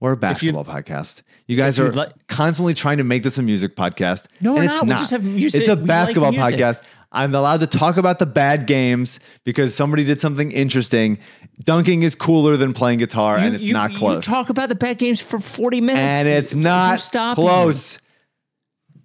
[0.02, 1.22] We're a basketball podcast.
[1.48, 4.26] You guys are like- constantly trying to make this a music podcast.
[4.42, 4.86] No, we're and it's not.
[4.86, 5.62] We just have music.
[5.62, 6.60] It's a We basketball music.
[6.60, 6.82] podcast.
[7.12, 11.18] I'm allowed to talk about the bad games because somebody did something interesting.
[11.64, 14.28] Dunking is cooler than playing guitar, and it's you- not close.
[14.28, 16.02] You talk about the bad games for 40 minutes.
[16.02, 17.34] and it's not you?
[17.36, 18.00] close.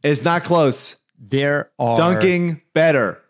[0.02, 0.96] It's not close.
[1.18, 3.20] There are Dunking better.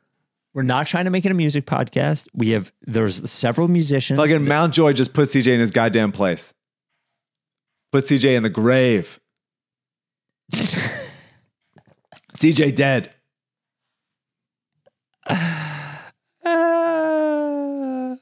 [0.54, 2.26] We're not trying to make it a music podcast.
[2.34, 4.18] We have there's several musicians.
[4.18, 6.54] Fucking Mountjoy just put CJ in his goddamn place.
[7.92, 9.20] Put CJ in the grave.
[12.34, 13.14] CJ dead.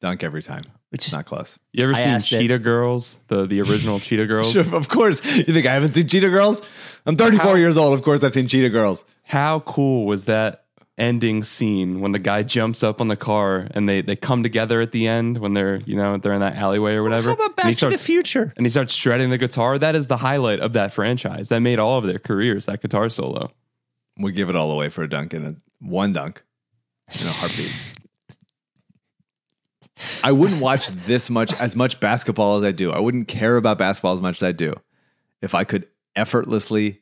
[0.00, 0.62] Dunk every time.
[0.90, 1.58] Which It's is- not close.
[1.72, 2.38] You ever I seen asked it.
[2.40, 3.16] Cheetah Girls?
[3.28, 4.52] The the original Cheetah Girls?
[4.52, 5.24] Sure, of course.
[5.36, 6.62] You think I haven't seen Cheetah Girls?
[7.06, 7.94] I'm 34 How- years old.
[7.94, 9.04] Of course, I've seen Cheetah Girls.
[9.24, 10.63] How cool was that
[10.96, 14.80] ending scene when the guy jumps up on the car and they they come together
[14.80, 17.28] at the end when they're you know they're in that alleyway or whatever.
[17.30, 18.52] How about and Back he to starts the Future?
[18.56, 19.76] and he starts shredding the guitar.
[19.78, 21.48] That is the highlight of that franchise.
[21.48, 22.66] That made all of their careers.
[22.66, 23.50] That guitar solo.
[24.18, 26.42] We give it all away for a dunk and a one dunk
[27.20, 27.74] in a heartbeat.
[30.22, 32.90] I wouldn't watch this much as much basketball as I do.
[32.92, 34.74] I wouldn't care about basketball as much as I do
[35.40, 37.00] if I could effortlessly,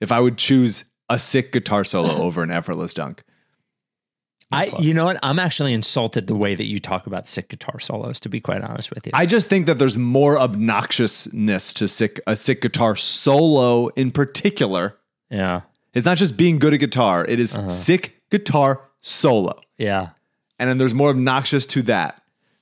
[0.00, 3.22] if I would choose a sick guitar solo over an effortless dunk.
[4.52, 5.18] I you know what?
[5.22, 8.62] I'm actually insulted the way that you talk about sick guitar solos, to be quite
[8.62, 9.12] honest with you.
[9.14, 14.96] I just think that there's more obnoxiousness to sick a sick guitar solo in particular.
[15.30, 15.62] yeah.
[15.94, 17.70] It's not just being good at guitar; it is Uh-huh.
[17.70, 19.60] sick guitar solo.
[19.78, 20.10] Yeah.
[20.58, 22.20] And then there's more obnoxious to that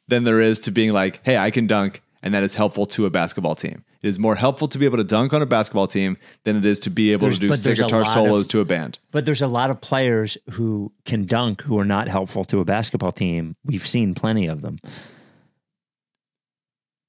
[0.08, 3.06] than there is to being like, hey, I can dunk, and that is helpful to
[3.06, 3.84] a basketball team.
[4.02, 6.64] It is more helpful to be able to dunk on a basketball team than it
[6.64, 8.98] is to be able There's- to do sick guitar solos of- to a band.
[9.12, 12.64] But there's a lot of players who can dunk who are not helpful to a
[12.64, 13.54] basketball team.
[13.64, 14.80] We've seen plenty of them.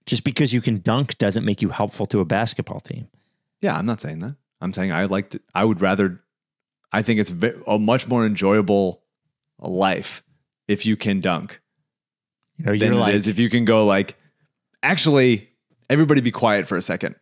[0.06, 3.07] Just because you can dunk doesn't make you helpful to a basketball team.
[3.61, 4.36] Yeah, I'm not saying that.
[4.61, 6.22] I'm saying I like to, I would rather,
[6.91, 7.34] I think it's
[7.68, 9.02] a much more enjoyable
[9.60, 10.24] life
[10.68, 11.60] if you can dunk
[12.57, 14.15] You know, than it like, is if you can go like,
[14.84, 15.49] actually,
[15.90, 17.16] everybody be quiet for a second.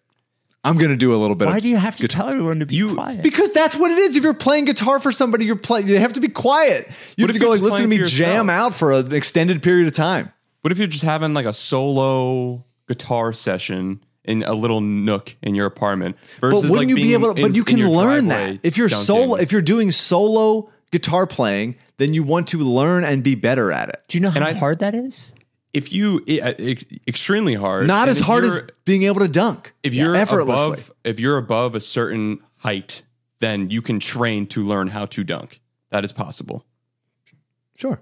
[0.64, 2.60] I'm going to do a little bit why of do you have to tell everyone
[2.60, 3.24] to be quiet?
[3.24, 4.16] Because that's what it is.
[4.16, 5.88] If you're playing guitar for somebody, you're playing.
[5.88, 6.88] You have to be quiet.
[7.18, 9.12] You What have to go you're like just listen to me jam out for an
[9.12, 10.32] extended period of time.
[10.62, 15.56] What if you're just having like a solo guitar session in a little nook in
[15.56, 16.16] your apartment?
[16.40, 17.34] Versus But wouldn't like you be able?
[17.34, 19.06] to, in- but you can learn that if you're dunking?
[19.06, 19.36] solo.
[19.38, 23.90] If you're doing solo guitar playing, then you want to learn and be better at
[23.90, 24.04] it.
[24.10, 25.34] do you know how I- hard that is?
[25.73, 29.27] If you it, it- uh, extremely hard, Not and as hard as being able to
[29.27, 29.73] dunk.
[29.84, 30.73] if you're effortlessly.
[30.73, 33.03] above if you're above a certain height,
[33.39, 35.61] then you can train to learn how to dunk.
[35.89, 36.65] That is possible.
[37.76, 38.02] sure.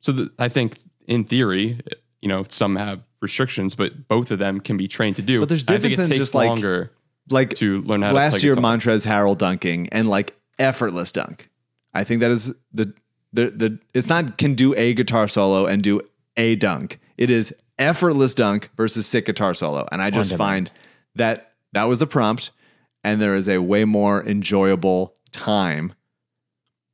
[0.00, 1.80] So the, I think in theory,
[2.22, 5.40] you know, some have restrictions, but both of them can be trained to do.
[5.40, 6.92] But there's I think difference it than just, like, longer
[7.28, 8.16] Like to learn how to dunk.
[8.16, 8.76] last play year, guitar.
[8.76, 11.50] Montrezl Harrell dunking and like effortless dunk.
[11.92, 12.92] I think that is the
[13.32, 16.00] The the it's not can do a guitar solo and do
[16.40, 16.98] a dunk.
[17.18, 19.86] It is effortless dunk versus sick guitar solo.
[19.92, 20.70] And I just find
[21.16, 22.50] that that was the prompt
[23.04, 25.92] and there is a way more enjoyable time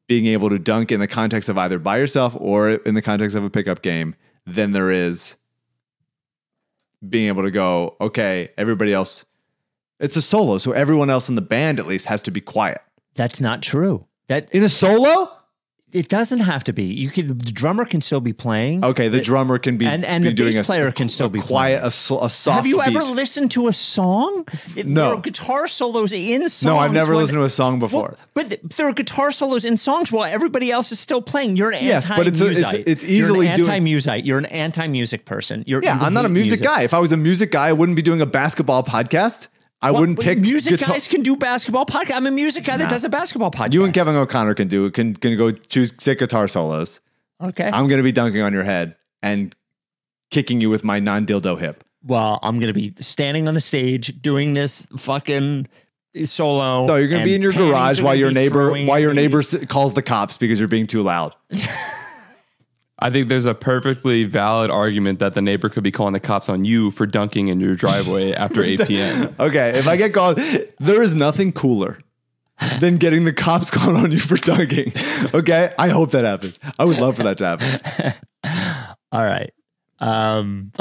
[0.08, 3.36] being able to dunk in the context of either by yourself or in the context
[3.36, 4.14] of a pickup game
[4.46, 5.36] than there is
[7.08, 9.24] being able to go, okay, everybody else,
[10.00, 10.58] it's a solo.
[10.58, 12.80] So everyone else in the band at least has to be quiet.
[13.14, 14.06] That's not true.
[14.26, 15.35] That In a solo?
[15.96, 16.84] It doesn't have to be.
[16.84, 18.84] You can the drummer can still be playing.
[18.84, 21.28] Okay, the drummer can be and and be the doing bass a, player can still
[21.28, 21.84] be quiet, playing.
[21.84, 22.56] a, a soft.
[22.56, 24.46] Have you ever listened to a song?
[24.76, 25.00] It- No.
[25.08, 26.64] there are guitar solos in songs.
[26.64, 28.16] No, I've never when- listened to a song before.
[28.34, 31.56] But there are guitar solos in songs while everybody else is still playing.
[31.56, 32.88] You're an Yes, but it's a- it's- anti-musite.
[32.88, 34.24] it's easily You're an doing- anti-musite.
[34.24, 35.64] You're an anti-music person.
[35.66, 36.82] You're, yeah, I'm not a hate music, guy.
[36.82, 39.48] If I was a music guy, I wouldn't be doing a basketball podcast.
[39.86, 42.16] I Well, wouldn't but pick music guitar- guys can do basketball podcast.
[42.16, 43.72] I'm a music guy that does a basketball podcast.
[43.72, 47.00] You and Kevin O'Connor can do can can go choose sick guitar solos.
[47.40, 47.66] okay?
[47.72, 49.54] I'm going to be dunking on your head and
[50.30, 51.84] kicking you with my non dildo hip.
[52.04, 55.68] well, I'm gonna be standing on the stage doing this fucking
[56.24, 56.86] solo.
[56.86, 59.14] No, you're going to be in your garage while gonna gonna your neighbor while your
[59.14, 61.34] neighbor calls the cops because you're being too loud.
[62.98, 66.48] I think there's a perfectly valid argument that the neighbor could be calling the cops
[66.48, 69.36] on you for dunking in your driveway after 8 p.m.
[69.38, 70.38] Okay, if I get called,
[70.78, 71.98] there is nothing cooler
[72.80, 74.92] than getting the cops called on you for dunking.
[75.34, 76.58] Okay, I hope that happens.
[76.78, 78.14] I would love for that to happen.
[79.12, 79.52] All right.
[79.98, 80.72] Um,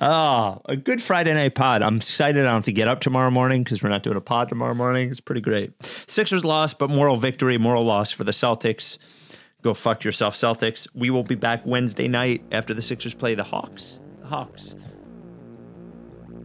[0.00, 1.82] oh, a good Friday night pod.
[1.82, 2.40] I'm excited.
[2.40, 4.74] I don't have to get up tomorrow morning because we're not doing a pod tomorrow
[4.74, 5.10] morning.
[5.10, 5.72] It's pretty great.
[6.08, 8.98] Sixers lost, but moral victory, moral loss for the Celtics.
[9.62, 10.88] Go fuck yourself, Celtics.
[10.94, 14.00] We will be back Wednesday night after the Sixers play the Hawks.
[14.22, 14.74] The Hawks.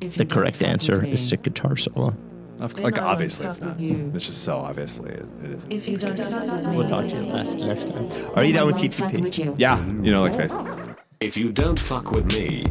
[0.02, 2.16] The correct answer is sick guitar solo.
[2.60, 3.80] Of- Like obviously it's not.
[3.80, 5.68] It's just so obviously it, it is.
[5.70, 6.18] If you don't
[6.76, 8.10] We'll talk to you last, next time.
[8.36, 9.56] Are you done with TTP?
[9.58, 10.54] Yeah, you know, like face.
[11.22, 12.66] If you don't fuck with me,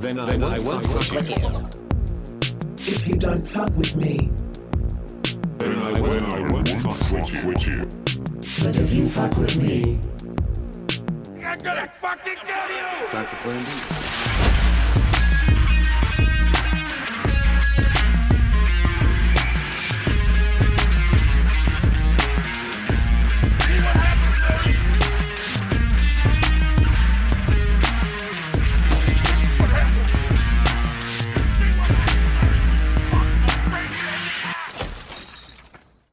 [0.00, 1.68] then I, then I won't fuck with you.
[2.78, 4.30] If you don't fuck with me,
[5.58, 7.12] Then I won't, I won't fuck
[7.44, 8.03] with you.
[8.62, 9.98] But if you fuck with me,
[11.44, 13.08] I'm gonna fucking kill you!
[13.10, 14.23] Time for plan B.